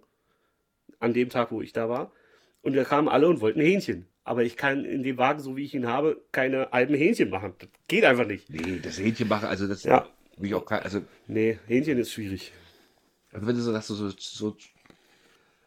an 1.00 1.14
dem 1.14 1.30
Tag, 1.30 1.52
wo 1.52 1.62
ich 1.62 1.72
da 1.72 1.88
war. 1.88 2.12
Und 2.62 2.76
da 2.76 2.84
kamen 2.84 3.08
alle 3.08 3.28
und 3.28 3.42
wollten 3.42 3.62
Hähnchen. 3.62 4.08
Aber 4.28 4.44
ich 4.44 4.58
kann 4.58 4.84
in 4.86 5.04
dem 5.04 5.18
Wagen, 5.18 5.40
so 5.40 5.56
wie 5.56 5.64
ich 5.64 5.74
ihn 5.74 5.88
habe, 5.88 6.22
keine 6.32 6.70
halben 6.72 6.94
Hähnchen 6.96 7.30
machen. 7.30 7.54
Das 7.60 7.70
geht 7.88 8.04
einfach 8.06 8.28
nicht. 8.28 8.50
Nee, 8.50 8.80
das 8.80 9.00
Hähnchen 9.00 9.28
machen, 9.28 9.48
also 9.48 9.68
das 9.68 9.84
Ja. 9.84 10.08
will 10.38 10.48
ich 10.50 10.54
auch 10.56 10.66
kein, 10.66 10.82
also, 10.84 11.02
Nee, 11.28 11.58
Hähnchen 11.68 11.98
ist 11.98 12.12
schwierig. 12.12 12.52
also 13.32 13.48
wenn 13.48 13.56
du 13.56 13.62
so 13.62 13.72
sagst, 13.72 13.88
so, 13.88 14.10
so, 14.10 14.58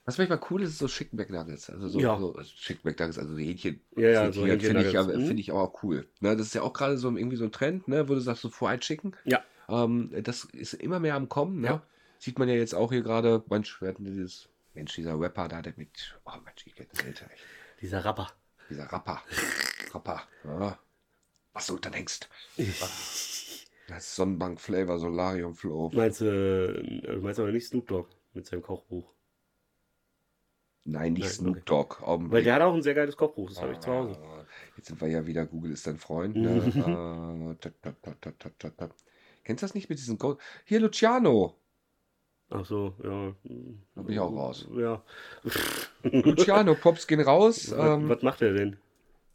was 0.04 0.18
manchmal 0.18 0.40
cool 0.50 0.62
ist, 0.62 0.70
ist 0.70 0.78
so 0.78 0.86
Chicken 0.88 1.16
McNuggets. 1.16 1.70
Also 1.70 1.88
so, 1.88 2.00
Ja. 2.00 2.18
so 2.18 2.34
Chicken 2.42 2.80
McNuggets, 2.90 3.18
also 3.18 3.36
die 3.36 3.46
Hähnchen. 3.46 3.80
Ja, 3.96 4.08
ja, 4.08 4.32
so 4.32 4.42
frittiert, 4.42 4.62
finde 4.62 4.88
ich, 4.88 4.94
Mhm. 4.94 5.26
finde 5.26 5.40
ich 5.40 5.52
auch 5.52 5.82
cool. 5.82 6.06
Ne, 6.20 6.36
das 6.36 6.46
ist 6.48 6.54
ja 6.54 6.62
auch 6.62 6.72
gerade 6.72 6.96
so 6.98 7.08
irgendwie 7.16 7.36
so 7.36 7.44
ein 7.44 7.52
Trend, 7.52 7.86
ne, 7.88 8.08
wo 8.08 8.14
du 8.14 8.20
sagst, 8.20 8.42
so 8.42 8.48
Fried 8.50 8.80
Chicken. 8.80 9.14
Ja. 9.24 9.42
Ähm, 9.68 10.10
das 10.22 10.44
ist 10.46 10.74
immer 10.74 10.98
mehr 11.00 11.14
am 11.14 11.28
Kommen. 11.28 11.60
Ne? 11.60 11.66
Ja. 11.68 11.82
Sieht 12.18 12.38
man 12.38 12.48
ja 12.48 12.54
jetzt 12.56 12.74
auch 12.74 12.92
hier 12.92 13.02
gerade, 13.02 13.42
Mensch, 13.48 13.80
wir 13.80 13.88
hatten 13.88 14.04
dieses, 14.04 14.48
Mensch, 14.74 14.94
dieser 14.94 15.18
Rapper 15.18 15.48
da, 15.48 15.62
der 15.62 15.72
mit, 15.76 16.18
oh 16.26 16.32
Mensch, 16.44 16.66
ich 16.66 16.74
kenne 16.74 16.88
das 16.92 17.04
älter, 17.04 17.26
echt. 17.32 17.42
Dieser 17.80 18.04
Rapper. 18.04 18.30
Dieser 18.70 18.90
Rapper. 18.90 19.22
Rapper. 19.92 20.22
Ja. 20.44 20.78
Was 21.52 21.66
du 21.66 21.76
dann 21.78 21.92
denkst. 21.92 22.20
Das 22.56 24.06
ist 24.06 24.14
Sonnenbank 24.16 24.60
Flavor, 24.60 24.98
Solarium 24.98 25.54
Flow. 25.54 25.90
Meinst 25.92 26.20
du, 26.20 26.26
äh, 26.26 27.16
meinst 27.16 27.38
du 27.38 27.42
aber 27.42 27.52
nicht 27.52 27.66
Snoop 27.66 27.88
Dogg 27.88 28.08
mit 28.32 28.46
seinem 28.46 28.62
Kochbuch? 28.62 29.12
Nein, 30.84 31.14
nicht 31.14 31.24
Nein, 31.24 31.32
Snoop. 31.32 31.66
Dogg. 31.66 31.96
Weil 32.00 32.08
Augenblick. 32.08 32.44
der 32.44 32.54
hat 32.54 32.62
auch 32.62 32.74
ein 32.74 32.82
sehr 32.82 32.94
geiles 32.94 33.16
Kochbuch, 33.16 33.48
das 33.48 33.60
habe 33.60 33.72
ich 33.72 33.80
zu 33.80 33.90
Hause. 33.90 34.16
Ah, 34.22 34.44
Jetzt 34.76 34.86
sind 34.86 35.00
wir 35.00 35.08
ja 35.08 35.26
wieder, 35.26 35.44
Google 35.44 35.72
ist 35.72 35.86
dein 35.86 35.98
Freund. 35.98 36.36
Ne? 36.36 36.58
äh, 37.60 37.70
ta, 37.82 37.92
ta, 38.20 38.32
ta, 38.58 38.70
ta. 38.70 38.90
Kennst 39.44 39.62
du 39.62 39.66
das 39.66 39.74
nicht 39.74 39.90
mit 39.90 39.98
diesem 39.98 40.18
Gold? 40.18 40.38
Hier, 40.64 40.80
Luciano. 40.80 41.56
Ach 42.50 42.64
so, 42.64 42.94
ja. 43.02 43.34
Da 43.94 44.02
bin 44.02 44.12
ich 44.12 44.20
auch 44.20 44.32
raus. 44.32 44.66
Ja. 44.76 45.02
Luciano, 46.02 46.74
Pops 46.74 47.06
gehen 47.06 47.20
raus. 47.20 47.70
was, 47.76 47.96
Ähm, 47.96 48.08
was 48.08 48.22
macht 48.22 48.42
er 48.42 48.52
denn? 48.52 48.76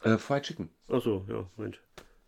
äh, 0.02 0.18
Fried 0.18 0.42
Chicken. 0.44 0.68
Ach 0.88 1.02
so, 1.02 1.24
ja, 1.28 1.48
Mensch. 1.56 1.80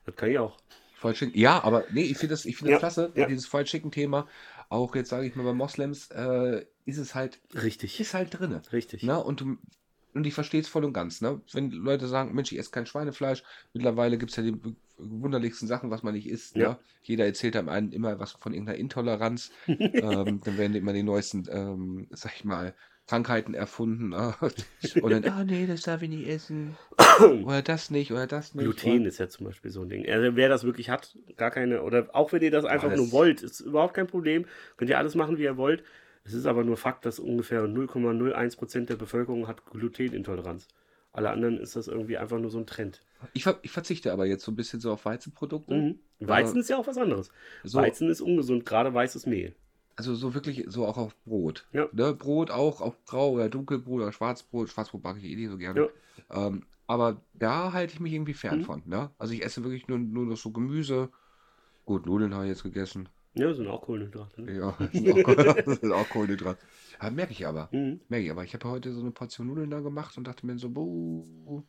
Das 0.07 0.16
kann 0.16 0.31
ich 0.31 0.38
auch. 0.38 0.57
Fried 0.96 1.16
Chicken. 1.16 1.38
Ja, 1.38 1.62
aber 1.62 1.85
nee, 1.92 2.03
ich 2.03 2.18
finde 2.18 2.33
das, 2.35 2.44
ich 2.44 2.57
finde 2.57 2.72
das 2.72 2.77
Ja, 2.77 2.88
klasse, 2.88 3.12
ja. 3.14 3.27
dieses 3.27 3.46
Fried 3.46 3.66
Chicken-Thema. 3.66 4.27
Auch 4.68 4.94
jetzt 4.96 5.11
sage 5.11 5.27
ich 5.27 5.35
mal 5.37 5.44
bei 5.44 5.53
Moslems 5.53 6.11
äh, 6.11 6.64
ist 6.85 6.98
es 6.98 7.14
halt, 7.14 7.40
Richtig. 7.55 8.01
ist 8.01 8.14
halt 8.14 8.38
drinne. 8.38 8.62
Richtig. 8.72 9.03
Ne? 9.03 9.22
Und, 9.22 9.42
und 9.42 10.27
ich 10.27 10.35
verstehe 10.35 10.61
es 10.61 10.68
voll 10.68 10.85
und 10.85 10.92
ganz. 10.92 11.20
Ne? 11.20 11.40
Wenn 11.53 11.70
Leute 11.70 12.09
sagen, 12.09 12.35
Mensch, 12.35 12.53
ich 12.53 12.59
esse 12.59 12.70
kein 12.70 12.87
Schweinefleisch, 12.87 13.42
mittlerweile 13.72 14.18
gibt 14.18 14.31
es 14.31 14.37
ja 14.37 14.42
die 14.42 14.57
wunderlichsten 14.98 15.68
Sachen, 15.68 15.90
was 15.90 16.03
man 16.03 16.14
nicht 16.14 16.27
isst. 16.29 16.57
Ja. 16.57 16.70
Ne? 16.70 16.79
Jeder 17.03 17.24
erzählt 17.27 17.57
einem 17.57 17.68
einen 17.68 17.92
immer 17.92 18.18
was 18.18 18.33
von 18.33 18.53
irgendeiner 18.53 18.79
Intoleranz. 18.79 19.53
ähm, 19.68 20.40
dann 20.44 20.59
werden 20.59 20.74
immer 20.74 20.92
die 20.92 21.03
neuesten, 21.05 21.46
ähm, 21.51 22.09
sag 22.11 22.35
ich 22.37 22.44
mal, 22.44 22.74
Krankheiten 23.08 23.54
erfunden. 23.54 24.10
ne? 24.10 24.34
und 25.02 25.10
dann, 25.10 25.24
ah 25.24 25.42
nee, 25.42 25.66
das 25.66 25.82
darf 25.82 26.02
ich 26.02 26.10
nicht 26.10 26.28
essen. 26.28 26.76
oder 27.44 27.62
das 27.62 27.90
nicht, 27.90 28.12
oder 28.12 28.26
das 28.26 28.54
nicht. 28.54 28.64
Gluten 28.64 29.06
ist 29.06 29.18
ja 29.18 29.28
zum 29.28 29.46
Beispiel 29.46 29.70
so 29.70 29.82
ein 29.82 29.88
Ding. 29.88 30.06
Also 30.08 30.36
wer 30.36 30.48
das 30.48 30.64
wirklich 30.64 30.90
hat, 30.90 31.16
gar 31.36 31.50
keine, 31.50 31.82
oder 31.82 32.08
auch 32.12 32.32
wenn 32.32 32.42
ihr 32.42 32.50
das 32.50 32.66
einfach 32.66 32.90
das- 32.90 32.98
nur 32.98 33.10
wollt, 33.10 33.42
ist 33.42 33.60
überhaupt 33.60 33.94
kein 33.94 34.06
Problem. 34.06 34.44
Könnt 34.76 34.90
ihr 34.90 34.98
alles 34.98 35.14
machen, 35.14 35.38
wie 35.38 35.42
ihr 35.44 35.56
wollt. 35.56 35.82
Es 36.24 36.34
ist 36.34 36.44
aber 36.44 36.62
nur 36.62 36.76
Fakt, 36.76 37.06
dass 37.06 37.18
ungefähr 37.18 37.62
0,01% 37.66 38.84
der 38.84 38.96
Bevölkerung 38.96 39.48
hat 39.48 39.64
Glutenintoleranz. 39.64 40.68
Alle 41.12 41.30
anderen 41.30 41.58
ist 41.58 41.74
das 41.74 41.88
irgendwie 41.88 42.18
einfach 42.18 42.38
nur 42.38 42.50
so 42.50 42.58
ein 42.58 42.66
Trend. 42.66 43.00
Ich, 43.32 43.44
ver 43.44 43.58
ich 43.62 43.70
verzichte 43.70 44.12
aber 44.12 44.26
jetzt 44.26 44.44
so 44.44 44.52
ein 44.52 44.56
bisschen 44.56 44.80
so 44.80 44.92
auf 44.92 45.06
Weizenprodukte. 45.06 45.74
Mhm. 45.74 45.98
Weizen 46.20 46.60
ist 46.60 46.68
ja 46.68 46.76
auch 46.76 46.86
was 46.86 46.98
anderes. 46.98 47.30
So, 47.64 47.78
Weizen 47.78 48.10
ist 48.10 48.20
ungesund, 48.20 48.66
gerade 48.66 48.92
weißes 48.92 49.24
Mehl. 49.24 49.54
Also 49.98 50.14
so 50.14 50.32
wirklich 50.32 50.64
so 50.68 50.87
auch 50.87 50.96
auf 50.96 51.20
Brot. 51.24 51.66
Ja. 51.72 51.88
Ne? 51.90 52.14
Brot 52.14 52.52
auch, 52.52 52.80
auch 52.80 52.94
grau 53.04 53.32
oder 53.32 53.48
dunkelbrot 53.48 54.02
oder 54.02 54.12
Schwarzbrot. 54.12 54.68
Schwarzbrot 54.68 55.02
mag 55.02 55.16
ich 55.16 55.24
eh 55.24 55.34
nicht 55.34 55.50
so 55.50 55.58
gerne. 55.58 55.90
Ähm, 56.30 56.62
aber 56.87 57.20
da 57.34 57.72
halte 57.72 57.94
ich 57.94 57.98
mich 57.98 58.12
irgendwie 58.12 58.34
fern 58.34 58.61
Mhm. 58.61 58.64
von. 58.64 58.82
Ne? 58.87 59.11
Also 59.18 59.34
ich 59.34 59.44
esse 59.44 59.64
wirklich 59.64 59.88
nur, 59.88 59.98
nur 59.98 60.24
noch 60.24 60.37
so 60.37 60.52
Gemüse. 60.52 61.11
Gut, 61.84 62.06
Nudeln 62.06 62.32
habe 62.32 62.44
ich 62.44 62.50
jetzt 62.50 62.62
gegessen. 62.62 63.08
Ja, 63.34 63.52
sind 63.52 63.66
auch 63.66 63.82
Kohlenhydrate. 63.82 64.40
Ne? 64.40 64.56
Ja, 64.56 64.76
sind 64.92 65.26
auch, 65.26 65.66
sind 65.66 65.92
auch 65.92 66.08
Kohlenhydrate. 66.08 66.64
Ja, 67.02 67.11
merke 67.11 67.32
ich 67.32 67.44
aber. 67.44 67.68
Mhm. 67.72 68.00
Merke 68.08 68.24
ich 68.24 68.30
aber. 68.30 68.44
Ich 68.44 68.54
habe 68.54 68.68
heute 68.68 68.92
so 68.92 69.00
eine 69.00 69.11
Portion 69.11 69.48
Nudeln 69.48 69.70
da 69.70 69.80
gemacht 69.80 70.16
und 70.16 70.28
dachte 70.28 70.46
mir 70.46 70.56
so, 70.58 70.70
buh. 70.70 71.64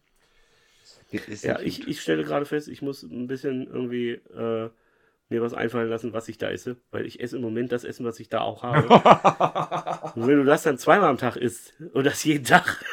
Ja, 1.41 1.59
ich, 1.61 1.87
ich 1.87 1.99
stelle 1.99 2.23
gerade 2.23 2.45
fest, 2.45 2.67
ich 2.67 2.83
muss 2.83 3.01
ein 3.01 3.25
bisschen 3.25 3.65
irgendwie 3.65 4.11
äh, 4.11 4.69
mir 5.29 5.41
was 5.41 5.53
einfallen 5.53 5.89
lassen, 5.89 6.11
was 6.13 6.27
ich 6.27 6.37
da 6.37 6.49
esse. 6.49 6.77
Weil 6.91 7.05
ich 7.05 7.19
esse 7.19 7.37
im 7.37 7.43
Moment 7.43 7.71
das 7.71 7.83
Essen, 7.83 8.05
was 8.05 8.19
ich 8.19 8.29
da 8.29 8.41
auch 8.41 8.63
habe. 8.63 8.89
Und 10.15 10.27
wenn 10.27 10.37
du 10.37 10.43
das 10.43 10.63
dann 10.63 10.77
zweimal 10.77 11.09
am 11.09 11.17
Tag 11.17 11.35
isst 11.35 11.73
und 11.93 12.03
das 12.05 12.23
jeden 12.23 12.43
Tag, 12.43 12.83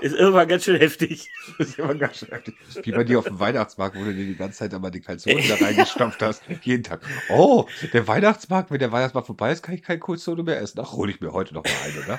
ist 0.00 0.14
irgendwann 0.14 0.46
ganz 0.46 0.64
schön 0.64 0.76
heftig. 0.76 1.28
Das 1.58 1.68
ist 1.68 1.78
immer 1.78 1.94
ganz 1.94 2.18
schön. 2.18 2.28
Wie 2.82 2.92
bei 2.92 3.04
dir 3.04 3.18
auf 3.18 3.24
dem 3.24 3.40
Weihnachtsmarkt, 3.40 3.96
wo 3.96 4.04
du 4.04 4.12
dir 4.12 4.26
die 4.26 4.36
ganze 4.36 4.58
Zeit 4.58 4.72
immer 4.72 4.90
die 4.90 5.00
Kalzonen 5.00 5.42
da 5.48 5.54
reingestopft 5.54 6.22
hast. 6.22 6.42
Jeden 6.62 6.82
Tag. 6.82 7.00
Oh, 7.30 7.66
der 7.92 8.06
Weihnachtsmarkt, 8.06 8.70
wenn 8.70 8.78
der 8.78 8.92
Weihnachtsmarkt 8.92 9.26
vorbei 9.26 9.52
ist, 9.52 9.62
kann 9.62 9.74
ich 9.74 9.82
keine 9.82 10.00
Kalzone 10.00 10.42
mehr 10.42 10.60
essen. 10.60 10.80
Ach, 10.82 10.92
hole 10.92 11.10
ich 11.10 11.20
mir 11.20 11.32
heute 11.32 11.54
noch 11.54 11.64
mal 11.64 11.72
eine, 11.84 12.06
ne? 12.06 12.18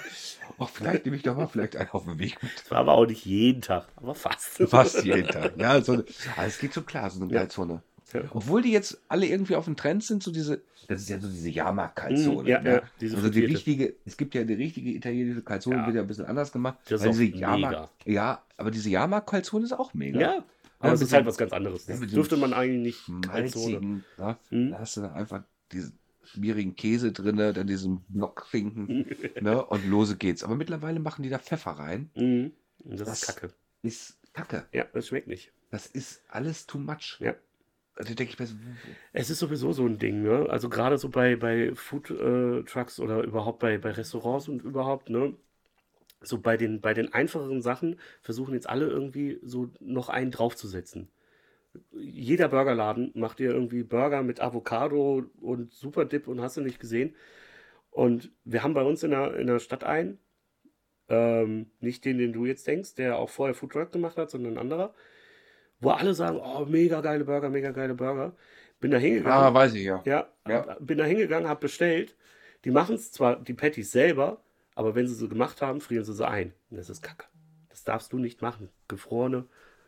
Ach, 0.59 0.69
vielleicht 0.69 1.05
nehme 1.05 1.17
ich 1.17 1.23
doch 1.23 1.35
mal 1.35 1.47
vielleicht 1.47 1.75
einen 1.75 1.89
auf 1.91 2.05
den 2.05 2.17
Weg 2.19 2.41
mit. 2.41 2.51
Das 2.55 2.71
war 2.71 2.79
aber 2.79 2.93
auch 2.93 3.05
nicht 3.05 3.25
jeden 3.25 3.61
Tag, 3.61 3.87
aber 3.95 4.15
fast. 4.15 4.57
Fast 4.69 5.03
jeden 5.03 5.27
Tag. 5.27 5.53
Ja, 5.57 5.81
so, 5.81 5.93
aber 5.93 6.47
es 6.47 6.57
geht 6.57 6.73
schon 6.73 6.85
klar, 6.85 7.09
so 7.09 7.21
eine. 7.21 7.31
Kalzone. 7.31 7.73
Ja. 7.73 7.81
Obwohl 8.31 8.61
die 8.61 8.71
jetzt 8.71 8.99
alle 9.07 9.25
irgendwie 9.25 9.55
auf 9.55 9.65
dem 9.65 9.75
Trend 9.75 10.03
sind, 10.03 10.23
so 10.23 10.31
diese, 10.31 10.61
das 10.87 11.01
ist 11.01 11.09
ja 11.09 11.19
so 11.19 11.27
diese 11.27 11.49
Jahrmarkt-Kalzone. 11.49 12.43
Mm, 12.43 12.47
ja, 12.47 12.61
ne? 12.61 12.81
ja, 13.01 13.15
also 13.15 13.29
die 13.29 13.43
richtige, 13.45 13.95
es 14.05 14.15
gibt 14.17 14.33
ja 14.35 14.43
die 14.45 14.53
richtige 14.53 14.91
italienische 14.91 15.41
Kalzone, 15.41 15.77
Ja. 15.77 15.85
wird 15.85 15.95
ja 15.97 16.01
ein 16.03 16.07
bisschen 16.07 16.25
anders 16.25 16.51
gemacht. 16.51 16.77
Das 16.89 17.01
ist 17.03 17.09
diese 17.11 17.23
mega. 17.23 17.37
Jahrmarkt, 17.39 17.89
ja, 18.05 18.41
aber 18.55 18.71
diese 18.71 18.89
Jahrmarkt-Kalzone 18.89 19.65
ist 19.65 19.73
auch 19.73 19.93
mega. 19.93 20.19
Ja, 20.19 20.45
aber 20.79 20.93
es 20.93 21.01
ist 21.01 21.11
halt 21.13 21.25
was 21.25 21.37
ganz 21.37 21.51
anderes. 21.53 21.85
Das 21.85 21.99
dem 21.99 22.09
dürfte 22.09 22.37
man 22.37 22.53
eigentlich 22.53 23.03
Kalzone. 23.27 23.73
malzigen, 23.73 24.03
ja, 24.17 24.37
Mhm. 24.51 24.71
da 24.71 24.79
hast 24.79 24.95
du 24.97 25.01
dann 25.01 25.13
einfach 25.13 25.43
diesen 25.73 25.97
schmierigen 26.23 26.75
Käse 26.75 27.11
drin, 27.11 27.37
dann 27.37 27.67
diesen 27.67 28.01
Blockfinken, 28.09 29.05
ne, 29.41 29.65
und 29.65 29.85
lose 29.87 30.15
geht's. 30.17 30.43
Aber 30.43 30.55
mittlerweile 30.55 30.99
machen 30.99 31.23
die 31.23 31.29
da 31.29 31.39
Pfeffer 31.39 31.71
rein. 31.71 32.09
Mhm. 32.15 32.51
Und 32.83 32.99
das, 32.99 33.07
Das- 33.09 33.21
ist 33.23 33.27
Kacke. 33.27 33.53
Ist 33.83 34.17
Kacke. 34.33 34.65
Ja, 34.71 34.85
das 34.93 35.07
schmeckt 35.07 35.27
nicht. 35.27 35.51
Das 35.71 35.85
ist 35.87 36.21
alles 36.29 36.65
too 36.67 36.77
much. 36.79 37.17
Ja. 37.19 37.33
Also 37.97 38.13
denke 38.13 38.33
ich 38.33 38.39
mir 38.39 38.45
so, 38.45 38.55
Es 39.13 39.29
ist 39.29 39.39
sowieso 39.39 39.71
so 39.73 39.85
ein 39.85 39.97
Ding, 39.97 40.21
ne? 40.21 40.47
Also 40.49 40.69
gerade 40.69 40.97
so 40.97 41.09
bei, 41.09 41.35
bei 41.35 41.73
Food 41.75 42.11
äh, 42.11 42.63
Trucks 42.63 42.99
oder 42.99 43.23
überhaupt 43.23 43.59
bei, 43.59 43.77
bei 43.79 43.91
Restaurants 43.91 44.47
und 44.47 44.63
überhaupt, 44.63 45.09
ne? 45.09 45.35
So 46.21 46.39
bei 46.39 46.57
den, 46.57 46.81
bei 46.81 46.93
den 46.93 47.13
einfacheren 47.13 47.61
Sachen 47.61 47.99
versuchen 48.21 48.53
jetzt 48.53 48.69
alle 48.69 48.87
irgendwie 48.87 49.39
so 49.43 49.69
noch 49.79 50.09
einen 50.09 50.31
draufzusetzen. 50.31 51.09
Jeder 51.93 52.49
Burgerladen 52.49 53.11
macht 53.15 53.39
dir 53.39 53.51
irgendwie 53.51 53.83
Burger 53.83 54.23
mit 54.23 54.39
Avocado 54.41 55.25
und 55.41 55.73
Superdip 55.73 56.27
und 56.27 56.41
hast 56.41 56.57
du 56.57 56.61
nicht 56.61 56.79
gesehen. 56.79 57.15
Und 57.91 58.31
wir 58.45 58.63
haben 58.63 58.73
bei 58.73 58.83
uns 58.83 59.03
in 59.03 59.11
der, 59.11 59.35
in 59.37 59.47
der 59.47 59.59
Stadt 59.59 59.83
einen, 59.83 60.19
ähm, 61.09 61.71
nicht 61.79 62.05
den, 62.05 62.17
den 62.19 62.33
du 62.33 62.45
jetzt 62.45 62.67
denkst, 62.67 62.95
der 62.95 63.17
auch 63.17 63.29
vorher 63.29 63.55
Food 63.55 63.71
Truck 63.73 63.91
gemacht 63.91 64.17
hat, 64.17 64.31
sondern 64.31 64.53
ein 64.53 64.59
anderer, 64.59 64.93
wo 65.79 65.89
alle 65.91 66.13
sagen, 66.13 66.39
oh, 66.43 66.65
mega 66.65 67.01
geile 67.01 67.23
Burger, 67.25 67.49
mega 67.49 67.71
geile 67.71 67.93
Burger. 67.93 68.33
Bin 68.79 68.91
da 68.91 68.97
hingegangen. 68.97 69.37
ah, 69.43 69.53
weiß 69.53 69.73
ich 69.73 69.83
ja. 69.85 70.01
Ja, 70.05 70.27
Ja. 70.47 70.77
bin 70.79 70.97
da 70.97 71.05
hingegangen, 71.05 71.47
hab 71.49 71.59
bestellt. 71.61 72.15
Die 72.65 72.71
machen 72.71 72.95
es 72.95 73.11
zwar, 73.11 73.37
die 73.37 73.53
Patties 73.53 73.91
selber, 73.91 74.41
aber 74.75 74.93
wenn 74.95 75.07
sie 75.07 75.15
sie 75.15 75.27
gemacht 75.29 75.61
haben, 75.61 75.81
frieren 75.81 76.03
sie 76.05 76.13
sie 76.13 76.27
ein. 76.27 76.53
Und 76.69 76.77
das 76.77 76.89
ist 76.89 77.01
Kacke. 77.01 77.25
Das 77.69 77.83
darfst 77.83 78.11
du 78.13 78.19
nicht 78.19 78.41
machen. 78.41 78.69
Gefrorene 78.87 79.45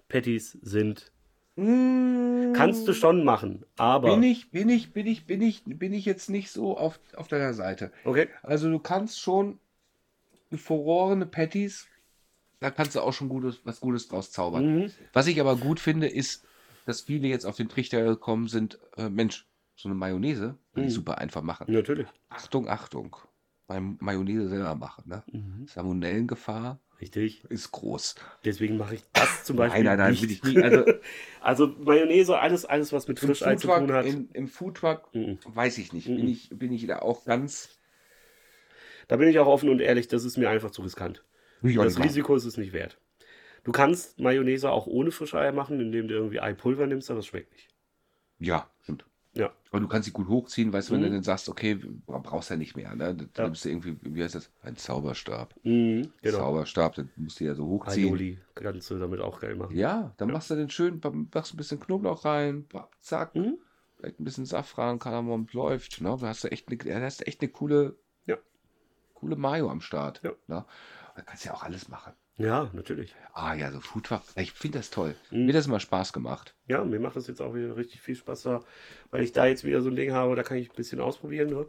Patties 0.08 0.58
sind. 0.62 1.12
Kannst 1.56 2.88
du 2.88 2.94
schon 2.94 3.26
machen, 3.26 3.66
aber. 3.76 4.14
Bin 4.14 4.24
ich, 4.24 4.50
bin 4.52 4.70
ich, 4.70 4.94
bin 4.94 5.06
ich, 5.08 5.26
bin 5.28 5.42
ich, 5.42 5.64
bin 5.66 5.92
ich 5.94 6.06
jetzt 6.06 6.30
nicht 6.30 6.52
so 6.52 6.78
auf, 6.78 7.00
auf 7.16 7.28
deiner 7.28 7.54
Seite. 7.54 7.92
Okay. 8.06 8.30
Also 8.44 8.70
du 8.70 8.80
kannst 8.80 9.20
schon 9.20 9.60
gefrorene 10.52 11.26
Patties, 11.26 11.88
da 12.60 12.72
kannst 12.72 12.96
du 12.96 13.02
auch 13.02 13.14
schon 13.14 13.30
Gutes, 13.30 13.62
was 13.64 13.80
Gutes 13.80 14.08
draus 14.08 14.32
zaubern. 14.32 14.84
Mhm. 14.84 14.92
Was 15.14 15.28
ich 15.28 15.40
aber 15.40 15.56
gut 15.56 15.80
finde, 15.80 16.08
ist, 16.08 16.46
dass 16.86 17.02
viele 17.02 17.28
jetzt 17.28 17.46
auf 17.46 17.56
den 17.58 17.70
Trichter 17.70 18.04
gekommen 18.04 18.48
sind, 18.48 18.80
äh, 18.98 19.10
Mensch, 19.10 19.46
so 19.76 19.88
eine 19.88 19.96
Mayonnaise 19.96 20.58
kann 20.74 20.84
ich 20.84 20.90
Mhm. 20.90 20.96
super 20.96 21.18
einfach 21.20 21.42
machen. 21.42 21.72
Natürlich. 21.72 22.08
Achtung, 22.30 22.68
Achtung. 22.68 23.16
Beim 23.68 23.98
Mayonnaise 24.02 24.50
selber 24.50 24.76
machen. 24.76 25.04
Ne? 25.08 25.24
Mhm. 25.32 25.68
Salmonellengefahr 25.68 26.80
Richtig. 27.00 27.46
ist 27.46 27.72
groß. 27.72 28.16
Deswegen 28.44 28.76
mache 28.78 28.96
ich 28.96 29.04
das 29.14 29.44
zum 29.46 29.56
Beispiel. 29.58 29.84
nein, 29.84 29.98
nein, 29.98 30.12
nicht. 30.12 30.24
ich 30.24 30.44
nie. 30.44 30.62
Also 30.62 30.84
Also 31.42 31.68
Mayonnaise, 31.68 32.38
alles, 32.38 32.66
alles 32.66 32.92
was 32.92 33.08
mit 33.08 33.20
Frischei 33.20 33.56
zu 33.56 33.68
tun 33.68 33.92
hat. 33.94 34.06
in, 34.06 34.30
im 34.32 34.48
Foodtruck 34.48 35.14
Mhm. 35.14 35.38
weiß 35.46 35.78
ich 35.78 35.94
nicht. 35.94 36.10
Mhm. 36.10 36.16
Bin 36.18 36.28
ich, 36.28 36.50
bin 36.50 36.74
ich 36.74 36.86
da 36.88 37.00
auch 37.00 37.24
ganz. 37.24 37.80
Da 39.08 39.16
bin 39.18 39.30
ich 39.30 39.40
auch 39.40 39.48
offen 39.48 39.70
und 39.70 39.80
ehrlich, 39.80 40.08
das 40.08 40.24
ist 40.26 40.38
mir 40.38 40.50
einfach 40.50 40.72
zu 40.72 40.82
riskant. 40.82 41.24
Das 41.62 41.98
machen. 41.98 42.04
Risiko 42.08 42.36
ist 42.36 42.46
es 42.46 42.58
nicht 42.58 42.74
wert. 42.74 42.98
Du 43.64 43.72
kannst 43.72 44.20
Mayonnaise 44.20 44.70
auch 44.72 44.88
ohne 44.88 45.12
Frischeier 45.12 45.52
machen, 45.52 45.80
indem 45.80 46.08
du 46.08 46.14
irgendwie 46.16 46.40
Eipulver 46.40 46.88
nimmst, 46.88 47.12
aber 47.12 47.20
es 47.20 47.26
schmeckt 47.28 47.52
nicht. 47.52 47.68
Ja, 48.40 48.70
stimmt. 48.82 49.06
Ja. 49.34 49.52
Und 49.72 49.82
du 49.82 49.88
kannst 49.88 50.06
sie 50.06 50.12
gut 50.12 50.28
hochziehen, 50.28 50.74
weißt 50.74 50.90
du, 50.90 50.94
wenn 50.94 51.02
du 51.02 51.10
Mhm. 51.10 51.14
dann 51.14 51.24
sagst, 51.24 51.50
okay, 51.50 51.76
brauchst 52.08 52.50
ja 52.50 52.56
nicht 52.56 52.76
mehr. 52.76 52.96
Ne? 52.96 53.14
Dann 53.16 53.30
Ja. 53.38 53.44
nimmst 53.44 53.64
du 53.66 53.70
irgendwie, 53.70 53.98
wie 54.02 54.24
heißt 54.24 54.36
das? 54.36 54.50
Ein 54.64 54.76
Zauberstab. 54.78 55.54
Mhm, 55.64 56.12
genau. 56.22 56.38
Zauberstab, 56.38 56.96
dann 56.96 57.12
musst 57.18 57.40
du 57.40 57.44
ja 57.44 57.54
so 57.54 57.66
hochziehen. 57.68 58.08
Aioli 58.08 58.40
kannst 58.56 58.90
du 58.90 58.98
damit 58.98 59.20
auch 59.20 59.40
geil 59.40 59.56
machen. 59.56 59.76
Ja, 59.76 60.14
dann 60.18 60.30
Ja. 60.30 60.34
machst 60.34 60.50
du 60.50 60.56
den 60.56 60.70
schön, 60.70 61.00
machst 61.34 61.54
ein 61.54 61.58
bisschen 61.58 61.80
Knoblauch 61.80 62.26
rein, 62.26 62.66
zack, 63.02 63.36
Mhm. 63.36 63.60
vielleicht 63.98 64.20
ein 64.20 64.24
bisschen 64.24 64.46
Safran, 64.46 64.98
Kardamom, 64.98 65.48
läuft. 65.52 66.02
Ne? 66.02 66.18
Da 66.20 66.28
hast 66.28 66.44
du 66.46 66.48
echt 66.52 66.68
eine, 66.70 67.02
hast 67.06 67.22
du 67.22 67.28
echt 67.28 67.42
eine 67.42 67.50
coole, 67.52 67.96
Ja. 68.26 68.38
coole 69.14 69.36
Mayo 69.36 69.70
am 69.70 69.82
Start. 69.82 70.22
Ja. 70.24 70.32
Ne? 70.48 70.66
Da 71.20 71.26
kannst 71.26 71.44
du 71.44 71.50
ja 71.50 71.56
auch 71.56 71.64
alles 71.64 71.90
machen. 71.90 72.14
Ja, 72.38 72.70
natürlich. 72.72 73.14
Ah 73.34 73.54
ja, 73.54 73.74
so 73.74 73.82
Foodfach, 73.82 74.22
ich 74.38 74.54
finde 74.54 74.78
das 74.78 74.90
toll. 74.90 75.16
Mhm. 75.32 75.40
Mir 75.42 75.48
hat 75.50 75.60
das 75.60 75.68
immer 75.68 75.82
Spaß 75.82 76.14
gemacht. 76.14 76.56
Ja, 76.68 76.86
mir 76.86 77.02
macht 77.02 77.18
das 77.18 77.28
jetzt 77.28 77.42
auch 77.42 77.54
wieder 77.54 77.76
richtig 77.76 78.00
viel 78.00 78.16
Spaß 78.16 78.44
da, 78.44 78.64
weil 79.12 79.22
ich 79.26 79.34
da 79.34 79.46
jetzt 79.46 79.66
wieder 79.66 79.82
so 79.82 79.90
ein 79.90 79.98
Ding 79.98 80.14
habe, 80.14 80.38
da 80.38 80.44
kann 80.44 80.56
ich 80.56 80.70
ein 80.70 80.76
bisschen 80.78 81.02
ausprobieren. 81.02 81.50
Ne? 81.50 81.66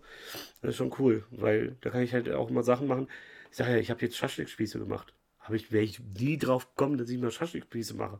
Das 0.62 0.70
ist 0.70 0.76
schon 0.76 0.94
cool, 1.00 1.24
weil 1.32 1.76
da 1.80 1.90
kann 1.90 2.02
ich 2.02 2.12
halt 2.12 2.30
auch 2.30 2.48
mal 2.50 2.62
Sachen 2.62 2.86
machen. 2.86 3.08
Ich 3.50 3.56
sage 3.56 3.72
ja, 3.72 3.78
ich 3.78 3.90
habe 3.90 4.02
jetzt 4.02 4.16
Schaschlikspieße 4.16 4.78
gemacht. 4.78 5.14
Habe 5.40 5.56
ich, 5.56 5.72
wäre 5.72 5.82
ich 5.82 5.98
nie 5.98 6.38
drauf 6.38 6.68
gekommen, 6.76 6.96
dass 6.96 7.10
ich 7.10 7.18
mal 7.18 7.32
Schaschlikspieße 7.32 7.94
mache. 7.94 8.18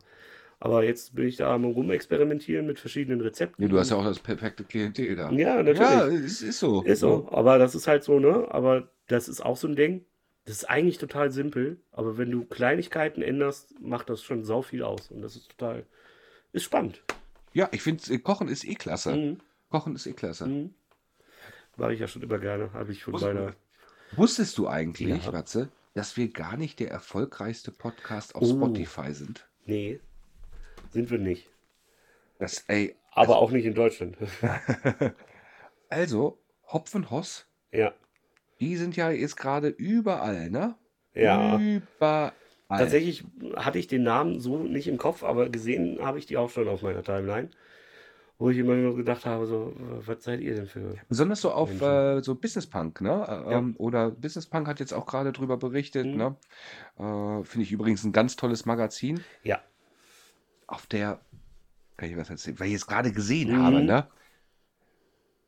Aber 0.59 0.83
jetzt 0.83 1.15
bin 1.15 1.27
ich 1.29 1.37
da 1.37 1.55
am 1.55 1.63
rumexperimentieren 1.63 2.67
mit 2.67 2.77
verschiedenen 2.77 3.21
Rezepten. 3.21 3.63
Ja, 3.63 3.69
du 3.69 3.79
hast 3.79 3.91
ja 3.91 3.95
auch 3.95 4.03
das 4.03 4.19
perfekte 4.19 4.65
Klientel 4.65 5.15
da. 5.15 5.31
Ja, 5.31 5.63
natürlich. 5.63 5.79
Ja, 5.79 6.07
es 6.07 6.41
ist 6.41 6.59
so. 6.59 6.81
Ist 6.81 6.99
so, 6.99 7.29
aber 7.31 7.57
das 7.57 7.73
ist 7.73 7.87
halt 7.87 8.03
so, 8.03 8.19
ne? 8.19 8.47
Aber 8.51 8.91
das 9.07 9.29
ist 9.29 9.39
auch 9.39 9.55
so 9.55 9.69
ein 9.69 9.77
Ding. 9.77 10.05
Das 10.45 10.55
ist 10.57 10.65
eigentlich 10.65 10.97
total 10.97 11.31
simpel, 11.31 11.79
aber 11.91 12.17
wenn 12.17 12.31
du 12.31 12.45
Kleinigkeiten 12.45 13.21
änderst, 13.21 13.79
macht 13.79 14.09
das 14.09 14.23
schon 14.23 14.43
sau 14.43 14.61
viel 14.63 14.83
aus. 14.83 15.11
Und 15.11 15.21
das 15.21 15.35
ist 15.35 15.49
total, 15.51 15.85
ist 16.51 16.63
spannend. 16.63 17.03
Ja, 17.53 17.69
ich 17.71 17.81
finde, 17.83 18.17
Kochen 18.19 18.47
ist 18.47 18.63
eh 18.65 18.73
klasse. 18.75 19.15
Mhm. 19.15 19.39
Kochen 19.69 19.95
ist 19.95 20.05
eh 20.07 20.13
klasse. 20.13 20.47
Mhm. 20.47 20.73
Mache 21.77 21.93
ich 21.93 21.99
ja 21.99 22.07
schon 22.07 22.21
immer 22.23 22.39
gerne. 22.39 22.73
Habe 22.73 22.91
ich 22.91 23.03
von 23.03 23.11
Muss- 23.11 23.21
meiner. 23.21 23.55
Wusstest 24.13 24.57
du 24.57 24.67
eigentlich, 24.67 25.25
Ja. 25.25 25.31
Matze, 25.31 25.69
dass 25.93 26.17
wir 26.17 26.29
gar 26.29 26.57
nicht 26.57 26.79
der 26.79 26.89
erfolgreichste 26.91 27.71
Podcast 27.71 28.35
auf 28.35 28.41
Oh. 28.41 28.45
Spotify 28.47 29.13
sind? 29.13 29.47
Nee, 29.65 29.99
sind 30.89 31.09
wir 31.11 31.17
nicht. 31.19 31.49
Das, 32.39 32.65
ey, 32.67 32.95
Aber 33.11 33.37
auch 33.37 33.51
nicht 33.51 33.65
in 33.65 33.75
Deutschland. 33.75 34.17
also, 35.89 36.39
Hopfenhoss, 36.67 37.45
ja. 37.71 37.93
Die 38.61 38.77
sind 38.77 38.95
ja 38.95 39.11
jetzt 39.11 39.35
gerade 39.35 39.67
überall, 39.67 40.49
ne? 40.49 40.75
Ja. 41.13 41.59
Überall. 41.59 42.31
Tatsächlich 42.69 43.25
hatte 43.57 43.79
ich 43.79 43.87
den 43.87 44.03
Namen 44.03 44.39
so 44.39 44.59
nicht 44.59 44.87
im 44.87 44.97
Kopf, 44.97 45.23
aber 45.23 45.49
gesehen 45.49 45.99
habe 46.01 46.19
ich 46.19 46.25
die 46.25 46.37
auch 46.37 46.49
schon 46.49 46.69
auf 46.69 46.83
meiner 46.83 47.03
Timeline. 47.03 47.49
Wo 48.37 48.49
ich 48.49 48.57
immer 48.57 48.73
nur 48.73 48.95
gedacht 48.95 49.25
habe, 49.27 49.45
so, 49.45 49.73
was 49.77 50.23
seid 50.23 50.39
ihr 50.41 50.55
denn 50.55 50.65
für. 50.65 50.95
Besonders 51.07 51.41
so 51.41 51.51
auf 51.51 51.79
äh, 51.79 52.21
so 52.23 52.33
Business 52.33 52.65
Punk, 52.65 53.01
ne? 53.01 53.45
Ähm, 53.47 53.75
Oder 53.77 54.09
Business 54.09 54.47
Punk 54.47 54.67
hat 54.67 54.79
jetzt 54.79 54.93
auch 54.93 55.05
gerade 55.05 55.31
drüber 55.31 55.57
berichtet, 55.57 56.07
Mhm. 56.07 56.15
ne? 56.15 56.35
Äh, 56.97 57.43
Finde 57.43 57.63
ich 57.63 57.71
übrigens 57.71 58.03
ein 58.03 58.13
ganz 58.13 58.37
tolles 58.37 58.65
Magazin. 58.65 59.23
Ja. 59.43 59.61
Auf 60.65 60.87
der, 60.87 61.19
kann 61.97 62.09
ich 62.09 62.17
was 62.17 62.31
erzählen, 62.31 62.59
weil 62.59 62.69
ich 62.69 62.75
es 62.75 62.87
gerade 62.87 63.11
gesehen 63.11 63.51
Mhm. 63.51 63.63
habe, 63.63 63.83
ne? 63.83 64.07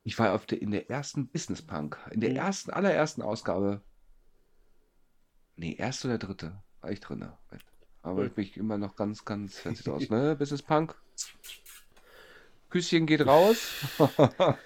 Ich 0.04 0.20
war 0.20 0.34
auf 0.34 0.46
der, 0.46 0.62
in 0.62 0.72
der 0.72 0.90
ersten 0.90 1.28
Business 1.28 1.62
Punk, 1.62 1.98
in 2.12 2.20
der 2.20 2.32
Mhm. 2.32 2.36
ersten, 2.36 2.72
allerersten 2.72 3.22
Ausgabe. 3.22 3.82
Nee, 5.56 5.76
erste 5.78 6.08
oder 6.08 6.18
dritte 6.18 6.62
war 6.82 6.92
ich 6.92 7.00
drin. 7.00 7.26
Aber 8.02 8.26
ich 8.26 8.34
bin 8.34 8.50
immer 8.56 8.78
noch 8.78 8.96
ganz, 8.96 9.24
ganz 9.24 9.60
fancy 9.60 9.84
draus, 9.84 10.10
ne? 10.10 10.36
Business 10.40 10.62
Punk. 10.62 10.96
Küsschen 12.70 13.06
geht 13.06 13.26
raus. 13.26 13.72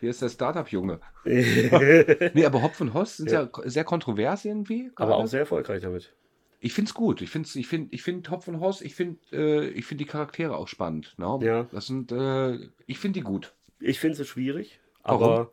Hier 0.00 0.10
ist 0.10 0.22
der 0.22 0.28
Startup-Junge. 0.28 1.00
Nee, 1.24 2.44
aber 2.44 2.62
Hopf 2.62 2.80
und 2.82 2.92
Hoss 2.92 3.16
sind 3.16 3.30
ja, 3.30 3.48
sehr 3.64 3.84
kontrovers 3.84 4.44
irgendwie. 4.44 4.90
aber 4.96 5.06
gerade. 5.12 5.14
auch 5.24 5.26
sehr 5.26 5.40
erfolgreich 5.40 5.80
damit. 5.82 6.14
Ich 6.60 6.72
finde 6.74 6.90
es 6.90 6.94
gut. 6.94 7.22
Ich 7.22 7.30
finde 7.30 7.48
ich 7.54 7.66
find, 7.66 7.92
ich 7.92 8.02
find 8.02 8.30
Hopf 8.30 8.46
und 8.48 8.60
Hoss, 8.60 8.80
ich 8.82 8.94
finde 8.94 9.18
äh, 9.32 9.68
ich 9.70 9.86
find 9.86 10.00
die 10.00 10.04
Charaktere 10.06 10.56
auch 10.56 10.68
spannend. 10.68 11.14
Ne? 11.18 11.38
Ja. 11.42 11.62
Das 11.72 11.86
sind, 11.86 12.12
äh, 12.12 12.68
ich 12.86 12.98
finde 12.98 13.20
die 13.20 13.24
gut. 13.24 13.54
Ich 13.80 13.98
finde 13.98 14.20
es 14.20 14.28
schwierig? 14.28 14.80
Aber 15.04 15.52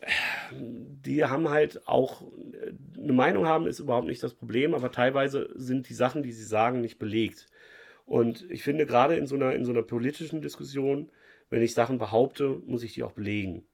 äh, 0.00 0.06
die 0.52 1.24
haben 1.24 1.48
halt 1.48 1.86
auch 1.88 2.22
äh, 2.22 2.72
eine 3.00 3.12
Meinung 3.12 3.46
haben, 3.46 3.66
ist 3.66 3.80
überhaupt 3.80 4.06
nicht 4.06 4.22
das 4.22 4.34
Problem, 4.34 4.74
aber 4.74 4.92
teilweise 4.92 5.50
sind 5.54 5.88
die 5.88 5.94
Sachen, 5.94 6.22
die 6.22 6.32
sie 6.32 6.44
sagen, 6.44 6.80
nicht 6.80 6.98
belegt. 6.98 7.48
Und 8.04 8.48
ich 8.50 8.62
finde, 8.62 8.86
gerade 8.86 9.16
in 9.16 9.26
so 9.26 9.34
einer, 9.34 9.54
in 9.54 9.64
so 9.64 9.72
einer 9.72 9.82
politischen 9.82 10.40
Diskussion, 10.40 11.10
wenn 11.50 11.62
ich 11.62 11.74
Sachen 11.74 11.98
behaupte, 11.98 12.62
muss 12.66 12.82
ich 12.82 12.94
die 12.94 13.02
auch 13.02 13.12
belegen. 13.12 13.56
Und 13.56 13.66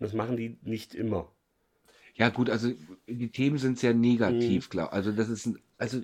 das 0.00 0.12
machen 0.14 0.36
die 0.36 0.58
nicht 0.62 0.94
immer. 0.94 1.30
Ja, 2.14 2.30
gut, 2.30 2.50
also 2.50 2.72
die 3.06 3.30
Themen 3.30 3.58
sind 3.58 3.78
sehr 3.78 3.94
negativ, 3.94 4.70
klar. 4.70 4.92
Also 4.92 5.12
das 5.12 5.28
ist 5.28 5.46
ein, 5.46 5.58
also 5.76 6.00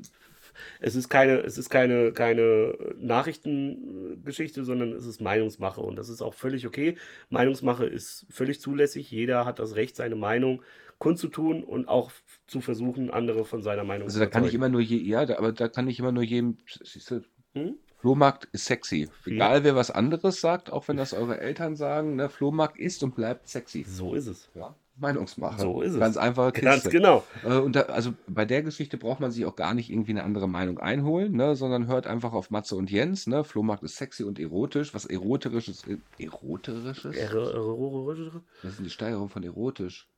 Es 0.80 0.94
ist 0.94 1.08
keine, 1.08 1.38
es 1.40 1.58
ist 1.58 1.70
keine, 1.70 2.12
keine 2.12 2.76
Nachrichtengeschichte, 2.98 4.64
sondern 4.64 4.92
es 4.92 5.06
ist 5.06 5.20
Meinungsmache 5.20 5.80
und 5.80 5.96
das 5.96 6.08
ist 6.08 6.22
auch 6.22 6.34
völlig 6.34 6.66
okay. 6.66 6.96
Meinungsmache 7.30 7.86
ist 7.86 8.26
völlig 8.30 8.60
zulässig. 8.60 9.10
Jeder 9.10 9.44
hat 9.44 9.58
das 9.58 9.76
Recht, 9.76 9.96
seine 9.96 10.16
Meinung 10.16 10.62
kundzutun 10.98 11.64
und 11.64 11.88
auch 11.88 12.12
zu 12.46 12.60
versuchen, 12.60 13.10
andere 13.10 13.44
von 13.44 13.62
seiner 13.62 13.84
Meinung 13.84 14.06
Also 14.06 14.20
da 14.20 14.26
kann 14.26 14.44
ich 14.44 14.54
immer 14.54 14.68
nur 14.68 14.80
je, 14.80 14.98
ja, 14.98 15.26
da, 15.26 15.38
aber 15.38 15.52
da 15.52 15.68
kann 15.68 15.88
ich 15.88 15.98
immer 15.98 16.12
nur 16.12 16.22
jedem, 16.22 16.58
siehst 16.66 17.10
du, 17.10 17.20
Hm? 17.54 17.76
Flohmarkt 17.98 18.48
ist 18.52 18.66
sexy. 18.66 19.08
Egal 19.24 19.64
wer 19.64 19.76
was 19.76 19.90
anderes 19.90 20.40
sagt, 20.40 20.70
auch 20.70 20.88
wenn 20.88 20.98
das 20.98 21.14
eure 21.14 21.40
Eltern 21.40 21.74
sagen, 21.74 22.16
ne, 22.16 22.28
Flohmarkt 22.28 22.78
ist 22.78 23.02
und 23.02 23.14
bleibt 23.14 23.48
sexy. 23.48 23.84
So 23.88 24.14
ist 24.14 24.26
es. 24.26 24.50
Ja, 24.54 24.74
Meinungsmache. 24.96 25.60
So 25.60 25.82
ist 25.82 25.94
es. 25.94 25.98
Ganz 25.98 26.16
einfache 26.16 26.52
Kiste. 26.52 26.64
Ganz 26.66 26.88
genau. 26.88 27.24
Äh, 27.44 27.56
Und 27.58 27.74
da, 27.76 27.82
also 27.82 28.12
bei 28.28 28.44
der 28.44 28.62
Geschichte 28.62 28.96
braucht 28.96 29.18
man 29.20 29.30
sich 29.32 29.44
auch 29.44 29.56
gar 29.56 29.74
nicht 29.74 29.90
irgendwie 29.90 30.12
eine 30.12 30.22
andere 30.22 30.48
Meinung 30.48 30.78
einholen, 30.78 31.32
ne, 31.32 31.56
sondern 31.56 31.86
hört 31.88 32.06
einfach 32.06 32.32
auf 32.32 32.50
Matze 32.50 32.76
und 32.76 32.90
Jens. 32.90 33.26
Ne? 33.26 33.42
Flohmarkt 33.44 33.82
ist 33.82 33.96
sexy 33.96 34.22
und 34.24 34.38
erotisch. 34.38 34.94
Was 34.94 35.04
erotisches, 35.06 35.84
erotisches? 36.18 37.16
Er- 37.16 37.32
er- 37.34 38.40
Das 38.62 38.72
ist 38.74 38.84
die 38.84 38.90
Steigerung 38.90 39.28
von 39.28 39.42
erotisch. 39.42 40.08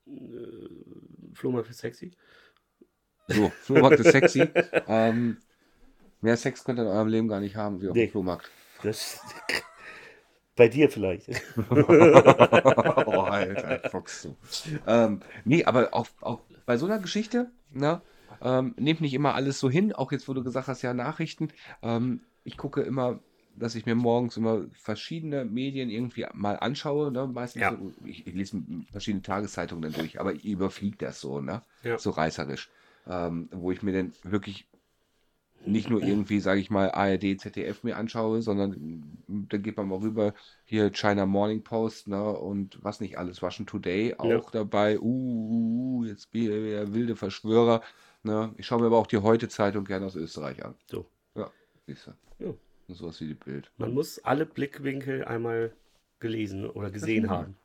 Flohmarkt 1.34 1.70
ist 1.70 1.78
sexy. 1.78 2.12
So, 3.28 3.50
Flohmarkt 3.62 4.00
ist 4.00 4.12
sexy. 4.12 4.48
ähm, 4.86 5.38
mehr 6.20 6.36
Sex 6.36 6.64
könnt 6.64 6.78
ihr 6.78 6.82
in 6.82 6.88
eurem 6.88 7.08
Leben 7.08 7.28
gar 7.28 7.40
nicht 7.40 7.56
haben 7.56 7.80
wie 7.80 7.88
auf 7.88 7.94
Nee. 7.94 8.06
dem 8.06 8.12
Flohmarkt. 8.12 8.50
Das, 8.82 9.20
bei 10.56 10.68
dir 10.68 10.90
vielleicht. 10.90 11.28
oh, 11.70 13.20
Alter, 13.20 13.88
Fox 13.90 14.22
du. 14.22 14.36
Ähm, 14.86 15.20
nee, 15.44 15.64
aber 15.64 15.92
auch, 15.92 16.08
auch 16.20 16.40
bei 16.64 16.76
so 16.76 16.86
einer 16.86 16.98
Geschichte, 16.98 17.50
ne, 17.70 18.00
ähm, 18.42 18.74
nehmt 18.78 19.00
nicht 19.00 19.14
immer 19.14 19.34
alles 19.34 19.60
so 19.60 19.70
hin, 19.70 19.92
auch 19.92 20.12
jetzt, 20.12 20.28
wo 20.28 20.34
du 20.34 20.42
gesagt 20.42 20.68
hast, 20.68 20.82
ja, 20.82 20.92
Nachrichten. 20.94 21.48
Ähm, 21.82 22.20
ich 22.44 22.56
gucke 22.56 22.82
immer, 22.82 23.20
dass 23.54 23.74
ich 23.74 23.86
mir 23.86 23.94
morgens 23.94 24.36
immer 24.36 24.66
verschiedene 24.72 25.44
Medien 25.44 25.88
irgendwie 25.88 26.26
mal 26.34 26.56
anschaue, 26.56 27.10
ne, 27.10 27.26
meistens, 27.26 27.62
Ja. 27.62 27.70
so, 27.70 27.92
ich, 28.04 28.26
ich 28.26 28.34
lese 28.34 28.62
verschiedene 28.90 29.22
Tageszeitungen 29.22 29.82
dann 29.82 29.92
durch, 29.92 30.20
aber 30.20 30.34
ich 30.34 30.44
überfliege 30.44 30.96
das 30.98 31.20
so, 31.20 31.40
ne, 31.40 31.62
Ja. 31.82 31.98
so 31.98 32.10
reißerisch, 32.10 32.70
ähm, 33.06 33.48
wo 33.52 33.70
ich 33.72 33.82
mir 33.82 33.92
dann 33.92 34.12
wirklich 34.22 34.68
nicht 35.66 35.90
nur 35.90 36.02
irgendwie, 36.02 36.40
sage 36.40 36.60
ich 36.60 36.70
mal, 36.70 36.90
ARD, 36.90 37.38
ZDF 37.40 37.82
mir 37.82 37.96
anschaue, 37.96 38.42
sondern 38.42 38.70
mm, 39.26 39.46
dann 39.48 39.62
geht 39.62 39.76
man 39.76 39.88
mal 39.88 39.98
rüber, 39.98 40.34
hier 40.64 40.90
China 40.90 41.26
Morning 41.26 41.62
Post, 41.62 42.08
ne, 42.08 42.32
und 42.32 42.78
was 42.82 43.00
nicht 43.00 43.18
alles, 43.18 43.42
Russian 43.42 43.66
Today 43.66 44.14
auch 44.18 44.28
Ja. 44.28 44.40
dabei, 44.52 44.98
uh, 44.98 45.02
uh, 45.04 45.98
uh, 46.00 46.04
jetzt 46.04 46.30
bin 46.30 46.42
ich 46.42 46.48
wieder 46.48 46.94
wilde 46.94 47.16
Verschwörer, 47.16 47.82
ne, 48.22 48.54
ich 48.56 48.66
schaue 48.66 48.80
mir 48.80 48.86
aber 48.86 48.98
auch 48.98 49.06
die 49.06 49.18
Heute-Zeitung 49.18 49.84
gerne 49.84 50.06
aus 50.06 50.16
Österreich 50.16 50.64
an. 50.64 50.74
So. 50.90 51.06
Ja, 51.34 51.50
siehst 51.86 52.06
du. 52.06 52.44
Ja. 52.44 52.54
Sowas 52.88 53.20
wie 53.20 53.28
die 53.28 53.34
Bild. 53.34 53.70
Man 53.78 53.94
muss 53.94 54.20
alle 54.20 54.46
Blickwinkel 54.46 55.24
einmal 55.24 55.72
gelesen 56.20 56.68
oder 56.70 56.90
gesehen 56.90 57.28
haben. 57.30 57.56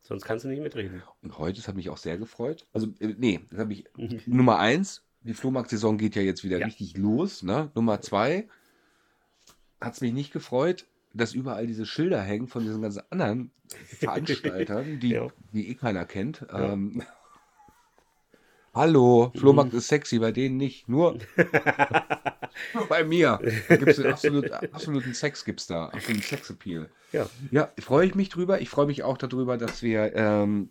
Sonst 0.00 0.24
kannst 0.24 0.44
du 0.44 0.48
nicht 0.48 0.62
mitreden. 0.62 1.02
Und 1.22 1.38
heute, 1.38 1.56
das 1.56 1.68
hat 1.68 1.76
mich 1.76 1.88
auch 1.88 1.96
sehr 1.96 2.18
gefreut. 2.18 2.66
Also, 2.72 2.88
äh, 3.00 3.14
nee, 3.16 3.40
das 3.50 3.58
habe 3.60 3.72
ich, 3.72 3.86
Nummer 4.26 4.58
eins, 4.58 5.03
die 5.24 5.34
Flohmarkt-Saison 5.34 5.98
geht 5.98 6.14
ja 6.16 6.22
jetzt 6.22 6.44
wieder 6.44 6.58
Ja. 6.58 6.66
richtig 6.66 6.96
los, 6.96 7.42
ne? 7.42 7.70
Nummer 7.74 8.00
zwei, 8.00 8.48
hat 9.80 9.94
es 9.94 10.00
mich 10.00 10.12
nicht 10.12 10.32
gefreut, 10.32 10.86
dass 11.12 11.34
überall 11.34 11.66
diese 11.66 11.86
Schilder 11.86 12.20
hängen 12.22 12.46
von 12.48 12.62
diesen 12.64 12.82
ganzen 12.82 13.02
anderen 13.10 13.50
Veranstaltern, 13.98 15.00
die, 15.00 15.10
Ja. 15.10 15.28
die 15.52 15.68
eh 15.70 15.74
keiner 15.74 16.04
kennt. 16.04 16.44
Ja. 16.50 16.72
Ähm, 16.72 17.02
Hallo, 18.74 19.30
Flohmarkt 19.36 19.72
Mhm. 19.72 19.78
ist 19.78 19.86
sexy, 19.88 20.18
bei 20.18 20.32
denen 20.32 20.56
nicht. 20.56 20.88
Nur, 20.88 21.12
nur 22.74 22.86
bei 22.88 23.04
mir. 23.04 23.38
Da 23.68 23.76
gibt's 23.76 23.96
den 23.98 24.06
absolut, 24.10 24.50
absoluten 24.50 25.14
Sex, 25.14 25.44
gibt's 25.44 25.68
da. 25.68 25.86
Absoluten 25.90 26.22
Sexappeal. 26.22 26.90
Ja. 27.12 27.28
Ja, 27.52 27.70
freue 27.78 28.04
ich 28.06 28.16
mich 28.16 28.30
drüber. 28.30 28.60
Ich 28.60 28.68
freue 28.70 28.86
mich 28.86 29.04
auch 29.04 29.16
darüber, 29.16 29.56
dass 29.58 29.82
wir 29.84 30.16
ähm, 30.16 30.70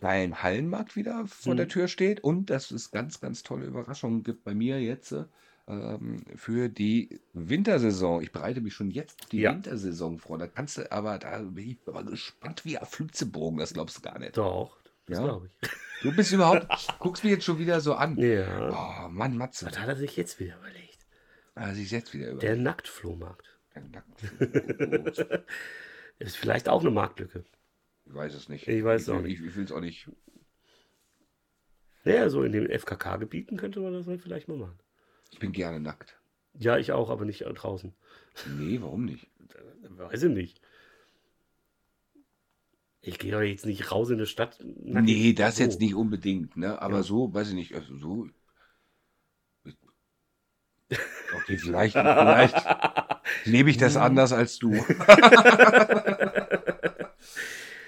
geilen 0.00 0.42
Hallenmarkt 0.42 0.96
wieder 0.96 1.26
vor 1.26 1.54
der 1.54 1.66
Mhm. 1.66 1.70
Tür 1.70 1.88
steht 1.88 2.20
und 2.24 2.50
dass 2.50 2.70
es 2.70 2.90
ganz, 2.90 3.20
ganz 3.20 3.42
tolle 3.42 3.66
Überraschungen 3.66 4.22
gibt 4.22 4.44
bei 4.44 4.54
mir 4.54 4.80
jetzt 4.80 5.12
äh, 5.12 5.24
ähm, 5.68 6.24
für 6.36 6.68
die 6.68 7.20
Wintersaison. 7.32 8.22
Ich 8.22 8.32
bereite 8.32 8.60
mich 8.60 8.74
schon 8.74 8.90
jetzt 8.90 9.22
auf 9.22 9.28
die 9.28 9.40
Ja. 9.40 9.52
Wintersaison 9.52 10.18
vor. 10.18 10.38
Da 10.38 10.46
kannst 10.46 10.78
du 10.78 10.90
aber, 10.90 11.18
da 11.18 11.38
bin 11.38 11.70
ich 11.70 11.78
aber 11.86 12.02
gespannt 12.04 12.64
wie 12.64 12.78
auf 12.78 12.90
Flitzebogen, 12.90 13.58
das 13.58 13.72
glaubst 13.74 13.98
du 13.98 14.02
gar 14.02 14.18
nicht. 14.18 14.36
Doch, 14.36 14.76
das 15.06 15.18
Ja? 15.18 15.24
glaube 15.24 15.46
ich. 15.62 15.70
Du 16.02 16.14
bist 16.16 16.32
überhaupt, 16.32 16.66
guckst 16.98 17.22
mich 17.24 17.32
jetzt 17.34 17.44
schon 17.44 17.58
wieder 17.58 17.80
so 17.80 17.94
an. 17.94 18.16
Ja. 18.18 19.04
Oh 19.06 19.08
Mann, 19.10 19.36
Matze. 19.36 19.66
Was 19.66 19.78
hat 19.78 19.88
er 19.88 19.96
sich 19.96 20.16
jetzt 20.16 20.40
wieder 20.40 20.56
überlegt? 20.58 20.98
Ah, 21.54 21.74
sich 21.74 21.90
jetzt 21.90 22.14
wieder 22.14 22.30
über. 22.30 22.40
Der 22.40 22.56
Nacktflohmarkt. 22.56 23.46
Der 23.74 23.82
Nackt- 23.92 25.44
Ist 26.18 26.36
vielleicht 26.36 26.68
auch 26.68 26.80
eine 26.80 26.90
Marktlücke. 26.90 27.44
Ich 28.10 28.16
weiß 28.16 28.34
es 28.34 28.48
nicht. 28.48 28.66
Ich 28.66 28.82
weiß 28.82 29.02
es 29.02 29.08
auch 29.08 29.20
nicht. 29.22 29.38
Ich, 29.40 29.46
ich 29.46 29.54
will 29.54 29.62
es 29.64 29.70
auch 29.72 29.78
nicht. 29.80 30.10
Naja, 32.04 32.28
so 32.28 32.42
in 32.42 32.50
den 32.50 32.68
FKK-Gebieten 32.68 33.56
könnte 33.56 33.78
man 33.78 33.92
das 33.92 34.08
halt 34.08 34.20
vielleicht 34.20 34.48
mal 34.48 34.56
machen. 34.56 34.80
Ich 35.30 35.38
bin 35.38 35.52
gerne 35.52 35.78
nackt. 35.78 36.18
Ja, 36.58 36.76
ich 36.76 36.90
auch, 36.90 37.08
aber 37.08 37.24
nicht 37.24 37.44
draußen. 37.46 37.94
Nee, 38.58 38.80
warum 38.82 39.04
nicht? 39.04 39.28
Weiß 39.90 40.24
ich 40.24 40.30
nicht. 40.32 40.60
Ich 43.02 43.18
gehe 43.20 43.30
doch 43.32 43.40
jetzt 43.42 43.64
nicht 43.64 43.92
raus 43.92 44.10
in 44.10 44.18
die 44.18 44.26
Stadt. 44.26 44.58
nackig. 44.60 45.06
Nee, 45.16 45.32
das 45.32 45.56
So. 45.58 45.62
jetzt 45.62 45.80
nicht 45.80 45.94
unbedingt, 45.94 46.56
ne? 46.56 46.82
Aber 46.82 46.96
Ja. 46.96 47.02
so, 47.04 47.32
weiß 47.32 47.48
ich 47.50 47.54
nicht, 47.54 47.74
also 47.74 47.96
so. 47.96 48.28
Okay, 51.36 51.56
vielleicht, 51.58 51.92
vielleicht 51.92 52.66
lebe 53.44 53.70
ich 53.70 53.76
das 53.76 53.96
anders 53.96 54.32
als 54.32 54.58
du. 54.58 54.72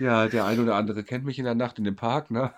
ja, 0.03 0.29
der 0.29 0.45
ein 0.45 0.59
oder 0.61 0.75
andere 0.75 1.05
kennt 1.05 1.25
mich 1.25 1.39
in 1.39 1.45
der 1.45 1.55
Nacht 1.55 1.79
in 1.79 1.85
dem 1.85 1.97
Park, 1.97 2.31
ne? 2.31 2.53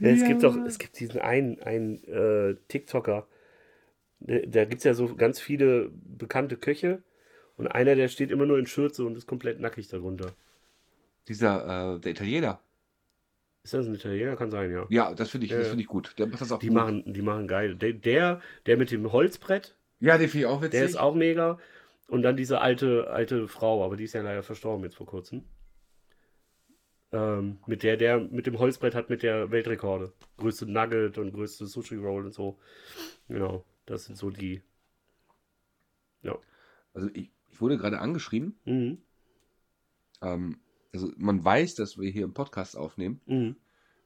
Ja, 0.00 0.08
es 0.10 0.24
gibt 0.24 0.42
Ja. 0.42 0.48
doch, 0.50 0.56
es 0.66 0.78
gibt 0.78 0.98
diesen 0.98 1.20
einen, 1.20 1.60
einen 1.62 2.02
äh, 2.04 2.56
TikToker. 2.68 3.26
Da, 4.20 4.38
da 4.46 4.64
gibt 4.64 4.78
es 4.80 4.84
ja 4.84 4.94
so 4.94 5.14
ganz 5.14 5.40
viele 5.40 5.90
bekannte 5.92 6.56
Köche. 6.56 7.02
Und 7.56 7.68
einer, 7.68 7.94
der 7.94 8.08
steht 8.08 8.30
immer 8.32 8.46
nur 8.46 8.58
in 8.58 8.66
Schürze 8.66 9.04
und 9.04 9.16
ist 9.16 9.26
komplett 9.28 9.60
nackig 9.60 9.86
darunter. 9.88 10.32
Dieser, 11.28 11.94
äh, 11.96 12.00
der 12.00 12.10
Italiener. 12.12 12.60
Ist 13.62 13.72
das 13.74 13.86
ein 13.86 13.94
Italiener? 13.94 14.36
Kann 14.36 14.50
sein, 14.50 14.70
ja. 14.72 14.84
Ja, 14.90 15.14
das 15.14 15.30
finde 15.30 15.46
ich, 15.46 15.52
das 15.52 15.60
ja. 15.62 15.68
finde 15.68 15.82
ich 15.82 15.88
gut. 15.88 16.14
Der 16.18 16.26
macht 16.26 16.40
das 16.40 16.50
auch 16.52 16.58
Die 16.58 16.66
gut. 16.68 16.74
machen, 16.76 17.04
die 17.06 17.22
machen 17.22 17.46
geil. 17.46 17.76
Der, 17.76 17.92
der, 17.92 18.40
der 18.66 18.76
mit 18.76 18.90
dem 18.90 19.10
Holzbrett, 19.12 19.76
Ja, 20.00 20.18
den 20.18 20.28
finde 20.28 20.46
ich 20.46 20.52
auch 20.52 20.60
witzig. 20.60 20.72
der 20.72 20.84
ist 20.84 20.96
auch 20.96 21.14
mega. 21.14 21.58
Und 22.08 22.22
dann 22.22 22.36
diese 22.36 22.60
alte, 22.60 23.10
alte 23.10 23.48
Frau, 23.48 23.84
aber 23.84 23.96
die 23.96 24.04
ist 24.04 24.12
ja 24.12 24.22
leider 24.22 24.42
verstorben 24.42 24.84
jetzt 24.84 24.96
vor 24.96 25.06
kurzem. 25.06 25.44
Ähm, 27.12 27.58
mit 27.66 27.82
der, 27.82 27.96
der 27.96 28.18
mit 28.18 28.46
dem 28.46 28.58
Holzbrett 28.58 28.94
hat 28.94 29.08
mit 29.08 29.22
der 29.22 29.50
Weltrekorde. 29.50 30.12
Größte 30.36 30.66
Nugget 30.66 31.16
und 31.18 31.32
größte 31.32 31.66
Sushi 31.66 31.96
Roll 31.96 32.26
und 32.26 32.34
so. 32.34 32.58
Genau, 33.28 33.64
das 33.86 34.04
sind 34.04 34.16
so 34.16 34.30
die. 34.30 34.62
Ja. 36.22 36.36
Also 36.92 37.08
ich, 37.14 37.30
ich 37.50 37.60
wurde 37.60 37.78
gerade 37.78 38.00
angeschrieben. 38.00 38.58
Mhm. 38.64 38.98
Ähm, 40.22 40.58
also 40.92 41.10
man 41.16 41.44
weiß, 41.44 41.74
dass 41.76 41.98
wir 41.98 42.10
hier 42.10 42.24
einen 42.24 42.34
Podcast 42.34 42.76
aufnehmen, 42.76 43.20
Mhm. 43.26 43.56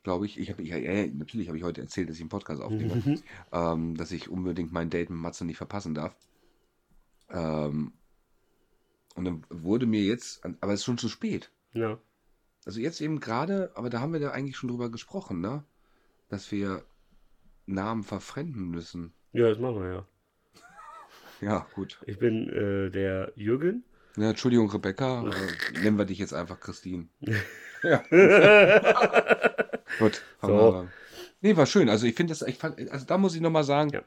glaube 0.02 0.26
ich. 0.26 0.38
Ich 0.38 0.50
habe, 0.50 0.62
ja, 0.62 0.76
ja, 0.76 1.06
natürlich 1.06 1.48
habe 1.48 1.58
ich 1.58 1.64
heute 1.64 1.80
erzählt, 1.80 2.08
dass 2.08 2.16
ich 2.16 2.22
einen 2.22 2.30
Podcast 2.30 2.62
aufnehme. 2.62 2.96
Mhm. 2.96 3.22
ähm, 3.52 3.96
dass 3.96 4.12
ich 4.12 4.28
unbedingt 4.28 4.72
mein 4.72 4.90
Date 4.90 5.10
mit 5.10 5.18
Matze 5.18 5.44
nicht 5.44 5.56
verpassen 5.58 5.94
darf. 5.94 6.14
Ähm, 7.30 7.92
und 9.14 9.24
dann 9.24 9.44
wurde 9.50 9.86
mir 9.86 10.02
jetzt, 10.02 10.44
aber 10.60 10.72
es 10.72 10.80
ist 10.80 10.84
schon 10.84 10.98
zu 10.98 11.08
spät. 11.08 11.50
Ja. 11.72 11.98
Also 12.64 12.80
jetzt 12.80 13.00
eben 13.00 13.20
gerade, 13.20 13.72
aber 13.74 13.90
da 13.90 14.00
haben 14.00 14.12
wir 14.12 14.20
da 14.20 14.30
eigentlich 14.30 14.56
schon 14.56 14.68
drüber 14.68 14.90
gesprochen, 14.90 15.40
ne? 15.40 15.64
Dass 16.28 16.50
wir 16.52 16.84
Namen 17.66 18.02
verfremden 18.04 18.68
müssen. 18.70 19.12
ja, 19.32 19.48
das 19.48 19.58
machen 19.58 19.82
wir 19.82 19.92
ja. 19.92 20.06
Ja, 21.40 21.66
gut. 21.74 22.00
Ich 22.06 22.18
bin 22.18 22.48
äh, 22.48 22.90
der 22.90 23.32
Jürgen. 23.36 23.84
Ja, 24.16 24.30
Entschuldigung, 24.30 24.70
Rebecca, 24.70 25.22
äh, 25.28 25.78
nennen 25.82 25.96
wir 25.98 26.04
dich 26.04 26.18
jetzt 26.18 26.34
einfach 26.34 26.58
Christine. 26.58 27.06
ja, 27.82 27.98
gut. 29.98 30.22
haben 30.42 30.48
So. 30.48 30.72
wir- 30.72 30.88
Nee, 31.40 31.56
war 31.56 31.66
schön. 31.66 31.88
Also 31.88 32.04
ich 32.06 32.16
finde 32.16 32.32
das, 32.32 32.42
ich 32.42 32.58
fand, 32.58 32.90
also 32.90 33.06
da 33.06 33.16
muss 33.16 33.36
ich 33.36 33.40
nochmal 33.40 33.62
sagen, 33.62 33.90
Ja. 33.90 34.02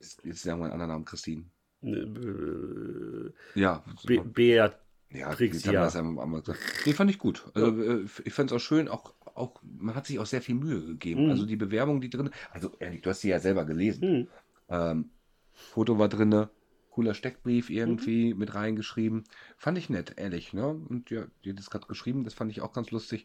Jetzt, 0.00 0.42
sagen 0.42 0.60
wir 0.60 0.64
einen 0.64 0.72
anderen 0.74 0.90
Namen, 0.90 1.04
Christine. 1.04 1.44
Äh, 1.82 3.32
Ja, 3.54 3.84
Be 4.06 4.20
Beat. 4.22 4.78
Ja, 5.10 5.34
Tricks, 5.34 5.64
ja. 5.64 5.72
das 5.72 5.96
einmal 5.96 6.22
einmal 6.22 6.40
gesagt. 6.40 6.60
Nee, 6.84 6.92
fand 6.92 7.10
ich 7.10 7.18
gut. 7.18 7.50
Also 7.54 7.82
äh, 7.82 8.04
ich 8.24 8.34
fand 8.34 8.50
es 8.50 8.56
auch 8.56 8.60
schön, 8.60 8.88
auch, 8.88 9.14
auch, 9.34 9.62
man 9.62 9.94
hat 9.94 10.06
sich 10.06 10.18
auch 10.18 10.26
sehr 10.26 10.42
viel 10.42 10.54
Mühe 10.54 10.84
gegeben. 10.84 11.24
Mhm. 11.24 11.30
Also 11.30 11.46
die 11.46 11.56
Bewerbung, 11.56 12.00
die 12.02 12.10
drin, 12.10 12.30
also 12.50 12.72
ehrlich, 12.78 13.00
du 13.00 13.08
hast 13.10 13.22
sie 13.22 13.30
ja 13.30 13.40
selber 13.40 13.64
gelesen. 13.64 14.02
Hm. 14.02 14.28
Ähm, 14.68 15.10
Foto 15.54 15.98
war 15.98 16.10
drin, 16.10 16.46
cooler 16.90 17.14
Steckbrief 17.14 17.70
irgendwie 17.70 18.34
Mhm. 18.34 18.38
mit 18.38 18.54
reingeschrieben. 18.54 19.24
Fand 19.56 19.78
ich 19.78 19.88
nett, 19.88 20.14
ehrlich, 20.18 20.52
ne? 20.52 20.66
Und 20.68 21.08
ja, 21.10 21.24
die 21.42 21.50
hat 21.50 21.58
das 21.58 21.70
gerade 21.70 21.86
geschrieben, 21.86 22.24
das 22.24 22.34
fand 22.34 22.50
ich 22.50 22.60
auch 22.60 22.74
ganz 22.74 22.90
lustig. 22.90 23.24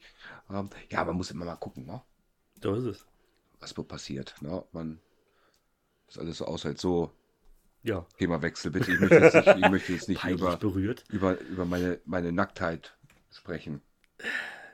Ähm, 0.49 0.69
ja, 0.89 1.03
man 1.03 1.17
muss 1.17 1.31
immer 1.31 1.43
mal 1.43 1.55
gucken, 1.57 1.85
ne? 1.85 2.01
So 2.61 2.73
ist 2.75 2.85
es. 2.85 3.05
Was 3.59 3.77
wo 3.77 3.83
passiert, 3.83 4.35
ne? 4.41 4.63
Man 4.71 4.99
das 6.13 6.19
alles 6.21 6.37
so 6.37 6.45
aushält. 6.45 6.79
So, 6.79 7.11
Ja. 7.83 8.05
Themawechsel 8.17 8.71
bitte. 8.71 8.91
Ich 8.93 8.99
möchte 8.99 9.15
jetzt 9.19 9.35
nicht, 9.35 9.47
ich 9.57 9.69
möchte 9.69 9.93
jetzt 9.93 10.09
nicht 10.09 10.23
über, 10.25 10.57
berührt. 10.57 11.03
über, 11.09 11.39
über 11.41 11.65
meine, 11.65 11.99
meine 12.05 12.31
Nacktheit 12.31 12.95
sprechen. 13.31 13.81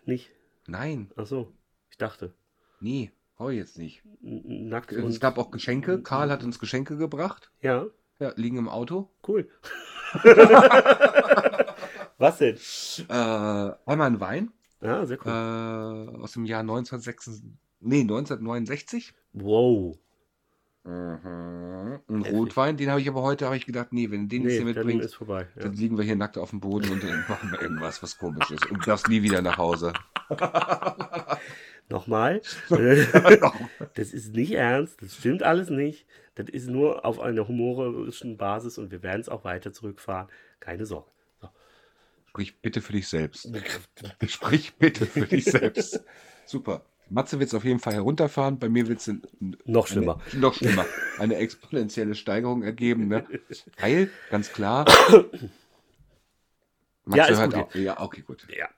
Nicht? 0.05 0.29
Nein, 0.67 1.11
Ach 1.15 1.25
so. 1.25 1.51
Ich 1.89 1.97
dachte. 1.97 2.33
nee, 2.79 3.11
brauche 3.35 3.53
ich 3.53 3.57
jetzt 3.59 3.77
nicht. 3.77 4.03
Nackt 4.21 4.91
Es 4.91 5.03
und. 5.03 5.19
gab 5.21 5.37
auch 5.37 5.49
Geschenke. 5.51 6.01
Karl 6.01 6.29
hat 6.31 6.43
uns 6.43 6.59
Geschenke 6.59 6.97
gebracht. 6.97 7.51
Ja, 7.61 7.87
Ja, 8.19 8.33
liegen 8.35 8.57
im 8.57 8.69
Auto. 8.69 9.09
cool. 9.27 9.49
Was 12.17 12.37
denn? 12.39 12.57
Äh, 13.07 13.13
einmal 13.85 14.07
ein 14.07 14.19
Wein 14.19 14.51
Ja, 14.81 15.05
sehr 15.05 15.17
äh, 15.17 15.21
cool. 15.25 16.19
aus 16.21 16.33
dem 16.33 16.45
Jahr 16.45 16.61
1966. 16.61 17.43
Nee, 17.79 18.01
1969. 18.01 19.13
Wow. 19.33 19.97
Mhm. 20.89 21.99
Ein. 22.07 22.21
Rotwein, 22.33 22.77
den 22.77 22.89
habe 22.89 23.01
ich 23.01 23.07
aber 23.07 23.21
heute, 23.21 23.45
habe 23.45 23.57
ich 23.57 23.65
gedacht, 23.65 23.91
nee, 23.91 24.09
wenn 24.09 24.23
du 24.23 24.27
den 24.27 24.43
jetzt 24.43 24.51
Nee, 24.59 24.63
hier 24.63 24.73
dann 24.73 24.85
mitbringst, 24.85 25.05
ist 25.05 25.15
vorbei. 25.15 25.47
Ja. 25.55 25.63
dann 25.63 25.73
liegen 25.73 25.97
wir 25.97 26.03
hier 26.03 26.15
nackt 26.15 26.37
auf 26.37 26.49
dem 26.49 26.59
Boden 26.59 26.89
und 26.91 27.03
dann 27.03 27.25
machen 27.27 27.51
wir 27.51 27.61
irgendwas, 27.61 28.01
was 28.01 28.17
komisch 28.17 28.49
ist. 28.51 28.65
Und 28.71 28.87
darfst 28.87 29.07
nie 29.07 29.21
wieder 29.21 29.41
nach 29.41 29.57
Hause. 29.57 29.93
Nochmal. 31.89 32.41
das 33.95 34.13
ist 34.13 34.33
nicht 34.35 34.53
ernst. 34.53 35.01
Das 35.01 35.15
stimmt 35.15 35.43
alles 35.43 35.69
nicht. 35.69 36.05
Das 36.35 36.47
ist 36.49 36.69
nur 36.69 37.05
auf 37.05 37.19
einer 37.19 37.47
humorischen 37.47 38.37
Basis 38.37 38.77
und 38.77 38.91
wir 38.91 39.03
werden 39.03 39.21
es 39.21 39.29
auch 39.29 39.43
weiter 39.43 39.73
zurückfahren. 39.73 40.27
Keine 40.59 40.85
Sorge. 40.85 41.09
So. 41.41 41.49
Sprich 42.27 42.61
bitte 42.61 42.81
für 42.81 42.93
dich 42.93 43.07
selbst. 43.07 43.51
Sprich 44.27 44.75
bitte 44.75 45.05
für 45.05 45.25
dich 45.25 45.45
selbst. 45.45 46.03
Super. 46.45 46.85
Matze 47.09 47.39
wird 47.39 47.49
es 47.49 47.53
auf 47.55 47.63
jeden 47.63 47.79
Fall 47.79 47.93
herunterfahren. 47.93 48.59
Bei 48.59 48.69
mir 48.69 48.87
wird 48.87 48.99
es 48.99 49.11
Noch 49.65 49.87
schlimmer. 49.87 50.19
Eine, 50.31 50.41
noch 50.41 50.53
schlimmer. 50.53 50.85
Eine 51.17 51.35
exponentielle 51.37 52.15
Steigerung 52.15 52.61
ergeben. 52.63 53.07
Ne? 53.07 53.25
Weil, 53.79 54.09
ganz 54.29 54.51
klar. 54.51 54.85
Matze 57.05 57.17
Ja, 57.17 57.25
ist 57.25 57.39
hört 57.39 57.53
gut. 57.53 57.63
auf. 57.63 57.75
Ja, 57.75 57.99
okay, 57.99 58.21
gut. 58.21 58.45
Ja. 58.55 58.69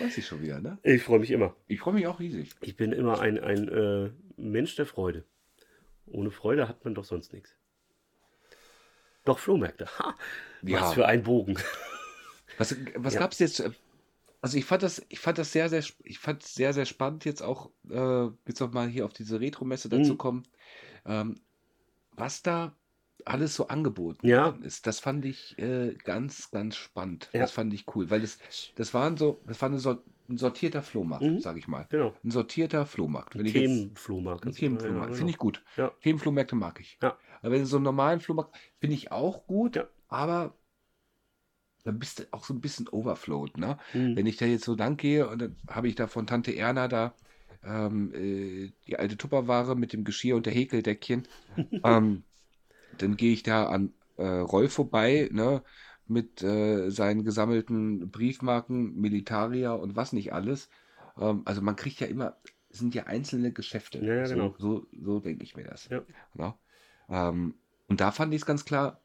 Weiß 0.00 0.16
ich 0.18 0.26
schon 0.26 0.42
wieder, 0.42 0.60
ne? 0.60 0.78
Ich 0.82 1.02
freue 1.02 1.18
mich 1.18 1.30
immer. 1.30 1.54
Ich 1.66 1.80
freue 1.80 1.94
mich 1.94 2.06
auch 2.06 2.20
riesig. 2.20 2.50
Ich 2.60 2.76
bin 2.76 2.92
immer 2.92 3.20
ein, 3.20 3.38
ein 3.40 3.68
äh, 3.68 4.10
Mensch 4.36 4.76
der 4.76 4.86
Freude. 4.86 5.24
Ohne 6.06 6.30
Freude 6.30 6.68
hat 6.68 6.84
man 6.84 6.94
doch 6.94 7.04
sonst 7.04 7.32
nichts. 7.32 7.54
Doch 9.24 9.38
Flohmärkte. 9.38 9.86
Ha, 9.98 10.14
Ja. 10.62 10.80
Was 10.82 10.94
für 10.94 11.06
ein 11.06 11.22
Bogen. 11.22 11.58
Was, 12.58 12.74
was 12.96 13.14
Ja. 13.14 13.20
gab 13.20 13.32
es 13.32 13.38
jetzt? 13.40 13.62
Also 14.40 14.56
ich 14.56 14.64
fand 14.64 14.82
das, 14.82 15.04
ich 15.08 15.18
fand 15.18 15.38
das 15.38 15.52
sehr, 15.52 15.68
sehr, 15.68 15.82
ich 16.04 16.18
fand 16.18 16.42
sehr, 16.44 16.72
sehr 16.72 16.84
spannend, 16.86 17.24
jetzt 17.24 17.42
auch, 17.42 17.70
äh, 17.90 18.26
jetzt 18.46 18.60
noch 18.60 18.72
mal 18.72 18.88
hier 18.88 19.04
auf 19.04 19.12
diese 19.12 19.40
Retro-Messe 19.40 19.88
dazu 19.88 20.12
Mhm. 20.12 20.18
kommen. 20.18 20.42
Ähm, 21.06 21.34
was 22.12 22.42
da 22.42 22.74
alles 23.24 23.54
so 23.56 23.66
angeboten 23.68 24.26
Ja. 24.26 24.56
ist, 24.62 24.86
das 24.86 25.00
fand 25.00 25.24
ich 25.24 25.58
äh, 25.58 25.94
ganz, 26.04 26.50
ganz 26.50 26.76
spannend. 26.76 27.30
Ja. 27.32 27.40
Das 27.40 27.50
fand 27.52 27.74
ich 27.74 27.84
cool, 27.94 28.10
weil 28.10 28.20
das, 28.20 28.38
das 28.76 28.94
waren 28.94 29.16
so, 29.16 29.40
das 29.46 29.60
war 29.60 29.76
Sor 29.78 30.02
ein 30.30 30.36
sortierter 30.36 30.82
Flohmarkt, 30.82 31.24
Mhm. 31.24 31.40
sag 31.40 31.56
ich 31.56 31.68
mal. 31.68 31.86
Genau. 31.88 32.14
Ein 32.22 32.30
sortierter 32.30 32.84
Flohmarkt. 32.84 33.36
Wenn 33.36 33.46
ich 33.46 33.54
jetzt, 33.54 33.64
Themenflohmarkt. 33.64 34.44
ein 34.44 34.52
Themenflohmarkt, 34.52 35.12
Ja, 35.12 35.16
finde 35.16 35.30
ich 35.30 35.38
gut. 35.38 35.64
Ja. 35.76 35.90
Themenflohmärkte 36.02 36.54
mag 36.54 36.78
ich. 36.80 36.98
Ja. 37.02 37.16
Aber 37.40 37.52
wenn 37.52 37.64
so 37.64 37.76
einen 37.76 37.84
normalen 37.84 38.20
Flohmarkt, 38.20 38.54
finde 38.78 38.94
ich 38.94 39.10
auch 39.10 39.46
gut, 39.46 39.76
Ja. 39.76 39.88
aber 40.08 40.54
dann 41.88 41.98
bist 41.98 42.18
du 42.18 42.24
auch 42.32 42.44
so 42.44 42.52
ein 42.52 42.60
bisschen 42.60 42.86
overflowed, 42.86 43.56
ne? 43.56 43.78
Mhm. 43.94 44.14
Wenn 44.14 44.26
ich 44.26 44.36
da 44.36 44.44
jetzt 44.44 44.64
so 44.64 44.74
lang 44.74 44.98
gehe 44.98 45.26
und 45.26 45.40
dann 45.40 45.56
habe 45.70 45.88
ich 45.88 45.94
da 45.94 46.06
von 46.06 46.26
Tante 46.26 46.54
Erna 46.54 46.86
da 46.86 47.14
ähm, 47.64 48.12
äh, 48.14 48.72
die 48.86 48.98
alte 48.98 49.16
Tupperware 49.16 49.74
mit 49.74 49.94
dem 49.94 50.04
Geschirr 50.04 50.36
und 50.36 50.44
der 50.44 50.52
Häkeldeckchen, 50.52 51.26
ähm, 51.84 52.24
dann 52.98 53.16
gehe 53.16 53.32
ich 53.32 53.42
da 53.42 53.66
an 53.68 53.94
äh, 54.18 54.26
Roll 54.26 54.68
vorbei, 54.68 55.30
ne? 55.32 55.62
Mit 56.06 56.42
äh, 56.42 56.90
seinen 56.90 57.24
gesammelten 57.24 58.10
Briefmarken, 58.10 58.94
Militaria 58.94 59.72
und 59.72 59.96
was 59.96 60.12
nicht 60.12 60.34
alles. 60.34 60.68
Ähm, 61.18 61.42
also 61.46 61.62
man 61.62 61.76
kriegt 61.76 62.00
ja 62.00 62.06
immer, 62.06 62.36
es 62.68 62.80
sind 62.80 62.94
ja 62.94 63.04
einzelne 63.04 63.50
Geschäfte. 63.50 63.98
Ja, 64.04 64.14
ja, 64.14 64.26
so, 64.26 64.34
genau. 64.34 64.54
so, 64.58 64.86
so 65.02 65.20
denke 65.20 65.42
ich 65.42 65.56
mir 65.56 65.64
das. 65.64 65.88
Ja. 65.88 66.02
Ne? 66.34 66.54
Ähm, 67.08 67.54
und 67.88 68.00
da 68.02 68.10
fand 68.10 68.34
ich 68.34 68.42
es 68.42 68.46
ganz 68.46 68.66
klar, 68.66 69.00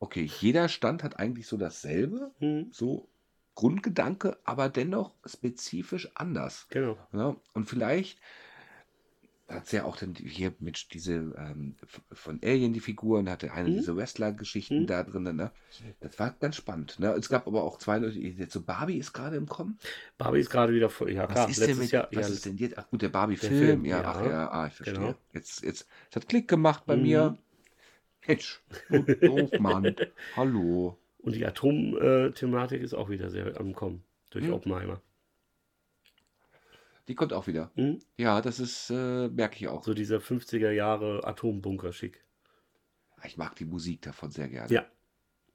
okay, 0.00 0.28
jeder 0.40 0.68
Stand 0.68 1.04
hat 1.04 1.18
eigentlich 1.18 1.46
so 1.46 1.56
dasselbe, 1.56 2.32
Mhm. 2.40 2.68
so 2.72 3.08
Grundgedanke, 3.54 4.38
aber 4.44 4.68
dennoch 4.68 5.14
spezifisch 5.26 6.10
anders. 6.14 6.66
Genau. 6.70 6.96
Ja, 7.12 7.36
und 7.52 7.68
vielleicht 7.68 8.18
hat 9.48 9.64
es 9.66 9.72
ja 9.72 9.82
auch 9.84 9.96
dann 9.96 10.14
hier 10.14 10.54
mit 10.60 10.94
diese 10.94 11.14
ähm, 11.36 11.74
von 12.12 12.38
Alien 12.44 12.72
die 12.72 12.78
Figuren, 12.80 13.28
hatte 13.28 13.52
eine 13.52 13.68
Mhm. 13.68 13.74
diese 13.78 13.96
Wrestler-Geschichten 13.96 14.82
Mhm. 14.82 14.86
da 14.86 15.02
drin. 15.02 15.24
Ne? 15.24 15.50
Das 16.00 16.18
war 16.20 16.30
ganz 16.38 16.54
spannend. 16.54 17.00
Ne? 17.00 17.08
Es 17.14 17.28
gab 17.28 17.48
aber 17.48 17.64
auch 17.64 17.78
zwei 17.78 17.98
Leute, 17.98 18.46
so 18.48 18.60
Barbie 18.62 18.96
ist 18.98 19.12
gerade 19.12 19.36
im 19.36 19.46
Kommen. 19.46 19.78
Barbie 20.18 20.38
ist 20.40 20.50
gerade 20.50 20.72
wieder 20.72 20.88
voll. 20.88 21.10
Ja, 21.12 21.24
Was 21.24 21.32
klar. 21.34 21.48
ist 21.50 21.66
denn 21.66 21.78
mit, 21.78 21.90
Jahr. 21.90 22.08
was 22.12 22.28
ja, 22.28 22.32
ist 22.34 22.46
denn 22.46 22.56
jetzt? 22.58 22.78
Ach 22.78 22.88
gut, 22.88 23.02
der 23.02 23.08
Barbie-Film. 23.08 23.58
Film, 23.58 23.84
Ja, 23.84 24.02
ja. 24.02 24.08
ach 24.08 24.24
ja, 24.24 24.50
ah, 24.52 24.66
ich 24.68 24.74
verstehe. 24.74 24.94
Genau. 24.98 25.14
Jetzt, 25.32 25.64
jetzt, 25.64 25.88
es 26.10 26.16
hat 26.16 26.28
Klick 26.28 26.46
gemacht 26.46 26.84
bei 26.86 26.96
mir. 26.96 27.30
Mhm. 27.30 27.30
Mensch, 27.30 27.40
so 28.38 28.98
doof, 28.98 29.50
Mann. 29.58 29.94
Hallo. 30.36 30.98
Und 31.18 31.34
die 31.34 31.44
Atom-Thematik 31.44 32.82
ist 32.82 32.94
auch 32.94 33.10
wieder 33.10 33.30
sehr 33.30 33.58
am 33.60 33.74
Kommen. 33.74 34.02
Durch 34.30 34.46
Mhm. 34.46 34.52
Oppenheimer. 34.54 35.02
Die 37.08 37.14
kommt 37.14 37.32
auch 37.32 37.46
wieder. 37.46 37.70
Mhm. 37.74 37.98
Ja, 38.16 38.40
das 38.40 38.60
ist, 38.60 38.90
äh, 38.90 39.28
merke 39.28 39.56
ich 39.56 39.68
auch. 39.68 39.82
So 39.84 39.94
dieser 39.94 40.18
50er 40.20 40.70
Jahre 40.70 41.26
Atombunker-Schick. 41.26 42.24
Ich 43.24 43.36
mag 43.36 43.56
die 43.56 43.64
Musik 43.64 44.02
davon 44.02 44.30
sehr 44.30 44.48
gerne. 44.48 44.72
Ja. 44.72 44.86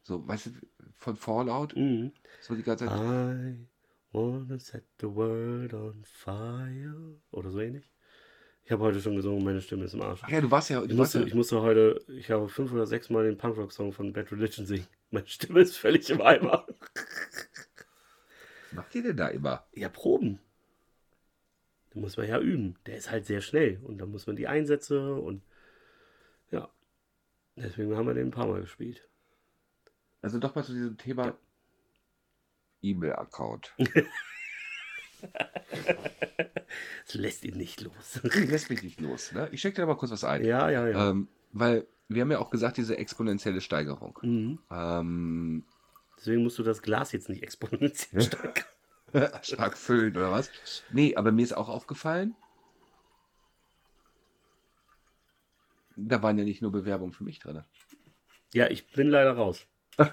So, 0.03 0.27
weißt 0.27 0.47
du, 0.47 0.51
von 0.97 1.15
Fallout, 1.15 1.75
Mhm. 1.75 2.11
so 2.41 2.55
die 2.55 2.61
ganze 2.63 2.85
Zeit. 2.85 2.99
I 2.99 3.65
wanna 4.11 4.59
set 4.59 4.83
the 4.99 5.07
world 5.07 5.73
on 5.73 6.03
fire. 6.03 7.15
Oder 7.31 7.49
so 7.51 7.59
ähnlich. 7.59 7.89
Ich 8.65 8.71
habe 8.71 8.83
heute 8.83 8.99
schon 8.99 9.15
gesungen, 9.15 9.43
meine 9.43 9.61
Stimme 9.61 9.85
ist 9.85 9.93
im 9.93 10.01
Arsch. 10.01 10.21
Ach 10.23 10.29
ja, 10.29 10.41
du 10.41 10.49
warst 10.49 10.71
ja, 10.71 10.81
Ich 10.81 10.89
du 10.89 10.97
warst 10.97 11.13
musste, 11.13 11.19
ja, 11.19 11.25
ich 11.27 11.33
musste 11.35 11.61
heute, 11.61 12.03
ich 12.07 12.31
habe 12.31 12.49
fünf 12.49 12.73
oder 12.73 12.87
sechs 12.87 13.11
Mal 13.11 13.23
den 13.25 13.37
Punkrock-Song 13.37 13.93
von 13.93 14.11
Bad 14.11 14.31
Religion 14.31 14.65
singen. 14.65 14.87
Meine 15.11 15.27
Stimme 15.27 15.61
ist 15.61 15.77
völlig 15.77 16.09
im 16.09 16.19
Eimer. 16.19 16.65
was 18.65 18.73
macht 18.73 18.95
ihr 18.95 19.03
denn 19.03 19.17
da 19.17 19.27
immer? 19.27 19.67
Ja, 19.73 19.87
Proben. 19.87 20.39
Den 21.93 22.01
muss 22.01 22.17
man 22.17 22.27
ja 22.27 22.39
üben. 22.39 22.75
Der 22.87 22.97
ist 22.97 23.11
halt 23.11 23.27
sehr 23.27 23.41
schnell. 23.41 23.79
Und 23.83 23.99
dann 23.99 24.09
muss 24.09 24.25
man 24.25 24.35
die 24.35 24.47
Einsätze 24.47 25.13
und 25.13 25.43
ja. 26.49 26.67
Deswegen 27.55 27.95
haben 27.95 28.07
wir 28.07 28.15
den 28.15 28.29
ein 28.29 28.31
paar 28.31 28.47
Mal 28.47 28.61
gespielt. 28.61 29.07
Also 30.23 30.39
doch 30.39 30.55
mal 30.55 30.63
zu 30.63 30.73
diesem 30.73 30.97
Thema 30.97 31.25
Ja. 31.27 31.37
E-Mail-Account. 32.81 33.75
Es 37.07 37.13
lässt 37.13 37.43
ihn 37.45 37.57
nicht 37.57 37.81
los. 37.81 38.19
Lässt 38.23 38.69
mich 38.69 38.83
nicht 38.83 38.99
los. 38.99 39.31
Ne? 39.31 39.47
Ich 39.51 39.61
schicke 39.61 39.81
dir 39.81 39.85
mal 39.85 39.95
kurz 39.95 40.11
was 40.11 40.23
ein. 40.23 40.43
ja, 40.43 40.69
ja, 40.69 40.87
ja. 40.87 41.09
Ähm, 41.11 41.27
weil 41.51 41.85
wir 42.07 42.21
haben 42.21 42.31
ja 42.31 42.39
auch 42.39 42.49
gesagt, 42.49 42.77
diese 42.77 42.97
exponentielle 42.97 43.61
Steigerung. 43.61 44.17
Mhm. 44.21 44.59
Ähm, 44.71 45.63
Deswegen 46.17 46.43
musst 46.43 46.57
du 46.57 46.63
das 46.63 46.81
Glas 46.81 47.11
jetzt 47.11 47.29
nicht 47.29 47.43
exponentiell 47.43 48.21
steigern. 49.13 49.43
stark 49.43 49.77
füllen 49.77 50.15
oder 50.17 50.31
was? 50.31 50.49
Nee, 50.91 51.15
aber 51.15 51.31
mir 51.31 51.43
ist 51.43 51.53
auch 51.53 51.69
aufgefallen, 51.69 52.35
da 55.95 56.21
waren 56.21 56.37
ja 56.37 56.43
nicht 56.43 56.61
nur 56.61 56.71
Bewerbungen 56.71 57.13
für 57.13 57.23
mich 57.23 57.39
drin. 57.39 57.63
Ja, 58.53 58.67
ich 58.69 58.87
bin 58.87 59.09
leider 59.09 59.31
raus. 59.33 59.65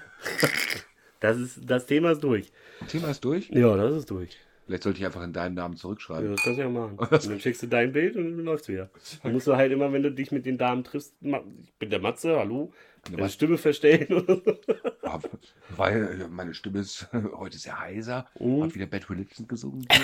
Das, 1.19 1.37
ist, 1.37 1.61
das 1.63 1.85
Thema 1.85 2.11
ist 2.11 2.19
durch. 2.21 2.51
Thema 2.89 3.09
ist 3.09 3.23
durch. 3.23 3.47
Ja, 3.49 3.77
das 3.77 3.95
ist 3.95 4.09
durch. 4.09 4.37
Vielleicht 4.65 4.83
sollte 4.83 4.99
ich 4.99 5.05
einfach 5.05 5.23
in 5.23 5.33
deinem 5.33 5.55
Namen 5.55 5.73
Ja, 5.75 5.79
zurückschreiben. 5.81 6.31
das 6.31 6.41
kannst 6.43 6.57
du 6.57 6.63
ja 6.63 6.69
machen. 6.69 6.97
Und 6.99 7.11
dann 7.11 7.39
schickst 7.39 7.63
du 7.63 7.67
dein 7.67 7.91
Bild 7.91 8.15
und 8.15 8.37
dann 8.37 8.45
läuft's 8.45 8.69
wieder. 8.69 8.89
Dann 9.21 9.33
musst 9.33 9.45
du 9.47 9.55
halt 9.57 9.71
immer, 9.73 9.91
wenn 9.91 10.03
du 10.03 10.11
dich 10.11 10.31
mit 10.31 10.45
den 10.45 10.57
Damen 10.57 10.83
triffst, 10.85 11.13
ich 11.21 11.73
bin 11.79 11.89
der 11.89 11.99
Matze, 11.99 12.37
hallo, 12.37 12.71
Matze. 13.11 13.33
Stimme 13.33 13.57
verstellen. 13.57 14.07
oder 14.13 14.35
so. 14.37 14.57
Ja, 15.03 15.19
weil 15.77 16.21
äh, 16.21 16.27
meine 16.29 16.53
Stimme 16.53 16.79
ist 16.79 17.07
heute 17.33 17.57
sehr 17.57 17.77
heiser. 17.79 18.25
Mhm. 18.39 18.63
Hab 18.63 18.75
wieder 18.75 18.85
Bad 18.85 19.09
Religion 19.09 19.47
gesungen. 19.47 19.85
hier. 19.91 20.01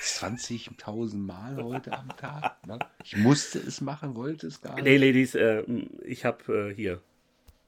20.000 0.00 1.16
Mal 1.16 1.62
heute 1.62 1.92
am 1.92 2.08
Tag. 2.16 2.64
Ne? 2.66 2.78
Ich 3.04 3.16
musste 3.16 3.58
es 3.60 3.80
machen, 3.80 4.16
wollte 4.16 4.46
es 4.48 4.60
gar 4.60 4.74
nicht. 4.74 4.84
nee, 4.84 4.96
Ladies, 4.96 5.34
äh, 5.36 5.62
ich 6.04 6.24
habe 6.24 6.70
äh, 6.70 6.74
hier 6.74 7.00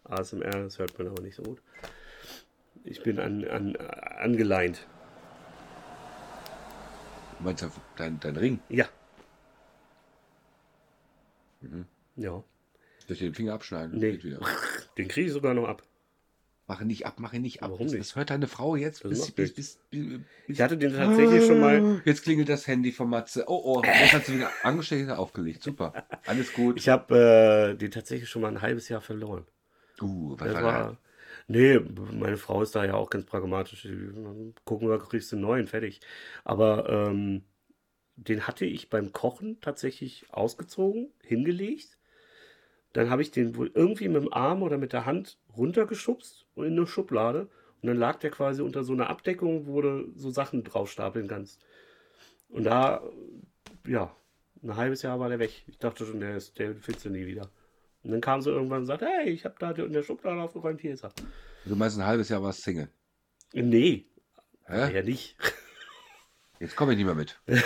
ASMR, 0.04 0.50
das 0.50 0.78
hört 0.78 0.98
man 0.98 1.08
aber 1.08 1.22
nicht 1.22 1.36
so 1.36 1.42
gut. 1.42 1.60
Ich 2.84 3.02
bin 3.02 3.18
an, 3.20 3.44
an, 3.44 3.76
angeleint. 3.76 4.86
Du 7.38 7.44
meinst 7.44 7.66
dein, 7.96 8.20
dein 8.20 8.36
Ring? 8.36 8.60
Ja. 8.68 8.86
Mhm. 11.60 11.86
Ja. 12.16 12.30
Soll 13.06 13.12
ich 13.12 13.18
dir 13.18 13.30
den 13.30 13.34
Finger 13.34 13.54
abschneiden? 13.54 13.98
Nee. 13.98 14.12
Geht 14.12 14.24
wieder. 14.24 14.40
Den 14.98 15.08
kriege 15.08 15.26
ich 15.26 15.32
sogar 15.32 15.54
noch 15.54 15.68
ab. 15.68 15.82
Mach 16.66 16.80
ihn 16.80 16.86
nicht 16.86 17.04
ab, 17.04 17.16
mach 17.18 17.34
ihn 17.34 17.42
nicht 17.42 17.62
ab. 17.62 17.72
Warum 17.72 17.86
das, 17.86 17.92
nicht? 17.92 18.00
das 18.00 18.16
hört 18.16 18.30
deine 18.30 18.46
Frau 18.46 18.74
jetzt. 18.74 19.02
Bis, 19.02 19.30
bis, 19.32 19.52
bis, 19.52 19.78
Ich 20.48 20.60
hatte 20.62 20.78
den 20.78 20.94
tatsächlich 20.94 21.44
schon 21.46 21.60
mal. 21.60 22.00
Jetzt 22.06 22.22
klingelt 22.22 22.48
das 22.48 22.66
Handy 22.66 22.90
von 22.90 23.10
Matze. 23.10 23.44
Oh, 23.48 23.60
oh, 23.64 23.82
jetzt 23.84 24.14
hat 24.14 24.24
sie 24.24 24.36
wieder 24.36 24.50
angesteckt 24.62 25.02
und 25.02 25.10
aufgelegt. 25.10 25.62
Super. 25.62 26.06
Alles 26.24 26.54
gut. 26.54 26.78
Ich 26.78 26.88
habe 26.88 27.74
äh, 27.74 27.76
den 27.76 27.90
tatsächlich 27.90 28.30
schon 28.30 28.40
mal 28.40 28.48
ein 28.48 28.62
halbes 28.62 28.88
Jahr 28.88 29.02
verloren. 29.02 29.44
uh, 30.00 30.36
was 30.38 30.46
Das 30.48 30.54
war 30.54 30.62
war. 30.62 30.98
Nee, 31.46 31.78
meine 31.78 32.38
Frau 32.38 32.62
ist 32.62 32.74
da 32.74 32.84
ja 32.84 32.94
auch 32.94 33.10
ganz 33.10 33.26
pragmatisch. 33.26 33.86
Gucken 34.64 34.88
wir, 34.88 34.98
kriegst 34.98 35.30
du 35.32 35.36
einen 35.36 35.42
neuen, 35.42 35.66
fertig. 35.66 36.00
Aber 36.42 36.88
ähm, 36.88 37.44
den 38.16 38.46
hatte 38.46 38.64
ich 38.64 38.90
beim 38.90 39.12
Kochen 39.12 39.60
tatsächlich 39.60 40.24
ausgezogen, 40.30 41.12
hingelegt. 41.22 41.98
Dann 42.92 43.10
habe 43.10 43.22
ich 43.22 43.30
den 43.30 43.56
wohl 43.56 43.70
irgendwie 43.74 44.08
mit 44.08 44.22
dem 44.22 44.32
Arm 44.32 44.62
oder 44.62 44.78
mit 44.78 44.92
der 44.92 45.04
Hand 45.04 45.38
runtergeschubst 45.56 46.46
und 46.54 46.66
in 46.66 46.72
eine 46.72 46.86
Schublade. 46.86 47.48
Und 47.82 47.88
dann 47.88 47.96
lag 47.98 48.18
der 48.20 48.30
quasi 48.30 48.62
unter 48.62 48.84
so 48.84 48.92
einer 48.92 49.10
Abdeckung, 49.10 49.66
wo 49.66 49.82
du 49.82 50.12
so 50.16 50.30
Sachen 50.30 50.64
draufstapeln 50.64 51.28
kannst. 51.28 51.60
Und 52.48 52.64
da, 52.64 53.02
ja, 53.86 54.16
ein 54.62 54.76
halbes 54.76 55.02
Jahr 55.02 55.20
war 55.20 55.28
der 55.28 55.40
weg. 55.40 55.64
Ich 55.66 55.78
dachte 55.78 56.06
schon, 56.06 56.20
der, 56.20 56.36
ist, 56.36 56.58
der 56.58 56.74
findest 56.76 57.04
du 57.04 57.10
nie 57.10 57.26
wieder. 57.26 57.50
Und 58.04 58.10
dann 58.12 58.20
kam 58.20 58.42
sie 58.42 58.50
irgendwann 58.50 58.80
und 58.80 58.86
sagte, 58.86 59.06
hey, 59.06 59.30
ich 59.30 59.44
habe 59.46 59.54
da 59.58 59.70
in 59.70 59.92
der 59.92 60.02
Schublade 60.02 60.40
aufgeräumt, 60.40 60.80
hier 60.80 60.92
ist 60.92 61.04
er. 61.04 61.12
Du 61.64 61.74
meinst 61.74 61.98
ein 61.98 62.04
halbes 62.04 62.28
Jahr 62.28 62.42
warst 62.42 62.62
Single. 62.62 62.88
Nee, 63.54 64.06
Hä? 64.66 64.94
ja 64.94 65.02
nicht. 65.02 65.36
Jetzt 66.60 66.76
komme 66.76 66.92
ich 66.92 66.98
nicht 66.98 67.06
mehr 67.06 67.14
mit. 67.14 67.40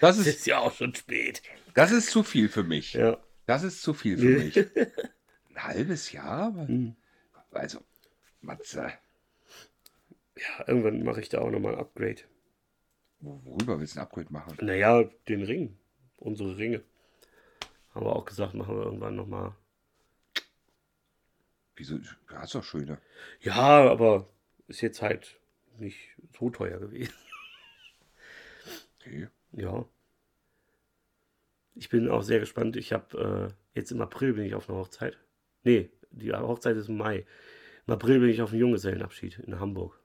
das, 0.00 0.18
ist, 0.18 0.26
ist 0.26 0.46
ja 0.46 0.58
auch 0.58 0.72
schon 0.72 0.94
spät. 0.94 1.42
das 1.74 1.90
ist 1.92 2.10
zu 2.10 2.22
viel 2.22 2.48
für 2.48 2.62
mich. 2.62 2.94
Ja. 2.94 3.18
Das 3.46 3.62
ist 3.62 3.82
zu 3.82 3.92
viel 3.92 4.16
für 4.16 4.42
mich. 4.42 4.56
Ein 4.56 5.62
halbes 5.62 6.12
Jahr? 6.12 6.54
Hm. 6.54 6.96
Also, 7.50 7.80
Matze, 8.40 8.92
Ja, 10.36 10.64
irgendwann 10.66 11.02
mache 11.04 11.20
ich 11.20 11.28
da 11.28 11.40
auch 11.40 11.50
nochmal 11.50 11.74
ein 11.74 11.80
Upgrade. 11.80 12.22
worüber 13.20 13.78
willst 13.78 13.96
du 13.96 14.00
ein 14.00 14.02
Upgrade 14.02 14.32
machen? 14.32 14.56
Naja, 14.60 15.04
den 15.28 15.42
Ring. 15.42 15.78
Unsere 16.16 16.56
Ringe. 16.56 16.82
Haben 17.94 18.06
wir 18.06 18.16
auch 18.16 18.24
gesagt, 18.24 18.54
machen 18.54 18.76
wir 18.76 18.84
irgendwann 18.84 19.16
nochmal. 19.16 19.54
Wieso? 21.76 21.98
Du 21.98 22.10
hast 22.34 22.54
doch 22.54 22.64
schöne. 22.64 23.00
Ja, 23.40 23.90
aber 23.90 24.28
ist 24.68 24.80
jetzt 24.80 25.02
halt 25.02 25.40
nicht 25.78 25.98
so 26.38 26.50
teuer 26.50 26.78
gewesen. 26.78 27.12
Okay. 29.00 29.28
Ja. 29.52 29.84
Ich 31.74 31.88
bin 31.88 32.08
auch 32.08 32.22
sehr 32.22 32.40
gespannt. 32.40 32.76
Ich 32.76 32.92
habe 32.92 33.52
äh, 33.74 33.78
jetzt 33.78 33.90
im 33.92 34.00
April 34.00 34.34
bin 34.34 34.44
ich 34.44 34.54
auf 34.54 34.68
einer 34.68 34.78
Hochzeit. 34.78 35.18
Nee, 35.64 35.90
die 36.10 36.32
Hochzeit 36.32 36.76
ist 36.76 36.88
im 36.88 36.96
Mai. 36.96 37.26
Im 37.86 37.94
April 37.94 38.20
bin 38.20 38.30
ich 38.30 38.40
auf 38.42 38.50
einem 38.50 38.60
Junggesellenabschied 38.60 39.38
in 39.40 39.58
Hamburg. 39.60 40.00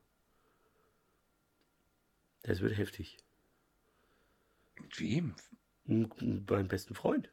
Das 2.44 2.62
wird 2.62 2.78
heftig. 2.78 3.18
Mit 4.82 5.00
wem? 5.00 5.36
M- 5.88 6.12
m- 6.20 6.46
Mein 6.50 6.68
besten 6.68 6.96
Freund. 6.96 7.30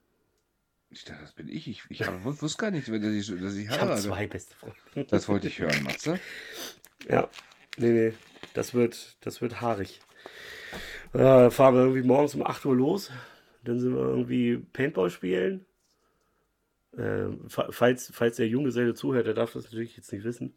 Ich 0.97 1.05
dachte, 1.05 1.21
das 1.21 1.33
bin 1.33 1.49
ich. 1.49 1.69
Ich, 1.69 1.83
ich 1.91 2.07
hab- 2.07 2.25
wusste 2.25 2.57
gar 2.59 2.71
nicht, 2.71 2.89
dass 2.89 2.95
ich, 2.95 3.27
dass 3.41 3.55
ich 3.55 3.65
Ich 3.67 3.71
habe 3.81 3.97
zwei 3.97 4.27
beste 4.27 4.55
Freunde. 4.57 4.77
Das 5.11 5.29
wollte 5.29 5.47
ich 5.49 5.59
hören, 5.59 5.83
Matze. 5.85 6.19
Ja. 7.09 7.29
Nee, 7.77 7.91
nee. 7.91 8.13
Das 8.55 8.73
wird, 8.73 9.17
das 9.21 9.43
wird 9.43 9.61
haarig. 9.61 10.01
Ja, 11.13 11.51
fahren 11.51 11.75
wir 11.75 11.83
irgendwie 11.83 12.03
morgens 12.03 12.35
um 12.35 12.43
8 12.47 12.65
Uhr 12.65 12.75
los. 12.75 13.11
Dann 13.63 13.79
sind 13.79 13.95
wir 13.95 14.01
irgendwie 14.03 14.57
Paintball 14.73 15.11
spielen. 15.11 15.67
Äh, 16.97 17.27
fa- 17.49 17.69
falls, 17.71 18.11
falls 18.15 18.37
der 18.37 18.49
Junggeselle 18.49 18.95
zuhört, 18.95 19.27
der 19.27 19.35
darf 19.35 19.53
das 19.53 19.65
natürlich 19.65 19.97
jetzt 19.99 20.11
nicht 20.13 20.25
wissen. 20.25 20.55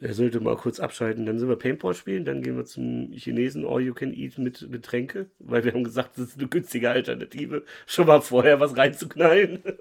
Er 0.00 0.14
sollte 0.14 0.40
mal 0.40 0.56
kurz 0.56 0.80
abschalten. 0.80 1.26
Dann 1.26 1.38
sind 1.38 1.48
wir 1.48 1.56
Paintball 1.56 1.94
spielen. 1.94 2.24
Dann 2.24 2.42
gehen 2.42 2.56
wir 2.56 2.64
zum 2.64 3.12
Chinesen 3.12 3.66
All 3.66 3.82
You 3.82 3.92
Can 3.92 4.14
Eat 4.14 4.38
mit 4.38 4.66
Getränke. 4.70 5.30
Weil 5.38 5.64
wir 5.64 5.72
haben 5.72 5.84
gesagt, 5.84 6.16
das 6.16 6.28
ist 6.28 6.38
eine 6.38 6.48
günstige 6.48 6.90
Alternative, 6.90 7.64
schon 7.86 8.06
mal 8.06 8.22
vorher 8.22 8.58
was 8.60 8.76
reinzuknallen. 8.76 9.62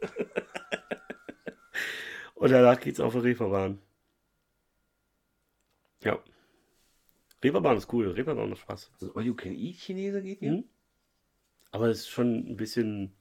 Und 2.36 2.52
danach 2.52 2.80
geht's 2.80 3.00
auf 3.00 3.14
die 3.14 3.20
Reeperbahn. 3.20 3.80
Ja. 6.04 6.20
Reeperbahn 7.44 7.78
ist 7.78 7.94
cool. 7.94 8.10
Reeperbahn 8.10 8.50
macht 8.50 8.62
Spaß. 8.62 8.92
Also 8.94 9.14
All 9.16 9.24
You 9.24 9.36
Can 9.36 9.54
Eat 9.54 9.78
Chinese 9.78 10.22
geht 10.22 10.40
hier? 10.40 10.52
Mhm. 10.52 10.64
Aber 11.72 11.88
es 11.88 12.00
ist 12.00 12.10
schon 12.10 12.48
ein 12.50 12.58
bisschen 12.58 13.14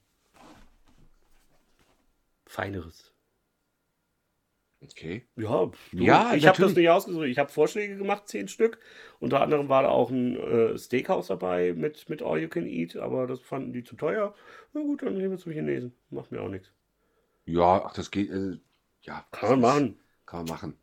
feineres. 2.45 3.10
Okay. 4.83 5.27
Ja, 5.35 5.65
du, 5.65 5.73
Ja, 5.91 6.33
ich 6.33 6.47
habe 6.47 6.59
das 6.59 6.75
nicht 6.75 6.89
ausgesucht. 6.89 7.25
Ich 7.25 7.37
habe 7.37 7.51
Vorschläge 7.51 7.97
gemacht, 7.97 8.27
zehn 8.27 8.47
Stück. 8.47 8.79
Unter 9.19 9.41
anderem 9.41 9.69
war 9.69 9.83
da 9.83 9.89
auch 9.89 10.09
ein 10.09 10.35
äh, 10.37 10.77
Steakhouse 10.77 11.27
dabei 11.27 11.73
mit, 11.73 12.09
mit 12.09 12.23
All 12.23 12.39
You 12.39 12.49
Can 12.49 12.65
Eat, 12.65 12.95
aber 12.95 13.27
das 13.27 13.39
fanden 13.41 13.73
die 13.73 13.83
zu 13.83 13.95
teuer. 13.95 14.33
Na 14.73 14.81
gut, 14.81 15.03
dann 15.03 15.17
nehmen 15.17 15.31
wir 15.31 15.37
zum 15.37 15.51
Chinesen. 15.51 15.93
Macht 16.09 16.31
mir 16.31 16.41
auch 16.41 16.49
nichts. 16.49 16.71
Ja, 17.45 17.83
ach, 17.85 17.93
das 17.93 18.09
geht. 18.09 18.31
Äh, 18.31 18.57
ja, 19.01 19.25
Kann 19.31 19.49
man 19.49 19.61
machen. 19.61 19.99
Kann 20.25 20.39
man 20.45 20.49
machen. 20.49 20.77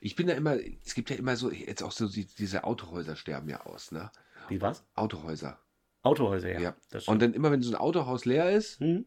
Ich 0.00 0.14
bin 0.14 0.26
da 0.26 0.34
immer, 0.34 0.56
es 0.84 0.94
gibt 0.94 1.10
ja 1.10 1.16
immer 1.16 1.36
so, 1.36 1.50
jetzt 1.50 1.82
auch 1.82 1.92
so, 1.92 2.08
die, 2.08 2.26
diese 2.26 2.64
Autohäuser 2.64 3.16
sterben 3.16 3.48
ja 3.48 3.64
aus, 3.64 3.90
ne? 3.90 4.10
Wie 4.48 4.60
was? 4.60 4.84
Autohäuser. 4.94 5.58
Autohäuser, 6.02 6.52
ja. 6.52 6.60
Ja. 6.60 6.76
Das 6.90 7.08
Und 7.08 7.20
dann 7.20 7.34
immer, 7.34 7.50
wenn 7.50 7.62
so 7.62 7.72
ein 7.72 7.80
Autohaus 7.80 8.24
leer 8.24 8.50
ist, 8.50 8.80
hm? 8.80 9.06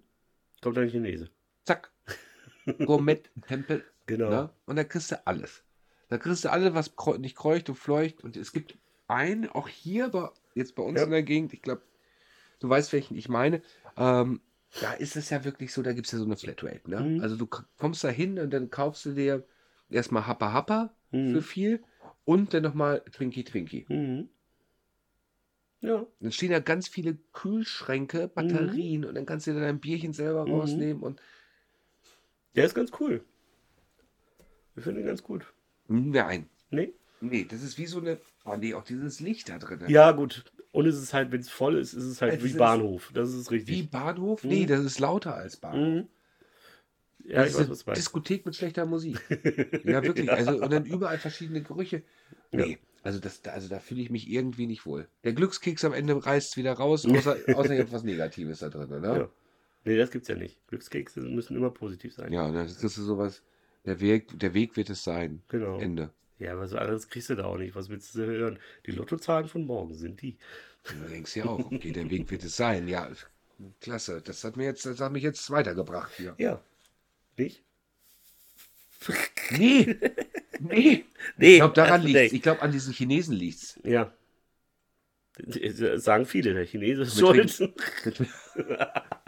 Kommt 0.61 0.77
ein 0.77 0.89
Chinese. 0.89 1.29
zack, 1.65 1.90
Gourmet-Tempel, 2.79 3.85
Genau. 4.07 4.29
ne? 4.29 4.49
Und 4.65 4.75
da 4.75 4.83
kriegst 4.83 5.11
du 5.11 5.27
alles. 5.27 5.63
Da 6.09 6.17
kriegst 6.17 6.43
du 6.45 6.51
alles, 6.51 6.73
was 6.73 6.93
nicht 7.19 7.35
kreucht 7.35 7.69
und 7.69 7.75
fleucht. 7.75 8.23
Und 8.23 8.37
es 8.37 8.51
gibt 8.51 8.77
einen, 9.07 9.49
auch 9.49 9.67
hier, 9.67 10.09
bei, 10.09 10.29
jetzt 10.55 10.75
bei 10.75 10.83
uns 10.83 10.99
Ja. 10.99 11.05
in 11.05 11.11
der 11.11 11.23
Gegend, 11.23 11.53
ich 11.53 11.61
glaube, 11.61 11.83
du 12.59 12.69
weißt, 12.69 12.93
welchen 12.93 13.15
ich 13.17 13.29
meine, 13.29 13.61
ähm, 13.97 14.41
da 14.79 14.93
ist 14.93 15.15
es 15.15 15.29
ja 15.29 15.43
wirklich 15.43 15.73
so, 15.73 15.81
da 15.81 15.93
gibt 15.93 16.07
es 16.07 16.13
ja 16.13 16.19
so 16.19 16.25
eine 16.25 16.37
Flatrate, 16.37 16.89
ne? 16.89 17.01
Mhm. 17.01 17.21
Also 17.21 17.35
du 17.37 17.47
kommst 17.47 18.03
da 18.03 18.09
hin 18.09 18.39
und 18.39 18.51
dann 18.51 18.69
kaufst 18.69 19.05
du 19.05 19.13
dir 19.13 19.45
erstmal 19.89 20.27
Happa 20.27 20.53
Happa 20.53 20.95
Mhm. 21.11 21.33
für 21.33 21.41
viel 21.41 21.83
und 22.25 22.53
dann 22.53 22.63
nochmal 22.63 23.01
Twinkie 23.11 23.43
Twinkie. 23.43 23.85
Mhm. 23.89 24.29
Ja. 25.81 26.05
Dann 26.19 26.31
stehen 26.31 26.51
da 26.51 26.59
ganz 26.59 26.87
viele 26.87 27.15
Kühlschränke, 27.33 28.27
Batterien 28.27 29.03
und 29.05 29.15
dann 29.15 29.25
kannst 29.25 29.47
du 29.47 29.53
dir 29.53 29.59
dein 29.61 29.79
Bierchen 29.79 30.13
selber 30.13 30.45
Mhm. 30.45 30.51
rausnehmen 30.51 31.03
und 31.03 31.21
Der 32.55 32.65
ist 32.65 32.75
ganz 32.75 32.91
cool. 32.99 33.23
Wir 34.75 34.83
finden 34.83 35.01
ihn 35.01 35.05
ganz 35.05 35.23
gut. 35.23 35.45
nein. 35.87 36.49
Nee? 36.69 36.93
Nee, 37.19 37.45
das 37.49 37.61
ist 37.61 37.77
wie 37.77 37.85
so 37.85 37.99
eine. 37.99 38.19
Oh 38.45 38.55
nee, 38.55 38.73
auch 38.73 38.83
dieses 38.83 39.19
Licht 39.19 39.49
da 39.49 39.59
drin. 39.59 39.81
Ja, 39.87 40.11
gut. 40.11 40.51
Und 40.71 40.85
es 40.85 40.97
ist 40.97 41.13
halt, 41.13 41.31
wenn 41.31 41.41
es 41.41 41.49
voll 41.49 41.77
ist, 41.77 41.93
ist 41.93 42.05
es 42.05 42.21
halt 42.21 42.33
Es 42.33 42.43
wie 42.43 42.57
Bahnhof. 42.57 43.11
Das 43.13 43.33
ist 43.33 43.51
Wie 43.51 43.55
richtig. 43.55 43.91
Bahnhof? 43.91 44.43
Mhm. 44.43 44.49
Nee, 44.49 44.65
das 44.65 44.83
ist 44.83 44.99
lauter 44.99 45.35
als 45.35 45.57
Bahnhof. 45.57 45.87
Mhm. 45.87 46.07
Ja, 47.23 47.45
ich 47.45 47.51
das 47.51 47.53
ist 47.53 47.59
weiß, 47.59 47.69
was 47.69 47.85
meinst. 47.85 48.01
Diskothek 48.01 48.45
mit 48.45 48.55
schlechter 48.55 48.85
Musik. 48.85 49.19
ja, 49.83 50.03
wirklich. 50.03 50.31
Also, 50.31 50.53
und 50.61 50.71
dann 50.71 50.85
überall 50.85 51.19
verschiedene 51.19 51.61
Gerüche. 51.61 52.01
Nee, 52.51 52.79
also, 53.03 53.19
das, 53.19 53.43
also 53.45 53.67
da 53.67 53.79
fühle 53.79 54.01
ich 54.01 54.09
mich 54.09 54.29
irgendwie 54.29 54.65
nicht 54.65 54.85
wohl. 54.85 55.07
Der 55.23 55.33
Glückskeks 55.33 55.83
am 55.85 55.93
Ende 55.93 56.25
reißt 56.25 56.57
wieder 56.57 56.73
raus, 56.73 57.05
außer, 57.05 57.37
außer 57.55 57.73
ich 57.73 57.79
habe 57.79 57.91
was 57.91 58.03
Negatives 58.03 58.59
da 58.59 58.69
drin, 58.69 58.89
ne? 58.89 59.01
Ja. 59.01 59.29
Nee, 59.83 59.97
das 59.97 60.11
gibt's 60.11 60.27
ja 60.27 60.35
nicht. 60.35 60.65
Glückskekse 60.67 61.21
müssen 61.21 61.55
immer 61.57 61.71
positiv 61.71 62.13
sein. 62.13 62.31
Ja, 62.31 62.51
dann 62.51 62.67
kriegst 62.67 62.83
du 62.83 63.01
sowas. 63.01 63.41
Der 63.85 63.99
Weg, 63.99 64.37
der 64.39 64.53
Weg 64.53 64.77
wird 64.77 64.89
es 64.89 65.03
sein. 65.03 65.41
Genau. 65.47 65.79
Ende. 65.79 66.11
Ja, 66.37 66.53
aber 66.53 66.67
so 66.67 66.77
anderes 66.77 67.07
kriegst 67.07 67.29
du 67.29 67.35
da 67.35 67.45
auch 67.45 67.57
nicht. 67.57 67.75
Was 67.75 67.89
willst 67.89 68.13
du 68.15 68.25
hören? 68.25 68.59
Die 68.85 68.91
Lottozahlen 68.91 69.47
von 69.47 69.65
morgen 69.65 69.93
sind 69.95 70.21
die. 70.21 70.37
Du 70.83 71.09
denkst 71.09 71.35
ja 71.35 71.45
auch, 71.45 71.71
okay, 71.71 71.91
der 71.91 72.09
Weg 72.09 72.29
wird 72.31 72.43
es 72.43 72.57
sein. 72.57 72.87
Ja, 72.87 73.09
klasse. 73.79 74.21
Das 74.21 74.43
hat 74.43 74.57
mir 74.57 74.65
jetzt, 74.65 74.85
das 74.85 74.99
hat 74.99 75.11
mich 75.11 75.23
jetzt 75.23 75.49
weitergebracht 75.51 76.11
hier. 76.17 76.35
Ja. 76.37 76.61
Nicht? 77.37 77.63
Nee, 79.51 79.97
nee. 80.59 81.05
Nee, 81.37 81.53
Ich 81.53 81.57
glaube, 81.57 81.75
daran 81.75 82.01
liegt. 82.01 82.33
Ich 82.33 82.41
glaube, 82.41 82.61
an 82.63 82.71
diesen 82.71 82.93
Chinesen 82.93 83.35
liegt's. 83.35 83.79
Ja. 83.83 84.11
Das 85.37 86.03
Sagen 86.03 86.25
viele, 86.25 86.53
der 86.53 86.65
Chinese 86.65 87.03
ist 87.03 87.17
schuld. 87.19 87.73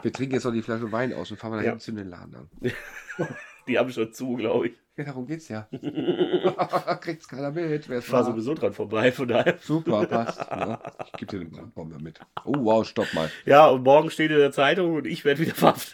Wir 0.03 0.11
trinken 0.13 0.35
jetzt 0.35 0.43
noch 0.43 0.51
die 0.51 0.61
Flasche 0.61 0.91
Wein 0.91 1.13
aus 1.13 1.31
und 1.31 1.37
fahren 1.37 1.51
mal 1.53 1.65
Ja. 1.65 1.77
zu 1.79 1.91
den 1.93 2.09
Laden 2.09 2.35
an. 2.35 2.49
Die 3.67 3.79
haben 3.79 3.89
schon 3.89 4.11
zu, 4.11 4.35
glaube 4.35 4.67
ich. 4.67 4.73
Ja, 4.97 5.05
darum 5.05 5.25
geht's 5.25 5.47
ja. 5.47 5.67
Kriegt's 7.01 7.27
keiner 7.27 7.49
mit. 7.51 7.89
Ich 7.89 8.05
fahre 8.05 8.25
sowieso 8.25 8.53
dran 8.53 8.73
vorbei, 8.73 9.11
von 9.13 9.27
daher. 9.27 9.57
Super, 9.61 10.05
passt. 10.05 10.39
Ja. 10.39 10.79
Ich 11.05 11.13
gebe 11.13 11.31
dir 11.31 11.39
eine 11.39 11.49
Brandbombe 11.49 11.97
mit. 11.99 12.19
Oh, 12.43 12.53
wow, 12.57 12.85
stopp 12.85 13.11
mal. 13.13 13.31
Ja, 13.45 13.67
und 13.69 13.83
morgen 13.83 14.11
steht 14.11 14.29
in 14.31 14.37
der 14.37 14.51
Zeitung 14.51 14.93
und 14.95 15.07
ich 15.07 15.23
werde 15.25 15.39
wieder 15.39 15.55
verhaftet. 15.55 15.93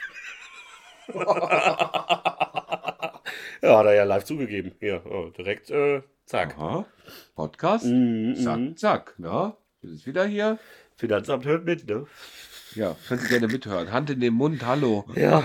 ja, 3.62 3.78
hat 3.78 3.86
er 3.86 3.94
ja 3.94 4.04
live 4.04 4.24
zugegeben. 4.26 4.74
Hier, 4.80 5.02
oh, 5.06 5.30
direkt, 5.30 5.70
äh, 5.70 6.02
zack. 6.26 6.58
Aha. 6.58 6.86
Podcast. 7.36 7.86
Mhm, 7.86 8.36
Zack, 8.36 8.58
mhm. 8.60 8.76
zack. 8.78 9.14
Na, 9.18 9.56
wir 9.82 9.90
sind 9.92 10.06
wieder 10.08 10.26
hier. 10.26 10.58
Finanzamt 10.98 11.46
hört 11.46 11.64
mit, 11.66 11.88
ne? 11.88 12.06
Ja, 12.76 12.96
könnt 13.08 13.24
ihr 13.24 13.30
gerne 13.30 13.48
mithören. 13.48 13.92
Hand 13.92 14.10
in 14.10 14.20
den 14.20 14.34
Mund, 14.34 14.66
hallo. 14.66 15.06
Ja. 15.16 15.44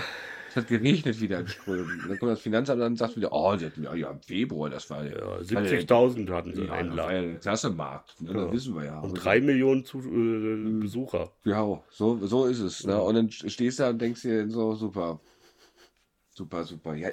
Es 0.50 0.56
hat 0.56 0.68
geregnet 0.68 1.20
wieder 1.20 1.40
in 1.40 1.48
Strömen. 1.48 2.04
Dann 2.06 2.16
kommt 2.18 2.30
das 2.30 2.40
Finanzamt 2.40 2.80
an 2.80 2.92
und 2.92 2.96
sagt 2.96 3.16
wieder, 3.16 3.32
oh, 3.32 3.56
sie 3.56 3.66
hatten, 3.66 3.82
ja, 3.82 3.94
ja, 3.94 4.10
im 4.10 4.20
Februar, 4.20 4.70
das 4.70 4.88
war 4.88 5.04
ja. 5.04 5.18
ja 5.18 5.38
70.000 5.38 6.30
hatten 6.30 6.54
sie 6.54 6.62
Ja, 6.66 6.74
Händler. 6.74 7.12
ja 7.12 7.18
ein 7.22 7.40
Klassemarkt. 7.40 8.20
Ne, 8.20 8.32
Ja. 8.32 8.44
Das 8.44 8.52
wissen 8.52 8.76
wir 8.76 8.84
ja. 8.84 9.00
Und 9.00 9.14
drei 9.14 9.40
Millionen 9.40 9.84
zu, 9.84 9.98
äh, 9.98 10.80
Besucher. 10.80 11.32
Ja, 11.42 11.82
so, 11.90 12.24
so 12.24 12.46
ist 12.46 12.60
es. 12.60 12.86
Ne? 12.86 13.00
Und 13.02 13.14
dann 13.16 13.30
stehst 13.30 13.80
du 13.80 13.82
da 13.82 13.90
und 13.90 14.00
denkst 14.00 14.22
dir 14.22 14.48
so, 14.48 14.74
super. 14.76 15.18
Super, 16.30 16.62
super. 16.64 16.94
Ja, 16.94 17.08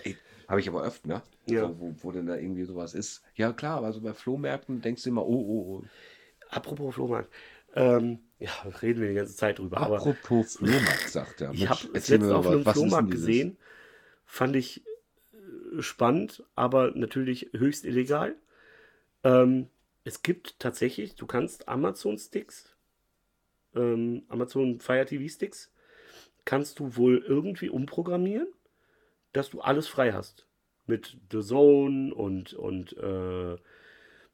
habe 0.47 0.59
ich 0.59 0.69
aber 0.69 0.83
öfter, 0.83 1.07
ne? 1.07 1.21
Ja. 1.47 1.61
So, 1.61 1.79
wo, 1.79 1.95
wo 2.01 2.11
denn 2.11 2.27
da 2.27 2.35
irgendwie 2.35 2.65
sowas 2.65 2.93
ist. 2.93 3.23
Ja, 3.35 3.53
klar, 3.53 3.77
aber 3.77 3.91
so 3.91 4.01
bei 4.01 4.13
Flohmärkten 4.13 4.81
denkst 4.81 5.03
du 5.03 5.09
immer, 5.09 5.25
oh, 5.25 5.33
oh, 5.33 5.79
oh. 5.79 5.83
Apropos 6.49 6.93
Flohmarkt. 6.93 7.31
Ähm, 7.75 8.19
ja, 8.39 8.51
reden 8.81 9.01
wir 9.01 9.09
die 9.09 9.15
ganze 9.15 9.35
Zeit 9.35 9.59
drüber. 9.59 9.77
Aber 9.77 9.97
Apropos 9.97 10.57
Flohmarkt, 10.57 11.09
sagt 11.09 11.41
er. 11.41 11.51
ich 11.51 11.69
habe 11.69 11.79
es 11.93 12.09
letztens 12.09 12.23
mal 12.29 12.35
auf 12.35 12.45
was. 12.45 12.53
einem 12.53 12.65
Flohmarkt 12.65 13.11
gesehen. 13.11 13.57
Fand 14.25 14.55
ich 14.55 14.83
äh, 15.33 15.81
spannend, 15.81 16.43
aber 16.55 16.91
natürlich 16.91 17.49
höchst 17.53 17.85
illegal. 17.85 18.35
Ähm, 19.23 19.67
es 20.03 20.23
gibt 20.23 20.59
tatsächlich, 20.59 21.15
du 21.15 21.27
kannst 21.27 21.67
Amazon-Sticks, 21.67 22.75
ähm, 23.75 24.23
Amazon 24.27 24.79
Fire 24.79 25.05
TV-Sticks, 25.05 25.71
kannst 26.45 26.79
du 26.79 26.95
wohl 26.95 27.19
irgendwie 27.19 27.69
umprogrammieren, 27.69 28.47
dass 29.33 29.49
du 29.49 29.61
alles 29.61 29.87
frei 29.87 30.13
hast. 30.13 30.47
Mit 30.87 31.17
The 31.31 31.41
Zone 31.41 32.13
und, 32.13 32.53
und 32.53 32.97
äh, 32.97 33.57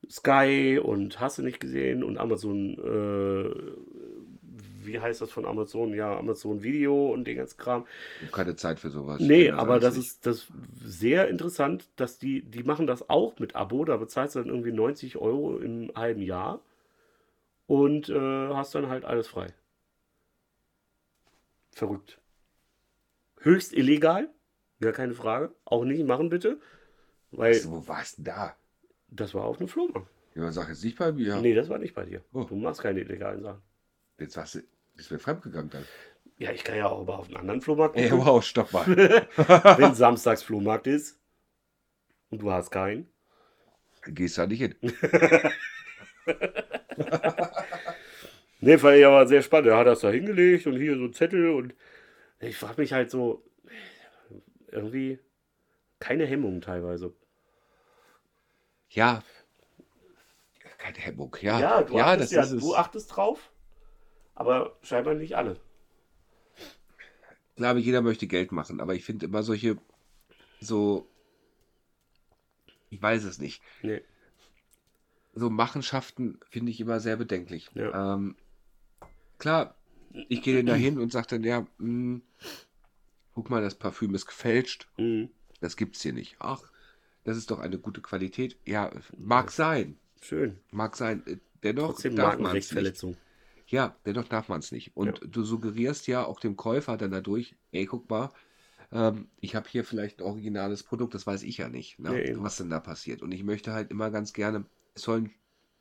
Sky 0.09 0.79
und 0.81 1.19
hast 1.19 1.37
du 1.37 1.43
nicht 1.43 1.59
gesehen 1.59 2.03
und 2.03 2.17
Amazon, 2.17 2.73
äh, 2.77 4.85
wie 4.85 4.99
heißt 4.99 5.21
das 5.21 5.31
von 5.31 5.45
Amazon? 5.45 5.93
Ja, 5.93 6.17
Amazon 6.17 6.63
Video 6.63 7.11
und 7.13 7.25
den 7.25 7.37
ganzen 7.37 7.57
Kram. 7.57 7.85
Keine 8.31 8.55
Zeit 8.55 8.79
für 8.79 8.89
sowas. 8.89 9.19
Nee, 9.19 9.27
kenn 9.29 9.51
aber 9.51 9.79
das 9.79 9.95
nicht. 9.95 9.97
ist 9.97 10.25
das 10.25 10.47
sehr 10.83 11.27
interessant, 11.29 11.89
dass 11.97 12.19
die, 12.19 12.41
die 12.43 12.63
machen 12.63 12.87
das 12.87 13.09
auch 13.09 13.39
mit 13.39 13.55
Abo, 13.55 13.85
da 13.85 13.97
bezahlst 13.97 14.35
du 14.35 14.39
dann 14.39 14.49
irgendwie 14.49 14.71
90 14.71 15.17
Euro 15.17 15.57
im 15.57 15.91
halben 15.95 16.21
Jahr 16.21 16.61
und 17.67 18.09
äh, 18.09 18.47
hast 18.53 18.75
dann 18.75 18.89
halt 18.89 19.05
alles 19.05 19.27
frei. 19.27 19.53
Verrückt. 21.71 22.19
Höchst 23.39 23.73
illegal, 23.73 24.29
gar 24.81 24.93
keine 24.93 25.13
Frage. 25.13 25.53
Auch 25.65 25.85
nicht 25.85 26.05
machen 26.05 26.29
bitte, 26.29 26.59
weil 27.31 27.55
Was, 27.55 27.69
wo 27.69 27.87
warst 27.87 28.19
du 28.19 28.23
da? 28.23 28.55
Das 29.09 29.33
war 29.33 29.45
auf 29.45 29.59
einem 29.59 29.67
Flohmarkt. 29.67 30.09
Ja, 30.35 30.51
sag 30.51 30.69
jetzt 30.69 30.83
nicht 30.83 30.97
bei 30.97 31.11
mir. 31.11 31.37
Nee, 31.37 31.53
das 31.53 31.69
war 31.69 31.79
nicht 31.79 31.95
bei 31.95 32.05
dir. 32.05 32.23
Oh. 32.33 32.43
Du 32.43 32.55
machst 32.55 32.81
keine 32.81 32.99
illegalen 32.99 33.41
Sachen. 33.41 33.61
Jetzt 34.19 34.37
warst 34.37 34.55
du, 34.55 34.59
bist 34.95 35.11
mir 35.11 35.19
fremdgegangen 35.19 35.69
dann. 35.69 35.85
Ja, 36.37 36.51
ich 36.51 36.63
kann 36.63 36.77
ja 36.77 36.87
auch 36.87 37.01
aber 37.01 37.17
auf 37.17 37.27
einen 37.27 37.37
anderen 37.37 37.61
Flohmarkt 37.61 37.95
Ey, 37.95 38.09
gucken, 38.09 38.25
wow, 38.25 38.43
stopp 38.43 38.71
mal. 38.71 38.85
wenn 39.77 39.95
samstags 39.95 40.43
Flohmarkt 40.43 40.85
ist 40.85 41.19
und 42.29 42.41
du 42.41 42.51
hast 42.51 42.69
keinen. 42.69 43.07
Gehst 44.05 44.37
da 44.37 44.45
nicht 44.45 44.61
hin. 44.61 44.75
Nee, 48.59 48.77
fand 48.77 48.97
ich 48.97 49.05
aber 49.05 49.27
sehr 49.27 49.41
spannend. 49.43 49.67
Er 49.69 49.77
hat 49.77 49.87
das 49.87 49.99
da 49.99 50.09
hingelegt 50.09 50.65
und 50.67 50.77
hier 50.77 50.97
so 50.97 51.03
ein 51.03 51.13
Zettel 51.13 51.49
und 51.49 51.75
ich 52.39 52.57
frage 52.57 52.81
mich 52.81 52.93
halt 52.93 53.11
so, 53.11 53.43
irgendwie 54.71 55.19
keine 55.99 56.25
Hemmungen 56.25 56.61
teilweise. 56.61 57.13
Ja. 58.89 59.23
Keine 60.77 60.97
Hemmung, 60.97 61.35
ja. 61.41 61.59
Ja, 61.59 61.81
du, 61.81 61.97
ja 61.97 62.13
achtest, 62.13 62.35
das 62.35 62.51
ja 62.51 62.57
du 62.57 62.75
achtest 62.75 63.15
drauf, 63.15 63.51
aber 64.35 64.77
scheinbar 64.83 65.15
nicht 65.15 65.35
alle. 65.35 65.59
Ich 67.49 67.55
glaube, 67.55 67.79
jeder 67.79 68.01
möchte 68.01 68.27
Geld 68.27 68.51
machen, 68.51 68.79
aber 68.79 68.93
ich 68.93 69.03
finde 69.03 69.25
immer 69.25 69.41
solche, 69.41 69.77
so, 70.61 71.09
ich 72.91 73.01
weiß 73.01 73.23
es 73.23 73.39
nicht, 73.39 73.63
Nee. 73.81 74.01
so 75.33 75.49
Machenschaften 75.49 76.39
finde 76.49 76.71
ich 76.71 76.79
immer 76.79 76.99
sehr 76.99 77.17
bedenklich. 77.17 77.69
Ja. 77.73 78.13
Ähm, 78.13 78.35
klar, 79.39 79.75
ich 80.29 80.43
gehe 80.43 80.57
dann 80.57 80.67
dahin 80.67 80.99
und 80.99 81.11
sage 81.11 81.27
dann, 81.31 81.43
ja, 81.43 81.65
mh, 81.79 82.21
guck 83.33 83.49
mal, 83.49 83.61
das 83.63 83.75
Parfüm 83.75 84.13
ist 84.13 84.27
gefälscht. 84.27 84.87
Mhm. 84.97 85.29
Das 85.59 85.75
gibt's 85.75 86.01
hier 86.03 86.13
nicht. 86.13 86.35
Ach, 86.39 86.61
das 87.27 87.37
ist 87.37 87.51
doch 87.51 87.59
eine 87.59 87.77
gute 87.77 88.01
Qualität. 88.01 88.57
Ja, 88.65 88.89
mag 89.19 89.51
sein. 89.51 89.97
Schön. 90.21 90.57
Mag 90.71 90.95
sein. 90.95 91.21
Äh, 91.27 91.37
Dennoch 91.63 91.87
Trotzdem 91.87 92.15
darf 92.15 92.39
man 92.39 92.57
es 92.57 92.71
nicht. 92.71 93.03
Ja, 93.67 93.95
dennoch 94.05 94.27
darf 94.27 94.47
man 94.47 94.59
es 94.59 94.71
nicht. 94.71 94.95
Und 94.95 95.19
du 95.25 95.43
suggerierst 95.43 96.07
ja 96.07 96.25
auch 96.25 96.39
dem 96.39 96.55
Käufer 96.55 96.97
dann 96.97 97.11
dadurch, 97.11 97.55
ey, 97.71 97.85
guck 97.85 98.09
mal, 98.09 98.31
ähm, 98.91 99.27
ich 99.41 99.55
habe 99.55 99.67
hier 99.69 99.83
vielleicht 99.83 100.19
ein 100.19 100.23
originales 100.23 100.83
Produkt, 100.83 101.13
das 101.13 101.27
weiß 101.27 101.43
ich 101.43 101.57
ja 101.57 101.67
nicht, 101.67 101.99
ne, 101.99 102.11
Ja, 102.13 102.41
was 102.41 102.57
denn 102.57 102.69
da 102.69 102.79
passiert. 102.79 103.21
Und 103.21 103.33
ich 103.33 103.43
möchte 103.43 103.73
halt 103.73 103.91
immer 103.91 104.09
ganz 104.11 104.33
gerne, 104.33 104.65
es 104.95 105.01
soll 105.01 105.21
ein, 105.23 105.31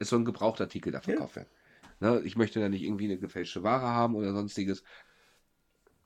es 0.00 0.08
soll 0.08 0.20
ein 0.20 0.24
Gebrauchtartikel 0.24 0.90
da 0.92 1.00
verkauft 1.00 1.36
werden. 1.36 1.48
Ne, 2.00 2.20
ich 2.24 2.36
möchte 2.36 2.58
da 2.60 2.68
nicht 2.68 2.82
irgendwie 2.82 3.04
eine 3.04 3.18
gefälschte 3.18 3.62
Ware 3.62 3.86
haben 3.86 4.16
oder 4.16 4.32
sonstiges. 4.32 4.82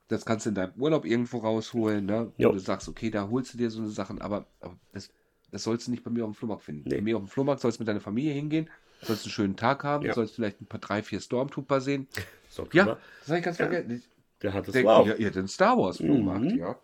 Das 0.07 0.25
kannst 0.25 0.45
du 0.45 0.49
in 0.49 0.55
deinem 0.55 0.73
Urlaub 0.75 1.05
irgendwo 1.05 1.37
rausholen, 1.39 2.05
ne? 2.05 2.31
Wo 2.37 2.43
Jo. 2.43 2.51
du 2.51 2.59
sagst, 2.59 2.89
okay, 2.89 3.09
da 3.09 3.29
holst 3.29 3.53
du 3.53 3.57
dir 3.57 3.69
so 3.71 3.79
eine 3.79 3.89
Sachen, 3.89 4.21
aber, 4.21 4.45
aber 4.59 4.77
das, 4.91 5.09
das 5.51 5.63
sollst 5.63 5.87
du 5.87 5.91
nicht 5.91 6.03
bei 6.03 6.09
mir 6.11 6.23
auf 6.25 6.31
dem 6.31 6.35
Flohmarkt 6.35 6.63
finden. 6.63 6.87
Nee. 6.89 6.95
Bei 6.95 7.01
mir 7.01 7.17
auf 7.17 7.23
dem 7.23 7.27
Flohmarkt 7.27 7.61
sollst 7.61 7.79
du 7.79 7.81
mit 7.83 7.87
deiner 7.87 8.01
Familie 8.01 8.33
hingehen, 8.33 8.69
sollst 9.01 9.25
einen 9.25 9.31
schönen 9.31 9.55
Tag 9.55 9.83
haben, 9.83 10.05
Ja. 10.05 10.13
sollst 10.13 10.35
vielleicht 10.35 10.61
ein 10.61 10.65
paar 10.65 10.79
drei, 10.79 11.03
vier 11.03 11.19
Stormtrooper 11.19 11.81
sehen. 11.81 12.07
So, 12.49 12.63
Ja, 12.73 12.83
drüber. 12.83 12.99
das 13.21 13.29
habe 13.29 13.39
ich 13.39 13.45
ganz 13.45 13.57
Ja. 13.59 13.67
vergessen. 13.69 14.03
Der 14.41 14.53
hat 14.53 14.67
es 14.67 14.73
Der, 14.73 14.83
wow. 14.83 15.07
ja, 15.07 15.15
ja, 15.15 15.29
den 15.29 15.47
Star 15.47 15.77
Wars 15.77 15.97
Flohmarkt, 15.97 16.51
Mhm. 16.51 16.57
ja. 16.57 16.75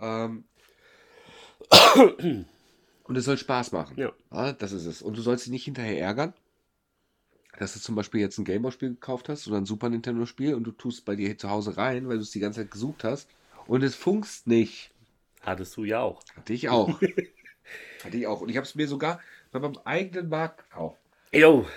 Ähm, 0.00 0.44
und 3.04 3.16
es 3.16 3.24
soll 3.26 3.36
Spaß 3.36 3.72
machen. 3.72 3.96
Ja. 3.98 4.52
das 4.52 4.72
ist 4.72 4.86
es. 4.86 5.02
Und 5.02 5.18
du 5.18 5.22
sollst 5.22 5.44
dich 5.44 5.50
nicht 5.50 5.64
hinterher 5.64 6.00
ärgern, 6.00 6.32
dass 7.58 7.74
du 7.74 7.80
zum 7.80 7.96
Beispiel 7.96 8.20
jetzt 8.20 8.38
ein 8.38 8.44
Gameboy-Spiel 8.46 8.90
gekauft 8.90 9.28
hast 9.28 9.46
oder 9.46 9.58
ein 9.58 9.66
Super 9.66 9.90
Nintendo-Spiel 9.90 10.54
und 10.54 10.64
du 10.64 10.72
tust 10.72 11.04
bei 11.04 11.16
dir 11.16 11.36
zu 11.36 11.50
Hause 11.50 11.76
rein, 11.76 12.08
weil 12.08 12.16
du 12.16 12.22
es 12.22 12.30
die 12.30 12.40
ganze 12.40 12.60
Zeit 12.62 12.70
gesucht 12.70 13.04
hast 13.04 13.28
und 13.66 13.82
es 13.82 13.94
funkst 13.94 14.46
nicht. 14.46 14.90
Hattest 15.42 15.76
du 15.76 15.84
ja 15.84 16.00
auch. 16.00 16.22
Hatte 16.34 16.52
ich 16.54 16.68
auch. 16.70 16.98
Hatte 18.04 18.16
ich 18.16 18.26
auch. 18.26 18.40
Und 18.40 18.48
ich 18.48 18.56
habe 18.56 18.66
es 18.66 18.74
mir 18.74 18.88
sogar 18.88 19.20
bei 19.52 19.58
meinem 19.60 19.78
eigenen 19.84 20.28
Markt 20.28 20.68
gekauft. 20.68 21.00
Jo. 21.32 21.66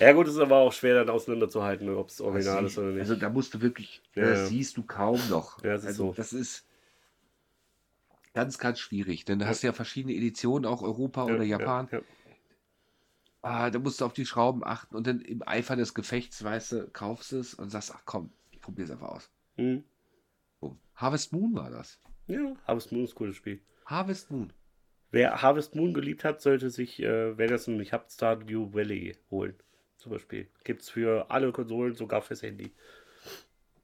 Ja 0.00 0.12
gut, 0.12 0.28
ist 0.28 0.38
aber 0.38 0.56
auch 0.58 0.72
schwer 0.72 0.94
dann 0.94 1.10
auseinanderzuhalten, 1.10 1.90
ob 1.90 2.08
es 2.08 2.18
original 2.22 2.64
ist 2.64 2.78
oder 2.78 2.92
nicht. 2.92 3.00
Also 3.00 3.16
da 3.16 3.28
musst 3.28 3.52
du 3.52 3.60
wirklich, 3.60 4.00
Ja, 4.14 4.30
das 4.30 4.38
ja. 4.38 4.46
siehst 4.46 4.78
du 4.78 4.82
kaum 4.82 5.20
noch. 5.28 5.62
Ja, 5.62 5.72
das 5.72 5.82
ist 5.82 5.88
also 5.88 6.06
so. 6.06 6.12
das 6.14 6.32
ist 6.32 6.64
ganz, 8.32 8.56
ganz 8.58 8.78
schwierig, 8.78 9.26
denn 9.26 9.40
da 9.40 9.46
hast 9.46 9.62
du 9.62 9.66
ja 9.66 9.74
verschiedene 9.74 10.14
Editionen, 10.14 10.64
auch 10.64 10.80
Europa 10.80 11.24
oder 11.24 11.42
Japan. 11.42 11.88
Ja, 11.92 11.98
ja. 11.98 12.04
Ah, 13.42 13.70
da 13.70 13.78
musst 13.78 14.00
du 14.00 14.06
auf 14.06 14.14
die 14.14 14.24
Schrauben 14.24 14.64
achten 14.64 14.96
und 14.96 15.06
dann 15.06 15.20
im 15.20 15.46
Eifer 15.46 15.76
des 15.76 15.92
Gefechts, 15.92 16.42
weißt 16.42 16.72
du, 16.72 16.88
kaufst 16.90 17.34
es 17.34 17.52
und 17.52 17.68
sagst, 17.68 17.92
ach 17.94 18.02
komm, 18.06 18.30
ich 18.52 18.60
probiere 18.62 18.86
es 18.86 18.90
einfach 18.92 19.08
aus. 19.08 19.30
Hm. 19.56 19.84
Boom. 20.60 20.78
Harvest 20.94 21.32
Moon 21.34 21.54
war 21.54 21.68
das. 21.70 22.00
ja, 22.26 22.56
Harvest 22.66 22.90
Moon 22.90 23.04
ist 23.04 23.12
ein 23.12 23.16
cooles 23.16 23.36
Spiel. 23.36 23.60
Harvest 23.84 24.30
Moon. 24.30 24.50
Wer 25.14 25.42
Harvest 25.42 25.76
Moon 25.76 25.94
geliebt 25.94 26.24
hat, 26.24 26.42
sollte 26.42 26.70
sich, 26.70 27.00
äh, 27.00 27.38
wenn 27.38 27.48
er 27.48 27.54
es 27.54 27.68
noch 27.68 27.76
nicht 27.76 27.92
hat, 27.92 28.10
Stardew 28.10 28.74
Valley 28.74 29.16
holen. 29.30 29.54
Zum 29.96 30.10
Beispiel. 30.10 30.48
Gibt 30.64 30.82
es 30.82 30.90
für 30.90 31.30
alle 31.30 31.52
Konsolen, 31.52 31.94
sogar 31.94 32.20
fürs 32.20 32.42
Handy. 32.42 32.72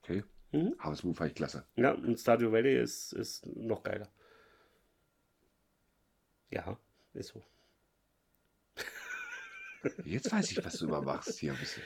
Okay. 0.01 0.25
Mhm. 0.51 0.75
Harvest 0.77 1.05
Moon 1.05 1.15
fand 1.15 1.29
ich 1.29 1.35
klasse. 1.35 1.65
Ja, 1.77 1.93
und 1.93 2.19
Stardew 2.19 2.51
Valley 2.51 2.77
ist, 2.77 3.13
ist 3.13 3.47
noch 3.47 3.81
geiler. 3.81 4.09
Ja, 6.49 6.77
ist 7.13 7.29
so. 7.29 7.41
Jetzt 10.03 10.33
weiß 10.33 10.51
ich, 10.51 10.65
was 10.65 10.79
du 10.79 10.87
immer 10.87 11.01
machst 11.01 11.39
hier 11.39 11.53
ein 11.53 11.59
bisschen. 11.59 11.81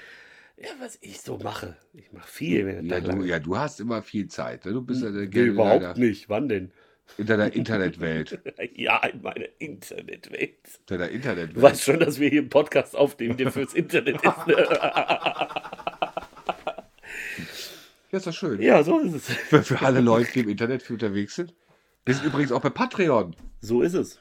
Ja, 0.57 0.69
was 0.79 0.97
ich 1.01 1.21
so 1.21 1.37
mache. 1.37 1.77
Ich 1.93 2.11
mache 2.11 2.27
viel. 2.27 2.65
Wenn 2.65 2.83
Ja 2.87 2.99
du, 2.99 3.23
ja, 3.23 3.37
du 3.37 3.55
hast 3.55 3.79
immer 3.79 4.01
viel 4.01 4.27
Zeit. 4.27 4.65
Ne? 4.65 4.73
Du 4.73 4.81
bist 4.81 5.03
ja 5.03 5.11
nee, 5.11 5.25
überhaupt 5.25 5.83
deiner, 5.83 5.97
nicht. 5.99 6.29
Wann 6.29 6.49
denn? 6.49 6.71
In 7.17 7.25
deiner 7.27 7.53
Internetwelt. 7.53 8.39
Ja, 8.75 9.03
in 9.05 9.21
meiner 9.21 9.45
Internetwelt. 9.59 10.53
In 10.79 10.85
deiner 10.87 11.07
Du 11.07 11.13
Internetwelt. 11.13 11.61
weißt 11.61 11.81
schon, 11.83 11.99
dass 11.99 12.19
wir 12.19 12.29
hier 12.29 12.41
einen 12.41 12.49
Podcast 12.49 12.95
aufnehmen, 12.95 13.37
der 13.37 13.51
fürs 13.51 13.73
Internet 13.73 14.17
ist. 14.23 14.47
Ne? 14.47 14.55
Ja, 18.11 18.17
ist 18.19 18.27
doch 18.27 18.33
schön. 18.33 18.61
ja, 18.61 18.83
so 18.83 18.99
ist 18.99 19.13
es. 19.13 19.25
Für, 19.49 19.63
für 19.63 19.81
alle 19.81 19.99
Leute, 19.99 20.31
die 20.31 20.39
im 20.41 20.49
Internet 20.49 20.89
unterwegs 20.89 21.35
sind. 21.35 21.53
Wir 22.05 22.13
sind 22.15 22.25
übrigens 22.25 22.51
auch 22.51 22.61
bei 22.61 22.69
Patreon. 22.69 23.35
So 23.61 23.81
ist 23.81 23.93
es. 23.93 24.19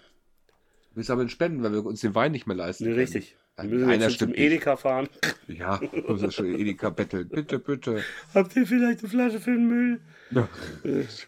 Wir 0.95 1.05
sammeln 1.05 1.29
Spenden, 1.29 1.63
weil 1.63 1.73
wir 1.73 1.85
uns 1.85 2.01
den 2.01 2.15
Wein 2.15 2.33
nicht 2.33 2.47
mehr 2.47 2.57
leisten. 2.57 2.85
Nee, 2.85 2.91
können. 2.91 3.01
richtig. 3.01 3.37
Nein, 3.57 3.71
müssen 3.71 3.89
einer 3.89 4.09
jetzt 4.09 4.19
zum. 4.19 4.35
Edeka 4.35 4.77
fahren. 4.77 5.09
Ja, 5.47 5.81
muss 6.09 6.23
ja 6.23 6.31
schon 6.31 6.47
Edeka 6.59 6.91
betteln. 6.91 7.29
Bitte, 7.29 7.59
bitte. 7.59 8.03
Habt 8.35 8.57
ihr 8.57 8.67
vielleicht 8.67 9.01
eine 9.01 9.09
Flasche 9.09 9.39
für 9.41 9.53
den 9.53 9.69
Müll? 9.69 10.01
Ja. 10.31 10.49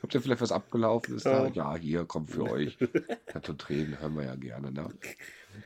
Habt 0.03 0.15
ihr 0.15 0.21
vielleicht 0.21 0.41
was 0.41 0.51
abgelaufen? 0.53 1.17
Ist 1.17 1.27
da? 1.27 1.49
Ja. 1.49 1.77
Hier, 1.77 2.05
kommt 2.05 2.31
für 2.31 2.51
euch. 2.51 2.79
Tat 3.27 3.49
und 3.49 3.61
Tränen 3.61 4.01
hören 4.01 4.17
wir 4.17 4.25
ja 4.25 4.35
gerne. 4.35 4.73
Ne? 4.73 4.89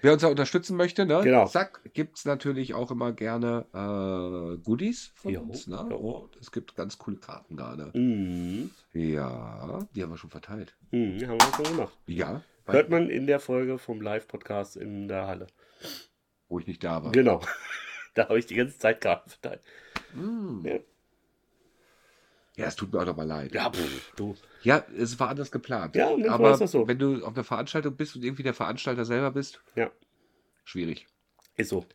Wer 0.02 0.12
uns 0.12 0.22
da 0.22 0.28
unterstützen 0.28 0.76
möchte, 0.76 1.06
ne? 1.06 1.20
Genau. 1.24 1.46
Zack, 1.46 1.80
gibt 1.94 2.18
es 2.18 2.24
natürlich 2.24 2.74
auch 2.74 2.90
immer 2.90 3.12
gerne 3.12 3.64
äh, 3.72 4.58
Goodies 4.62 5.12
von 5.14 5.32
Jo, 5.32 5.40
uns. 5.40 5.66
Ne? 5.66 5.86
jo. 5.90 6.28
Es 6.40 6.52
gibt 6.52 6.76
ganz 6.76 6.98
coole 6.98 7.16
Karten 7.16 7.56
gerade. 7.56 7.90
Mhm. 7.94 8.70
Ja, 8.92 9.80
die 9.94 10.02
haben 10.02 10.10
wir 10.10 10.18
schon 10.18 10.30
verteilt. 10.30 10.74
Mhm, 10.90 11.26
haben 11.26 11.38
wir 11.40 11.52
schon 11.56 11.76
gemacht. 11.76 11.96
Ja, 12.06 12.42
Hört 12.66 12.90
man 12.90 13.08
in 13.10 13.26
der 13.26 13.40
Folge 13.40 13.78
vom 13.78 14.00
Live-Podcast 14.00 14.76
in 14.76 15.08
der 15.08 15.26
Halle. 15.26 15.46
Wo 16.50 16.58
ich 16.58 16.66
nicht 16.66 16.84
da 16.84 17.02
war. 17.02 17.12
Genau. 17.12 17.40
Da 18.14 18.28
habe 18.28 18.40
ich 18.40 18.46
die 18.46 18.56
ganze 18.56 18.76
Zeit 18.76 19.00
Karten 19.00 19.30
verteilt. 19.30 19.62
Hm. 20.14 20.62
Ja. 20.66 20.78
Ja, 22.56 22.66
es 22.66 22.74
tut 22.74 22.92
mir 22.92 23.00
auch 23.00 23.06
nochmal 23.06 23.26
leid. 23.28 23.54
Ja, 23.54 23.70
pff, 23.70 24.12
du. 24.16 24.34
Ja, 24.64 24.84
es 24.98 25.18
war 25.20 25.28
anders 25.28 25.52
geplant. 25.52 25.94
Ja, 25.94 26.10
aber 26.28 26.50
ist 26.50 26.60
das 26.60 26.72
so. 26.72 26.88
wenn 26.88 26.98
du 26.98 27.24
auf 27.24 27.34
einer 27.34 27.44
Veranstaltung 27.44 27.94
bist 27.96 28.16
und 28.16 28.24
irgendwie 28.24 28.42
der 28.42 28.52
Veranstalter 28.52 29.04
selber 29.04 29.30
bist, 29.30 29.60
Ja, 29.76 29.92
schwierig. 30.64 31.06
ist 31.56 31.68
so. 31.68 31.86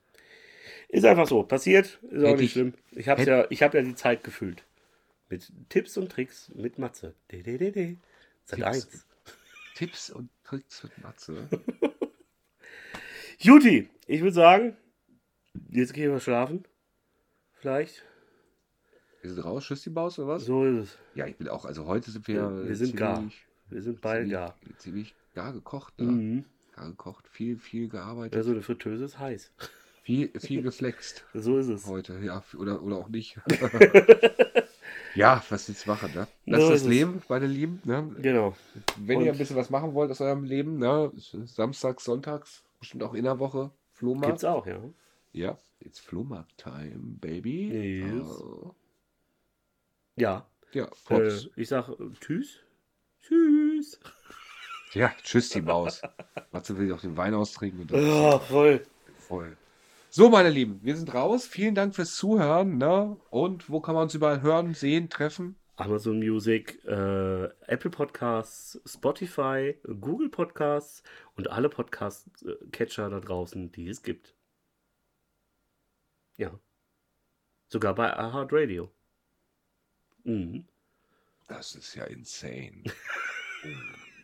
Ist 0.87 1.03
einfach 1.03 1.27
so. 1.27 1.43
Passiert. 1.43 1.99
Ist 2.03 2.23
auch 2.23 2.29
Hätte 2.29 2.35
nicht 2.35 2.41
ich- 2.43 2.51
schlimm. 2.53 2.73
Ich 2.91 3.09
habe 3.09 3.21
ja, 3.23 3.45
ich 3.49 3.61
hab 3.61 3.73
ja 3.73 3.81
die 3.81 3.95
Zeit 3.95 4.23
gefüllt. 4.23 4.63
Mit 5.29 5.51
Tipps 5.67 5.97
und 5.97 6.09
Tricks 6.11 6.49
mit 6.55 6.79
Matze. 6.79 7.13
De, 7.29 7.43
de, 7.43 7.57
de, 7.57 7.71
de. 7.71 7.97
Sat 8.45 8.59
Tipps. 8.59 8.67
1. 8.67 9.05
Tipps 9.75 10.09
und 10.11 10.29
Tricks 10.45 10.81
mit 10.83 10.97
Matze. 11.03 11.49
Juti, 13.39 13.89
ich 14.07 14.21
würde 14.21 14.33
sagen, 14.33 14.77
jetzt 15.69 15.93
gehen 15.93 16.11
wir 16.11 16.19
schlafen. 16.19 16.65
Vielleicht. 17.53 18.03
Wir 19.21 19.33
sind 19.33 19.43
raus, 19.43 19.65
tschüss 19.65 19.81
die 19.83 19.89
Maus 19.89 20.19
oder 20.19 20.27
was? 20.29 20.45
So 20.45 20.63
ist 20.65 20.77
es. 20.83 20.97
Ja, 21.15 21.25
ich 21.25 21.35
bin 21.35 21.47
auch, 21.49 21.65
also 21.65 21.85
heute 21.85 22.11
sind 22.11 22.27
wir. 22.27 22.35
Ja, 22.35 22.67
wir 22.67 22.75
sind 22.75 22.95
gar. 22.95 23.23
Wir 23.69 23.81
sind 23.81 23.99
beide 24.01 24.21
ziemlich, 24.21 24.33
gar. 24.33 24.55
Ziemlich 24.77 25.15
gar 25.33 25.53
gekocht, 25.53 25.99
ne? 25.99 26.05
Mhm. 26.11 26.45
Gar 26.75 26.89
gekocht, 26.89 27.27
viel, 27.29 27.57
viel 27.57 27.87
gearbeitet, 27.89 28.35
Ja, 28.35 28.43
so 28.43 28.51
eine 28.51 28.61
Fritteuse 28.61 29.05
ist 29.05 29.17
heiß. 29.17 29.51
viel, 30.03 30.29
viel 30.39 30.61
geflext 30.61 31.25
So 31.33 31.57
ist 31.57 31.67
es. 31.69 31.87
heute, 31.87 32.19
ja, 32.19 32.43
oder, 32.57 32.83
oder 32.83 32.97
auch 32.97 33.09
nicht. 33.09 33.39
ja, 35.15 35.41
was 35.49 35.67
jetzt 35.69 35.87
machen, 35.87 36.11
ne? 36.13 36.27
Das 36.45 36.59
So 36.61 36.65
ist 36.67 36.73
das 36.73 36.81
es. 36.83 36.87
Leben, 36.87 37.21
meine 37.29 37.47
Lieben, 37.47 37.81
ne? 37.85 38.11
Genau. 38.21 38.55
Wenn 38.97 39.21
ihr 39.21 39.27
Und- 39.27 39.31
ein 39.33 39.37
bisschen 39.39 39.55
was 39.55 39.69
machen 39.69 39.93
wollt 39.93 40.11
aus 40.11 40.21
eurem 40.21 40.43
Leben, 40.43 40.77
ne? 40.77 41.11
Samstags, 41.45 42.03
Sonntags, 42.03 42.61
bestimmt 42.85 43.03
auch 43.03 43.15
in 43.15 43.23
der 43.23 43.39
Woche, 43.39 43.71
Flohmarkt. 43.93 44.27
Gibt's 44.27 44.43
auch, 44.43 44.67
ja. 44.67 44.79
Ja, 45.33 45.57
it's 45.79 45.99
Flohmarkt-Time, 45.99 47.17
baby. 47.19 47.69
Yes. 48.03 48.27
Oh. 48.39 48.75
Ja. 50.15 50.45
ja, 50.71 50.87
Äh, 51.09 51.31
ich 51.55 51.67
sag 51.67 51.89
äh, 51.89 51.95
Tschüss. 52.21 52.59
Tschüss. 53.21 53.99
ja, 54.93 55.11
tschüss, 55.23 55.49
die 55.49 55.61
Maus. 55.61 56.01
Matze 56.51 56.77
will 56.77 56.93
auch 56.93 57.01
den 57.01 57.17
Wein 57.17 57.33
austrinken. 57.33 57.81
Und 57.81 57.91
Ja, 57.91 58.39
voll. 58.39 58.85
voll. 59.17 59.57
So, 60.11 60.29
meine 60.29 60.49
Lieben, 60.51 60.79
wir 60.83 60.95
sind 60.95 61.13
raus. 61.13 61.45
Vielen 61.47 61.75
Dank 61.75 61.95
fürs 61.95 62.15
Zuhören. 62.15 62.77
Ne? 62.77 63.17
Und 63.31 63.69
wo 63.69 63.81
kann 63.81 63.95
man 63.95 64.03
uns 64.03 64.13
überall 64.13 64.41
hören, 64.41 64.73
sehen, 64.75 65.09
treffen? 65.09 65.55
Amazon 65.77 66.19
Music, 66.19 66.83
äh, 66.85 67.45
Apple 67.67 67.91
Podcasts, 67.91 68.79
Spotify, 68.85 69.75
Google 69.99 70.29
Podcasts 70.29 71.03
und 71.35 71.49
alle 71.49 71.69
Podcast-Catcher 71.69 73.09
da 73.09 73.19
draußen, 73.19 73.71
die 73.71 73.89
es 73.89 74.01
gibt. 74.01 74.35
Ja. 76.37 76.57
Sogar 77.67 77.95
bei 77.95 78.09
iHeartRadio. 78.09 78.89
Mhm. 80.23 80.65
Das 81.47 81.75
ist 81.75 81.95
ja 81.95 82.05
insane. 82.05 82.83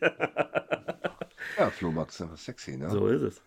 ja, 1.58 1.70
Flohmarkt 1.70 2.12
ist 2.12 2.20
aber 2.22 2.36
sexy, 2.36 2.76
ne? 2.76 2.90
So 2.90 3.06
ist 3.08 3.22
es. 3.22 3.42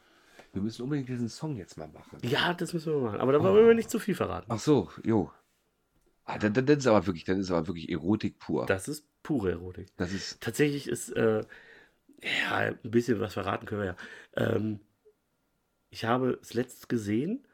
Wir 0.53 0.61
müssen 0.61 0.83
unbedingt 0.83 1.09
diesen 1.09 1.27
Song 1.27 1.57
jetzt 1.57 1.77
mal 1.77 1.87
machen. 1.87 2.19
Ja, 2.21 2.53
das 2.53 2.73
müssen 2.73 2.93
wir 2.93 3.01
machen. 3.01 3.19
Aber 3.19 3.33
da 3.33 3.41
wollen 3.41 3.67
wir 3.67 3.73
nicht 3.73 3.89
zu 3.89 3.99
viel 3.99 4.15
verraten. 4.15 4.45
Ach 4.49 4.59
so, 4.59 4.89
jo. 5.03 5.31
Ah, 6.25 6.39
dann, 6.39 6.53
dann, 6.53 6.67
ist 6.67 6.87
aber 6.87 7.05
wirklich, 7.05 7.23
dann 7.23 7.39
ist 7.39 7.51
aber 7.51 7.67
wirklich 7.67 7.89
Erotik 7.89 8.39
pur. 8.39 8.65
Das 8.65 8.87
ist 8.87 9.07
pure 9.23 9.51
Erotik. 9.51 9.87
Das 9.97 10.11
ist, 10.11 10.41
Tatsächlich 10.41 10.87
ist, 10.87 11.09
äh, 11.11 11.43
ja, 12.21 12.55
ein 12.57 12.79
bisschen 12.83 13.19
was 13.19 13.33
verraten 13.33 13.65
können 13.65 13.81
wir 13.81 13.87
ja. 13.87 13.95
Ähm, 14.35 14.79
ich 15.91 16.05
habe 16.05 16.39
es 16.41 16.53
letzt 16.53 16.89
gesehen, 16.89 17.47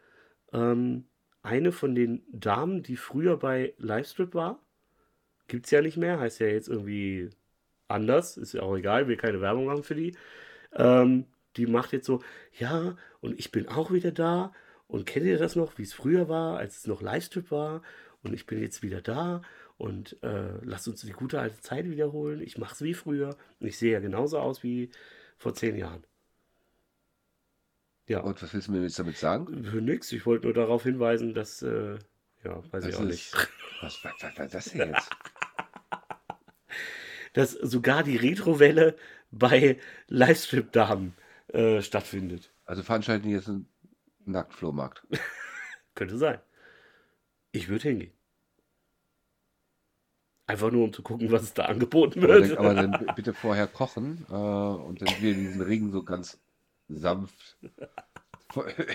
ähm, 0.54 1.06
eine 1.44 1.72
von 1.72 1.96
den 1.96 2.24
Damen, 2.32 2.84
die 2.84 2.96
früher 2.96 3.38
bei 3.38 3.74
Livestrip 3.78 4.34
war, 4.34 4.60
gibt 5.48 5.66
es 5.66 5.72
ja 5.72 5.82
nicht 5.82 5.98
mehr, 5.98 6.20
heißt 6.20 6.40
ja 6.40 6.48
jetzt 6.48 6.70
irgendwie 6.70 7.30
anders, 7.88 8.38
ist 8.38 8.54
ja 8.54 8.62
auch 8.62 8.76
egal, 8.78 9.08
will 9.08 9.18
keine 9.18 9.42
Werbung 9.42 9.66
machen 9.66 9.84
für 9.84 9.96
die. 9.96 10.16
Ähm, 10.74 11.26
die 11.58 11.68
macht 11.68 11.92
jetzt 11.94 12.06
so, 12.06 12.22
ja, 12.58 12.96
und 13.20 13.38
ich 13.40 13.52
bin 13.52 13.68
auch 13.68 13.92
wieder 13.92 14.12
da. 14.12 14.54
Und 14.88 15.06
kennt 15.06 15.26
ihr 15.26 15.38
das 15.38 15.56
noch, 15.56 15.78
wie 15.78 15.84
es 15.84 15.94
früher 15.94 16.28
war, 16.30 16.58
als 16.58 16.80
es 16.80 16.88
noch 16.88 17.02
Livestream 17.02 17.50
war? 17.50 17.82
Und 18.24 18.34
ich 18.34 18.46
bin 18.46 18.62
jetzt 18.62 18.84
wieder 18.84 19.02
da 19.02 19.42
und 19.78 20.22
äh, 20.22 20.64
lasst 20.64 20.88
uns 20.88 21.02
die 21.02 21.12
gute 21.12 21.40
alte 21.40 21.60
Zeit 21.60 21.90
wiederholen. 21.90 22.42
Ich 22.42 22.58
mache 22.58 22.76
es 22.76 22.82
wie 22.82 22.94
früher. 22.94 23.36
Und 23.60 23.68
ich 23.68 23.78
sehe 23.78 23.94
ja 23.94 24.00
genauso 24.00 24.40
aus 24.40 24.64
wie 24.64 24.92
vor 25.38 25.56
zehn 25.56 25.76
Jahren. 25.76 26.04
Ja. 28.08 28.20
Und 28.20 28.42
was 28.42 28.54
willst 28.54 28.68
du 28.68 28.74
mir 28.74 28.84
jetzt 28.84 29.00
damit 29.00 29.18
sagen? 29.18 29.62
Nix. 29.84 30.12
Ich 30.12 30.26
wollte 30.26 30.46
nur 30.46 30.54
darauf 30.54 30.84
hinweisen, 30.84 31.34
dass, 31.34 31.62
äh, 31.62 31.98
ja, 32.44 32.64
weiß 32.72 32.84
das 32.84 32.88
ich 32.88 32.96
auch 32.96 33.02
ist, 33.02 33.08
nicht. 33.08 33.34
Was 33.82 34.04
war 34.04 34.14
das 34.48 34.66
denn 34.66 34.94
jetzt? 34.94 35.10
dass 37.34 37.52
sogar 37.52 38.04
die 38.04 38.18
Retrowelle 38.18 38.96
bei 39.32 39.80
Livestream-Damen 40.08 41.16
äh, 41.48 41.82
stattfindet. 41.82 42.52
Also 42.66 42.84
veranstalten 42.84 43.28
die 43.28 43.34
jetzt 43.34 43.48
einen 43.48 43.68
Nacktflohmarkt. 44.26 45.06
Könnte 45.96 46.18
sein. 46.18 46.40
Ich 47.52 47.68
würde 47.70 47.89
hingehen. 47.89 48.12
Einfach 50.47 50.72
nur, 50.72 50.84
um 50.86 50.93
zu 50.93 51.02
gucken, 51.02 51.32
was 51.32 51.43
es 51.43 51.54
da 51.54 51.66
angeboten 51.66 52.22
wird. 52.22 52.58
Aber 52.58 52.74
dann, 52.74 52.93
aber 52.93 53.06
dann 53.06 53.16
bitte 53.16 53.34
vorher 53.34 53.68
kochen 53.68 54.26
äh, 54.30 54.34
und 54.34 55.02
dann 55.02 55.10
wir 55.22 55.34
diesen 55.34 55.62
Ring 55.62 55.91
so 55.91 56.04
ganz 56.04 56.39
sanft 56.89 57.58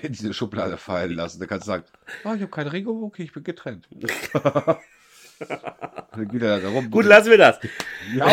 in 0.02 0.12
diese 0.12 0.34
Schublade 0.34 0.76
fallen 0.76 1.12
lassen. 1.12 1.40
Da 1.40 1.46
kannst 1.46 1.66
du 1.66 1.70
sagen, 1.70 1.84
oh, 2.24 2.34
ich 2.34 2.42
habe 2.42 2.48
keinen 2.48 2.68
Ring, 2.68 2.86
okay, 2.86 3.22
ich 3.22 3.32
bin 3.32 3.42
getrennt. 3.44 3.88
Gut, 6.90 7.04
lassen 7.06 7.30
wir 7.30 7.38
das. 7.38 7.58
Ja. 8.14 8.26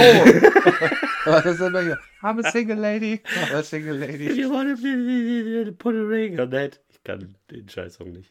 Was 1.26 1.46
ist 1.46 1.62
denn 1.62 1.72
hier? 1.82 1.98
I'm 2.22 2.46
a 2.46 2.52
single 2.52 2.78
lady. 2.78 3.22
I'm 3.26 3.56
a 3.56 3.64
single 3.64 3.98
lady. 3.98 4.34
You 4.34 4.50
want 4.52 4.78
to 4.78 5.72
put 5.74 5.96
a 5.96 6.02
ring 6.04 6.40
on 6.40 6.52
that? 6.52 6.82
Ich 6.90 7.02
kann 7.04 7.36
den 7.50 7.70
Scheißsong 7.70 8.12
nicht. 8.12 8.30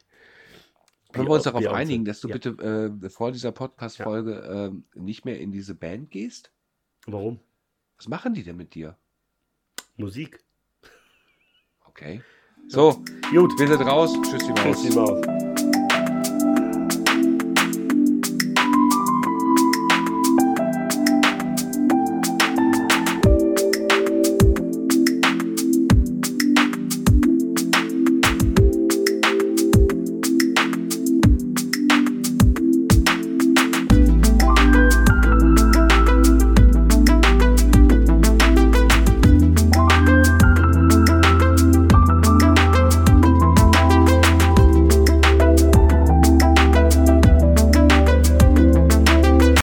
Können 1.13 1.27
wir 1.27 1.35
uns 1.35 1.43
darauf 1.43 1.67
einigen, 1.67 2.05
dass 2.05 2.21
du 2.21 2.27
ja. 2.27 2.33
bitte 2.33 2.49
äh, 3.03 3.09
vor 3.09 3.31
dieser 3.31 3.51
Podcast-Folge 3.51 4.73
äh, 4.95 4.99
nicht 4.99 5.25
mehr 5.25 5.39
in 5.39 5.51
diese 5.51 5.75
Band 5.75 6.11
gehst? 6.11 6.51
Warum? 7.05 7.39
Was 7.97 8.07
machen 8.07 8.33
die 8.33 8.43
denn 8.43 8.57
mit 8.57 8.73
dir? 8.73 8.97
Musik. 9.95 10.43
Okay. 11.85 12.21
So, 12.67 13.03
gut, 13.31 13.59
wir 13.59 13.67
sind 13.67 13.81
raus. 13.81 14.13
Tschüss, 14.23 14.43
die 14.45 14.51
Maus. 14.51 14.81
Tschüss, 14.81 14.81
die 14.81 14.95
Maus. 14.97 15.52